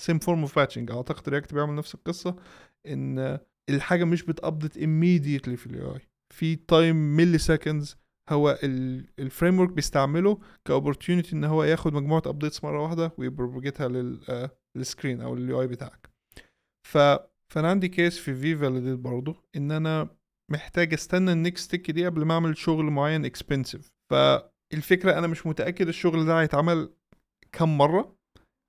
some 0.00 0.18
form 0.18 0.40
of 0.40 0.56
batching 0.56 0.90
أعتقد 0.90 1.28
React 1.28 1.54
بيعمل 1.54 1.74
نفس 1.74 1.94
القصة 1.94 2.36
إن 2.86 3.38
الحاجة 3.70 4.04
مش 4.04 4.22
بت 4.22 4.35
update 4.35 4.74
immediately 4.74 5.54
في 5.54 5.66
ال 5.66 5.94
UI 5.94 6.00
في 6.34 6.56
time 6.56 6.96
milliseconds 6.96 7.96
هو 8.28 8.58
ال 9.18 9.60
framework 9.60 9.72
بيستعمله 9.72 10.38
ك 10.64 10.70
opportunity 10.70 11.36
إن 11.36 11.44
هو 11.44 11.64
ياخد 11.64 11.92
مجموعة 11.92 12.22
updates 12.26 12.64
مرة 12.64 12.82
واحدة 12.82 13.12
وي 13.18 13.31
propagate 13.31 13.88
ها 14.76 14.81
لل 14.81 14.91
screen 14.91 15.20
أو 15.20 15.34
لل 15.34 15.60
UI 15.60 15.66
بتاعك. 15.66 16.10
ف 16.88 16.98
فأنا 17.52 17.70
عندي 17.70 17.88
case 17.88 18.18
في 18.18 18.34
في 18.34 18.56
validate 18.56 18.98
برضه 18.98 19.44
إن 19.56 19.70
أنا 19.72 20.08
محتاج 20.52 20.92
أستنى 20.94 21.32
ال 21.32 21.40
next 21.40 21.70
tick 21.70 21.90
دي 21.90 22.06
قبل 22.06 22.24
ما 22.24 22.34
أعمل 22.34 22.56
شغل 22.58 22.84
معين 22.84 23.24
expensive 23.24 23.88
فالفكرة 24.10 25.18
أنا 25.18 25.26
مش 25.26 25.46
متأكد 25.46 25.88
الشغل 25.88 26.26
ده 26.26 26.40
هيتعمل 26.40 26.92
كم 27.52 27.78
مرة. 27.78 28.18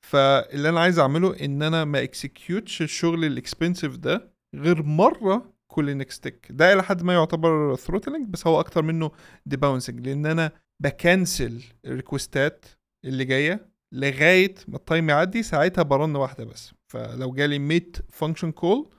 فاللي 0.08 0.70
أنا 0.70 0.80
عايز 0.80 1.00
أعمله 1.00 1.46
إن 1.46 1.62
أنا 1.62 1.86
ما 1.86 2.04
execute 2.04 2.64
ش 2.64 2.82
الشغل 2.82 3.26
ال 3.26 3.33
expensive 3.33 3.96
ده 3.98 4.34
غير 4.56 4.84
مرة 4.84 5.54
كل 5.72 5.98
next 5.98 6.24
tick 6.24 6.48
ده 6.50 6.74
إلى 6.74 6.84
حد 6.84 7.04
ما 7.04 7.14
يعتبر 7.14 7.76
throttling 7.76 8.30
بس 8.30 8.48
هو 8.48 8.60
أكتر 8.60 8.82
منه 8.82 9.12
debouncing 9.46 10.08
لأن 10.08 10.26
أنا 10.26 10.52
ب 10.84 10.95
cancel 10.95 11.64
ال 11.86 11.95
request 11.95 12.57
ات 12.57 12.66
اللي 13.06 13.26
جاية 13.26 13.70
لغاية 13.94 14.56
ما 14.68 14.76
ال 14.78 14.84
time 14.84 15.10
يعدي 15.10 15.44
ساعتها 15.44 15.82
ب 15.82 15.90
run 15.90 16.16
واحدة 16.16 16.44
بس. 16.46 16.74
فلو 16.94 17.32
جالي 17.34 17.60
100 17.60 17.82
function 18.10 18.52
call 18.52 18.90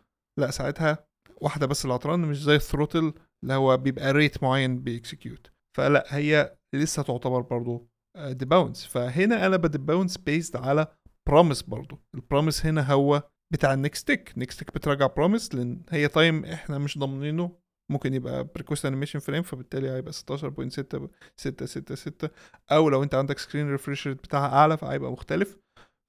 لا 0.40 0.50
ساعتها 0.50 1.06
واحدة 1.40 1.66
بس 1.66 1.84
اللي 1.84 1.94
هت 1.96 2.06
run 2.06 2.20
مش 2.20 2.42
زي 2.42 2.54
ال 2.54 2.61
throttle 2.61 3.12
اللي 3.42 3.54
هو 3.54 3.76
بيبقى 3.76 4.12
rate 4.12 4.42
معين 4.42 4.80
بي 4.82 4.97
execute 4.97 5.50
فلا 5.76 6.04
هي 6.08 6.56
لسه 6.74 7.02
تعتبر 7.02 7.40
برضو 7.40 7.88
debounce 8.18 8.86
فهنا 8.86 9.46
أنا 9.46 9.56
ب 9.56 9.63
debounce 9.63 10.16
based 10.18 10.56
على 10.56 10.86
promise 11.28 11.62
برضو. 11.62 11.98
ال 12.14 12.21
promise 12.21 12.66
هنا 12.66 12.92
هو 12.92 13.22
بتاع 13.52 13.74
ال 13.74 13.81
next 13.81 14.06
tick 14.06 14.32
next 14.36 14.58
tick 14.58 14.74
بتراجع 14.74 15.06
promise 15.06 15.54
لأن 15.54 15.82
هي 15.90 16.08
time 16.08 16.44
إحنا 16.44 16.78
مش 16.78 16.98
ضامنينه. 16.98 17.59
ممكن 17.90 18.14
يبقى 18.14 18.44
ب 18.44 18.49
request 18.49 18.86
animation 18.86 19.18
frame 19.18 19.42
فبالتالي 19.42 19.90
هيبقى 19.90 20.12
16.666 20.12 22.28
أو 22.72 22.88
لو 22.88 23.02
أنت 23.02 23.14
عندك 23.14 23.38
screen 23.38 23.70
refresh 23.70 24.08
rate 24.08 24.16
بتاعها 24.18 24.48
أعلى 24.54 24.76
فهيبقى 24.76 25.12
مختلف. 25.12 25.58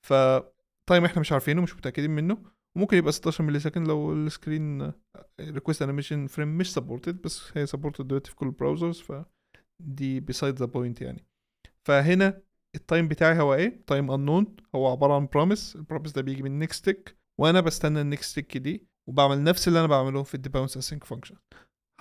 ف 0.08 0.14
time 0.90 1.06
إحنا 1.06 1.20
مش 1.20 1.32
عارفينه 1.32 1.62
مش 1.62 1.76
متأكدين 1.76 2.12
منه. 2.12 2.38
وممكن 2.78 2.98
يبقى 2.98 3.12
16 3.12 3.44
millisecond 3.44 3.88
لو 3.88 4.14
ال 4.14 4.25
screen 4.25 4.92
request 5.42 5.82
animation 5.82 6.28
frame 6.28 6.58
مش 6.58 6.74
supported 6.74 7.22
بس 7.22 7.58
هي 7.58 7.66
supported 7.66 8.08
دلوقتي 8.08 8.30
في 8.30 8.36
كل 8.36 8.46
ال 8.46 8.52
browsers 8.52 9.00
ف 9.00 9.14
دي 9.80 10.20
beside 10.20 10.56
the 10.56 10.66
point 10.66 11.02
يعني. 11.02 11.26
فهنا 11.88 12.42
ال 12.76 12.82
time 12.82 13.08
بتاعي 13.08 13.40
هو 13.40 13.54
إيه؟ 13.54 13.84
time 13.88 14.12
unknown 14.12 14.56
هو 14.76 14.92
عبارة 14.92 15.14
عن 15.14 15.28
promise 15.34 15.76
ال 15.76 15.80
promise 15.80 16.12
ده 16.12 16.22
بيجي 16.22 16.44
من 16.44 16.60
next 16.60 16.86
tick 16.86 17.18
وأنا 17.40 17.62
بستنى 17.62 18.02
ال 18.02 18.09
next 18.09 18.36
tick 18.36 18.58
دي 18.58 18.88
وبعمل 19.10 19.44
نفس 19.44 19.68
اللي 19.68 19.80
أنا 19.80 19.88
بعمله 19.88 20.24
في 20.24 20.36
ال 20.36 20.42
debounce 20.42 20.94
async 20.94 21.04
function 21.06 21.36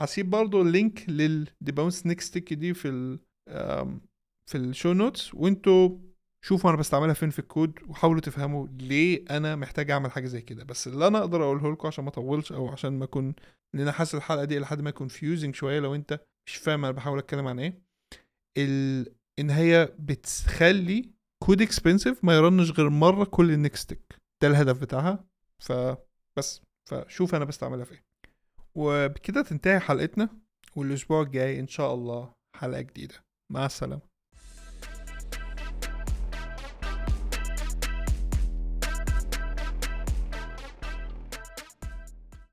هسيب 0.00 0.30
برضو 0.30 0.62
ال 0.62 0.71
link 0.71 1.04
لل 1.08 1.28
debounce 1.28 2.06
next 2.06 2.34
tick 2.34 2.54
دي 2.54 2.74
في 2.74 2.88
ال 2.88 3.18
في 4.46 4.58
ال 4.58 4.65
show 4.65 4.92
notes 4.92 5.34
وانتوا 5.34 5.98
شوفوا 6.44 6.70
أنا 6.70 6.78
بستعملها 6.78 7.14
فين 7.14 7.30
في 7.30 7.38
الكود 7.38 7.78
وحاولوا 7.88 8.20
تفهموا 8.20 8.66
ليه 8.80 9.24
أنا 9.30 9.56
محتاج 9.56 9.90
أعمل 9.90 10.10
حاجة 10.10 10.26
زي 10.26 10.42
كده. 10.42 10.64
بس 10.64 10.88
اللي 10.88 11.06
أنا 11.06 11.18
أقدر 11.18 11.44
أقوله 11.44 11.72
لكم 11.72 11.88
عشان 11.88 12.04
ما 12.04 12.10
أطولش 12.10 12.52
أو 12.52 12.68
عشان 12.68 12.98
ما 12.98 13.04
أكون 13.04 13.34
لأن 13.74 13.82
أنا 13.82 13.92
حاسس 13.92 14.14
الحلقة 14.14 14.44
دي 14.44 14.58
لحد 14.58 14.80
ما 14.80 14.90
confusing 14.90 15.54
شوية 15.54 15.80
لو 15.80 15.94
أنت 15.94 16.20
مش 16.46 16.56
فاهم 16.56 16.84
أنا 16.84 16.92
بحاول 16.92 17.18
أتكلم 17.18 17.46
عن 17.46 17.58
إيه. 17.58 17.82
ال... 18.58 19.06
إن 19.38 19.50
هي 19.50 19.94
بتخلي 19.98 21.10
code 21.42 21.62
expensive 21.62 22.24
ما 22.24 22.34
ي 22.36 22.42
run 22.42 22.59
ش 22.59 22.70
غير 22.70 22.88
مرة 22.88 23.24
كل 23.24 23.70
tick 23.72 24.14
ده 24.42 24.48
الهدف 24.48 24.80
بتاعها. 24.80 25.24
فبس 25.58 26.62
فشوف 26.90 27.34
أنا 27.34 27.44
بستعملها 27.44 27.84
في 27.84 27.92
إيه 27.92 28.09
وبكده 28.74 29.42
تنتهي 29.42 29.80
حلقتنا 29.80 30.28
والأسبوع 30.76 31.22
الجاي 31.22 31.60
إن 31.60 31.68
شاء 31.68 31.94
الله 31.94 32.32
حلقة 32.56 32.80
جديدة. 32.80 33.14
مع 33.52 33.66
السلامة. 33.66 34.09